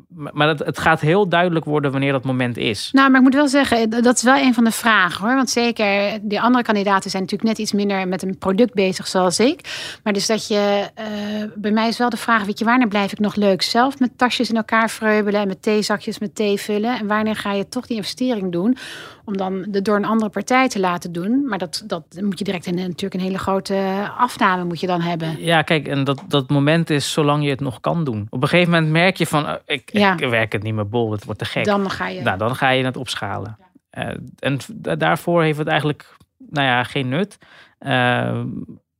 maar 0.08 0.48
het, 0.48 0.58
het 0.58 0.78
gaat 0.78 1.00
heel 1.00 1.28
duidelijk 1.28 1.64
worden 1.64 1.90
wanneer 1.90 2.12
dat 2.12 2.24
moment 2.24 2.56
is. 2.56 2.88
Nou, 2.92 3.08
maar 3.10 3.18
ik 3.18 3.24
moet 3.24 3.34
wel 3.34 3.48
zeggen, 3.48 3.90
dat 3.90 4.16
is 4.16 4.22
wel 4.22 4.36
een 4.36 4.54
van 4.54 4.64
de 4.64 4.70
vragen 4.70 5.26
hoor. 5.26 5.34
Want 5.34 5.50
zeker, 5.50 6.18
die 6.22 6.40
andere 6.40 6.64
kandidaten 6.64 7.10
zijn 7.10 7.22
natuurlijk 7.22 7.50
net 7.50 7.58
iets 7.58 7.72
minder 7.72 8.08
met 8.08 8.22
een 8.22 8.38
product 8.38 8.74
bezig 8.74 9.06
zoals 9.06 9.38
ik. 9.40 9.88
Maar 10.04 10.12
dus 10.12 10.26
dat 10.26 10.48
je, 10.48 10.90
eh, 10.94 11.06
bij 11.54 11.70
mij 11.70 11.88
is 11.88 11.98
wel 11.98 12.10
de 12.10 12.16
vraag, 12.16 12.44
weet 12.44 12.58
je, 12.58 12.64
wanneer 12.64 12.88
blijf 12.88 13.12
ik 13.12 13.18
nog 13.18 13.34
leuk 13.34 13.62
zelf 13.62 13.98
met 13.98 14.18
tasjes 14.18 14.50
in 14.50 14.56
elkaar 14.56 14.90
vreubelen 14.90 15.40
en 15.40 15.48
met 15.48 15.62
theezakjes 15.62 16.18
met 16.18 16.34
thee 16.34 16.58
vullen? 16.60 16.98
En 16.98 17.06
wanneer 17.06 17.36
ga 17.36 17.52
je 17.52 17.68
toch 17.68 17.86
die 17.86 17.96
investering 17.96 18.52
doen 18.52 18.76
om 19.24 19.36
dan 19.36 19.64
de 19.68 19.82
door 19.82 19.96
een 19.96 20.04
andere 20.04 20.30
partij 20.30 20.68
te 20.68 20.80
laten 20.80 21.12
doen? 21.12 21.44
Maar 21.48 21.58
dat, 21.58 21.82
dat 21.90 22.04
moet 22.20 22.38
je 22.38 22.44
direct 22.44 22.66
in 22.66 22.78
een, 22.78 22.88
natuurlijk 22.88 23.14
een 23.14 23.26
hele 23.26 23.38
grote 23.38 24.08
afname 24.18 24.64
moet 24.64 24.80
je 24.80 24.86
dan 24.86 25.00
hebben. 25.00 25.40
Ja, 25.44 25.62
kijk, 25.62 25.88
en 25.88 26.04
dat, 26.04 26.22
dat 26.28 26.48
moment 26.50 26.90
is 26.90 27.12
zolang 27.12 27.44
je 27.44 27.50
het 27.50 27.60
nog 27.60 27.80
kan 27.80 28.04
doen. 28.04 28.26
Op 28.30 28.42
een 28.42 28.48
gegeven 28.48 28.72
moment 28.72 28.90
merk 28.92 29.16
je 29.16 29.26
van, 29.26 29.46
oh, 29.46 29.54
ik, 29.66 29.90
Ja. 29.92 30.12
ik 30.18 30.28
werk 30.28 30.52
het 30.52 30.62
niet 30.62 30.74
meer 30.74 30.88
bol, 30.88 31.12
het 31.12 31.24
wordt 31.24 31.38
te 31.40 31.46
gek. 31.46 31.64
Dan 31.64 31.90
ga 31.90 32.08
je. 32.08 32.22
Nou, 32.22 32.38
dan 32.38 32.54
ga 32.56 32.70
je 32.70 32.84
het 32.84 32.96
opschalen. 32.96 33.58
Eh, 33.90 34.08
en 34.38 34.58
da- 34.74 34.96
daarvoor 34.96 35.42
heeft 35.42 35.58
het 35.58 35.66
eigenlijk 35.68 36.16
nou 36.48 36.66
ja, 36.66 36.82
geen 36.84 37.08
nut. 37.08 37.38
Eh, 37.78 38.40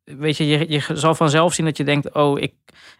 weet 0.05 0.37
je, 0.37 0.47
je, 0.47 0.65
je 0.69 0.83
zal 0.93 1.15
vanzelf 1.15 1.55
zien 1.55 1.67
dat 1.67 1.77
je 1.77 1.85
denkt: 1.85 2.13
oh, 2.15 2.39
ik, 2.41 2.53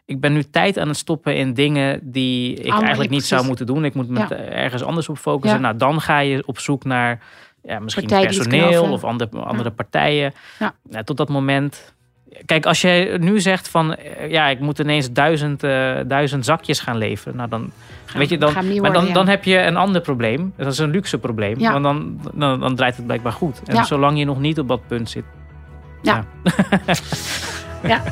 ik 0.05 0.21
ben 0.21 0.33
nu 0.33 0.43
tijd 0.45 0.79
aan 0.79 0.89
het 0.89 0.97
stoppen 0.97 1.37
in 1.37 1.55
dingen 1.55 2.01
die 2.13 2.55
ik 2.55 2.71
eigenlijk 2.73 2.99
niet 2.99 3.09
precies. 3.09 3.29
zou 3.29 3.47
moeten 3.47 3.67
doen. 3.67 3.85
Ik 3.85 3.95
moet 3.95 4.09
me 4.09 4.19
Ja. 4.19 4.31
ergens 4.31 4.83
anders 4.83 5.09
op 5.09 5.19
focussen. 5.19 5.59
Ja. 5.61 5.65
Nou, 5.65 5.77
dan 5.77 6.01
ga 6.01 6.19
je 6.19 6.43
op 6.47 6.59
zoek 6.59 6.85
naar 6.85 7.23
ja, 7.63 7.79
misschien 7.79 8.07
personeel 8.07 8.93
of 8.93 9.05
andere, 9.05 9.39
andere 9.39 9.71
partijen. 9.71 10.33
Ja. 10.59 10.75
Nou, 10.83 11.05
tot 11.05 11.17
dat 11.17 11.29
moment 11.29 11.95
Kijk, 12.47 12.67
als 12.67 12.81
je 12.81 13.17
nu 13.21 13.41
zegt 13.41 13.69
van 13.69 13.95
eh, 13.95 14.31
ja, 14.31 14.49
ik 14.49 14.61
moet 14.61 14.79
ineens 14.79 15.13
duizend, 15.13 15.65
uh, 15.65 15.97
duizend 16.07 16.45
zakjes 16.45 16.81
gaan 16.81 16.97
leveren. 16.97 17.37
Nou, 17.37 17.49
dan, 17.49 17.71
weet 18.15 18.29
je, 18.29 18.39
dan, 18.39 18.53
worden, 18.55 18.81
maar 18.81 18.93
dan, 18.93 19.13
dan 19.13 19.29
heb 19.29 19.45
je 19.45 19.59
een 19.59 19.77
ander 19.77 20.01
probleem. 20.01 20.53
Dat 20.57 20.73
is 20.73 20.79
een 20.79 20.91
luxe 20.91 21.19
probleem. 21.19 21.59
Ja. 21.59 21.73
Want 21.73 21.85
dan, 21.85 22.21
dan, 22.35 22.61
dan, 22.61 22.77
draait 22.77 22.97
het 22.97 23.07
blijkbaar 23.07 23.33
goed. 23.33 23.63
En 23.65 23.85
zolang 23.85 24.19
je 24.19 24.25
nog 24.25 24.39
niet 24.39 24.59
op 24.59 24.69
dat 24.69 24.87
punt 24.87 25.11
zit. 25.11 25.25
Ja. 26.03 26.25
ja. 27.83 28.03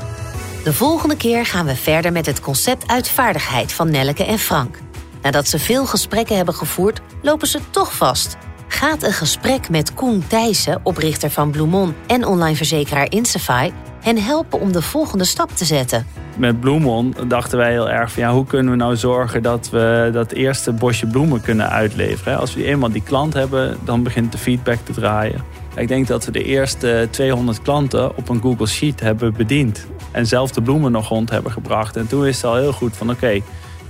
De 0.65 0.73
volgende 0.73 1.17
keer 1.17 1.47
gaan 1.47 1.67
we 1.67 1.77
verder 1.77 2.13
met 2.13 2.27
het 2.27 2.41
concept 2.41 2.89
uitvaardigheid 2.89 3.73
van 3.73 3.91
Nelleke 3.91 4.25
en 4.25 4.39
Frank. 4.39 4.79
Nadat 5.23 5.47
ze 5.47 5.59
veel 5.59 5.87
gesprekken 5.87 6.37
hebben 6.37 6.55
gevoerd, 6.55 7.01
lopen 7.23 7.47
ze 7.47 7.61
toch 7.71 7.97
vast. 7.97 8.37
Gaat 8.69 9.03
een 9.03 9.13
gesprek 9.13 9.71
met 9.71 9.95
Koen 9.95 10.25
Thijssen, 10.27 10.81
oprichter 10.83 11.31
van 11.31 11.51
Bloemon 11.51 11.95
en 12.07 12.27
online 12.27 12.57
verzekeraar 12.57 13.11
Insafai, 13.11 13.73
hen 14.01 14.23
helpen 14.23 14.61
om 14.61 14.73
de 14.73 14.83
volgende 14.83 15.25
stap 15.25 15.51
te 15.51 15.65
zetten? 15.65 16.07
Met 16.37 16.61
Bloemon 16.61 17.15
dachten 17.29 17.59
wij 17.59 17.71
heel 17.71 17.91
erg 17.91 18.13
van 18.13 18.23
ja, 18.23 18.33
hoe 18.33 18.47
kunnen 18.47 18.73
we 18.73 18.79
nou 18.79 18.97
zorgen 18.97 19.43
dat 19.43 19.71
we 19.71 20.11
dat 20.13 20.33
eerste 20.33 20.73
bosje 20.73 21.07
bloemen 21.07 21.41
kunnen 21.41 21.71
uitleveren. 21.71 22.39
Als 22.39 22.55
we 22.55 22.65
eenmaal 22.65 22.91
die 22.91 23.03
klant 23.03 23.35
hebben, 23.35 23.79
dan 23.85 24.03
begint 24.03 24.33
de 24.33 24.39
feedback 24.39 24.79
te 24.85 24.93
draaien. 24.93 25.45
Ik 25.77 25.89
denk 25.89 26.07
dat 26.07 26.25
we 26.25 26.31
de 26.31 26.45
eerste 26.45 27.09
200 27.11 27.63
klanten 27.63 28.17
op 28.17 28.29
een 28.29 28.41
Google 28.41 28.67
Sheet 28.67 29.01
hebben 29.01 29.35
bediend. 29.37 29.87
En 30.11 30.27
zelf 30.27 30.51
de 30.51 30.63
bloemen 30.63 30.93
nog 30.93 31.09
rond 31.09 31.31
hebben 31.31 31.53
gebracht. 31.53 31.97
En 31.97 32.07
toen 32.07 32.27
is 32.27 32.37
het 32.37 32.45
al 32.45 32.57
heel 32.57 32.73
goed 32.73 32.97
van 32.97 33.11
oké, 33.11 33.41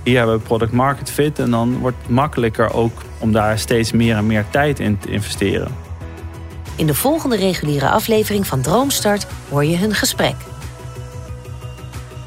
hier 0.03 0.17
hebben 0.17 0.35
we 0.37 0.41
product 0.41 0.71
market 0.71 1.11
fit. 1.11 1.39
En 1.39 1.51
dan 1.51 1.77
wordt 1.77 1.97
het 2.01 2.09
makkelijker 2.09 2.73
ook 2.73 3.01
om 3.19 3.31
daar 3.31 3.59
steeds 3.59 3.91
meer 3.91 4.15
en 4.15 4.27
meer 4.27 4.45
tijd 4.49 4.79
in 4.79 4.97
te 4.97 5.11
investeren. 5.11 5.75
In 6.75 6.87
de 6.87 6.93
volgende 6.93 7.35
reguliere 7.35 7.89
aflevering 7.89 8.47
van 8.47 8.61
Droomstart 8.61 9.27
hoor 9.49 9.65
je 9.65 9.77
hun 9.77 9.93
gesprek. 9.93 10.35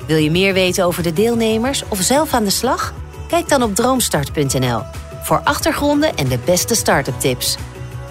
Wil 0.06 0.16
je 0.16 0.30
meer 0.30 0.52
weten 0.52 0.84
over 0.84 1.02
de 1.02 1.12
deelnemers 1.12 1.82
of 1.88 2.00
zelf 2.00 2.34
aan 2.34 2.44
de 2.44 2.50
slag? 2.50 2.94
Kijk 3.28 3.48
dan 3.48 3.62
op 3.62 3.74
droomstart.nl 3.74 4.82
voor 5.22 5.40
achtergronden 5.44 6.16
en 6.16 6.28
de 6.28 6.38
beste 6.44 6.74
start-up 6.74 7.20
tips. 7.20 7.56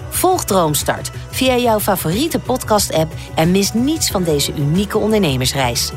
Volg 0.08 0.44
Droomstart 0.44 1.10
via 1.30 1.56
jouw 1.56 1.80
favoriete 1.80 2.38
podcast-app 2.38 3.12
en 3.34 3.50
mis 3.50 3.72
niets 3.72 4.10
van 4.10 4.22
deze 4.22 4.52
unieke 4.56 4.98
ondernemersreis. 4.98 5.92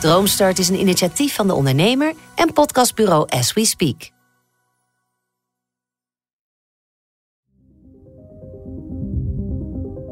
Droomstart 0.00 0.58
is 0.58 0.68
een 0.68 0.80
initiatief 0.80 1.34
van 1.34 1.46
de 1.46 1.54
ondernemer 1.54 2.12
en 2.34 2.52
podcastbureau 2.52 3.28
As 3.28 3.52
We 3.52 3.64
Speak. 3.64 4.10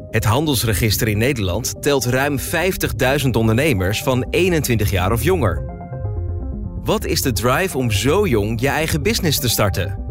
Het 0.09 0.25
handelsregister 0.25 1.07
in 1.07 1.17
Nederland 1.17 1.81
telt 1.81 2.05
ruim 2.05 2.39
50.000 2.39 3.29
ondernemers 3.31 4.03
van 4.03 4.27
21 4.29 4.91
jaar 4.91 5.11
of 5.11 5.23
jonger. 5.23 5.63
Wat 6.83 7.05
is 7.05 7.21
de 7.21 7.31
drive 7.31 7.77
om 7.77 7.91
zo 7.91 8.27
jong 8.27 8.61
je 8.61 8.67
eigen 8.67 9.03
business 9.03 9.39
te 9.39 9.49
starten? 9.49 10.06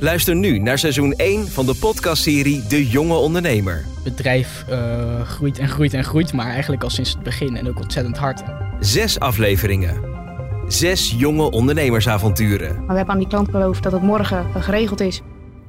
Luister 0.00 0.36
nu 0.36 0.58
naar 0.58 0.78
seizoen 0.78 1.12
1 1.12 1.48
van 1.48 1.66
de 1.66 1.74
podcastserie 1.74 2.66
De 2.66 2.88
Jonge 2.88 3.14
Ondernemer. 3.14 3.84
Het 3.94 4.02
bedrijf 4.04 4.64
uh, 4.68 5.20
groeit 5.20 5.58
en 5.58 5.68
groeit 5.68 5.94
en 5.94 6.04
groeit, 6.04 6.32
maar 6.32 6.46
eigenlijk 6.46 6.82
al 6.82 6.90
sinds 6.90 7.10
het 7.10 7.22
begin 7.22 7.56
en 7.56 7.68
ook 7.68 7.80
ontzettend 7.80 8.16
hard. 8.16 8.42
Zes 8.78 9.18
afleveringen. 9.18 10.00
Zes 10.68 11.14
jonge 11.18 11.50
ondernemersavonturen. 11.50 12.76
Maar 12.76 12.86
we 12.86 12.96
hebben 12.96 13.14
aan 13.14 13.18
die 13.18 13.28
klant 13.28 13.50
beloofd 13.50 13.82
dat 13.82 13.92
het 13.92 14.02
morgen 14.02 14.62
geregeld 14.62 15.00
is. 15.00 15.20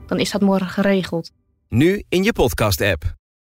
Dan 0.08 0.20
is 0.20 0.32
dat 0.32 0.41
morgen 0.41 0.70
geregeld. 0.70 1.32
Nu 1.70 2.04
in 2.10 2.24
je 2.24 2.34
podcast-app. 2.34 3.20